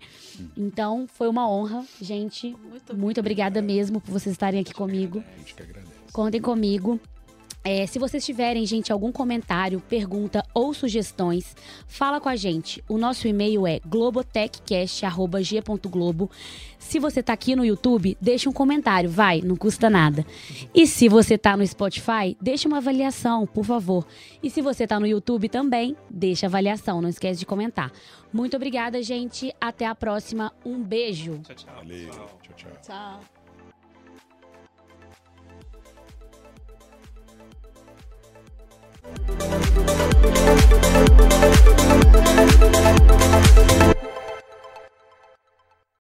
Então, 0.56 1.06
foi 1.06 1.28
uma 1.28 1.46
honra, 1.46 1.84
gente. 2.00 2.56
Muito, 2.70 2.96
muito 2.96 3.20
obrigada 3.20 3.60
mesmo 3.60 4.00
por 4.00 4.10
vocês 4.10 4.32
estarem 4.32 4.60
aqui 4.60 4.72
comigo. 4.72 5.22
Contem 6.12 6.40
comigo. 6.40 6.98
É, 7.64 7.86
se 7.86 7.98
vocês 7.98 8.22
tiverem, 8.24 8.64
gente, 8.66 8.92
algum 8.92 9.10
comentário, 9.12 9.80
pergunta 9.88 10.44
ou 10.52 10.74
sugestões, 10.74 11.56
fala 11.86 12.20
com 12.20 12.28
a 12.28 12.34
gente. 12.34 12.82
O 12.88 12.98
nosso 12.98 13.28
e-mail 13.28 13.64
é 13.66 13.78
globotechcast.g.globo. 13.86 16.30
Se 16.78 16.98
você 16.98 17.22
tá 17.22 17.32
aqui 17.32 17.54
no 17.54 17.64
YouTube, 17.64 18.18
deixa 18.20 18.50
um 18.50 18.52
comentário, 18.52 19.08
vai, 19.08 19.40
não 19.40 19.54
custa 19.56 19.88
nada. 19.88 20.26
E 20.74 20.84
se 20.86 21.08
você 21.08 21.38
tá 21.38 21.56
no 21.56 21.66
Spotify, 21.66 22.36
deixa 22.40 22.66
uma 22.66 22.78
avaliação, 22.78 23.46
por 23.46 23.64
favor. 23.64 24.04
E 24.42 24.50
se 24.50 24.60
você 24.60 24.84
tá 24.86 24.98
no 24.98 25.06
YouTube 25.06 25.48
também, 25.48 25.96
deixa 26.10 26.46
avaliação, 26.46 27.00
não 27.00 27.08
esquece 27.08 27.38
de 27.38 27.46
comentar. 27.46 27.92
Muito 28.32 28.56
obrigada, 28.56 29.00
gente. 29.02 29.54
Até 29.60 29.86
a 29.86 29.94
próxima. 29.94 30.52
Um 30.64 30.82
beijo. 30.82 31.38
Tchau, 31.44 31.54
tchau. 31.54 31.74
Valeu. 31.76 32.10
Tchau, 32.10 32.28
tchau. 32.56 32.70
Tchau. 32.82 33.20
Música 39.04 40.12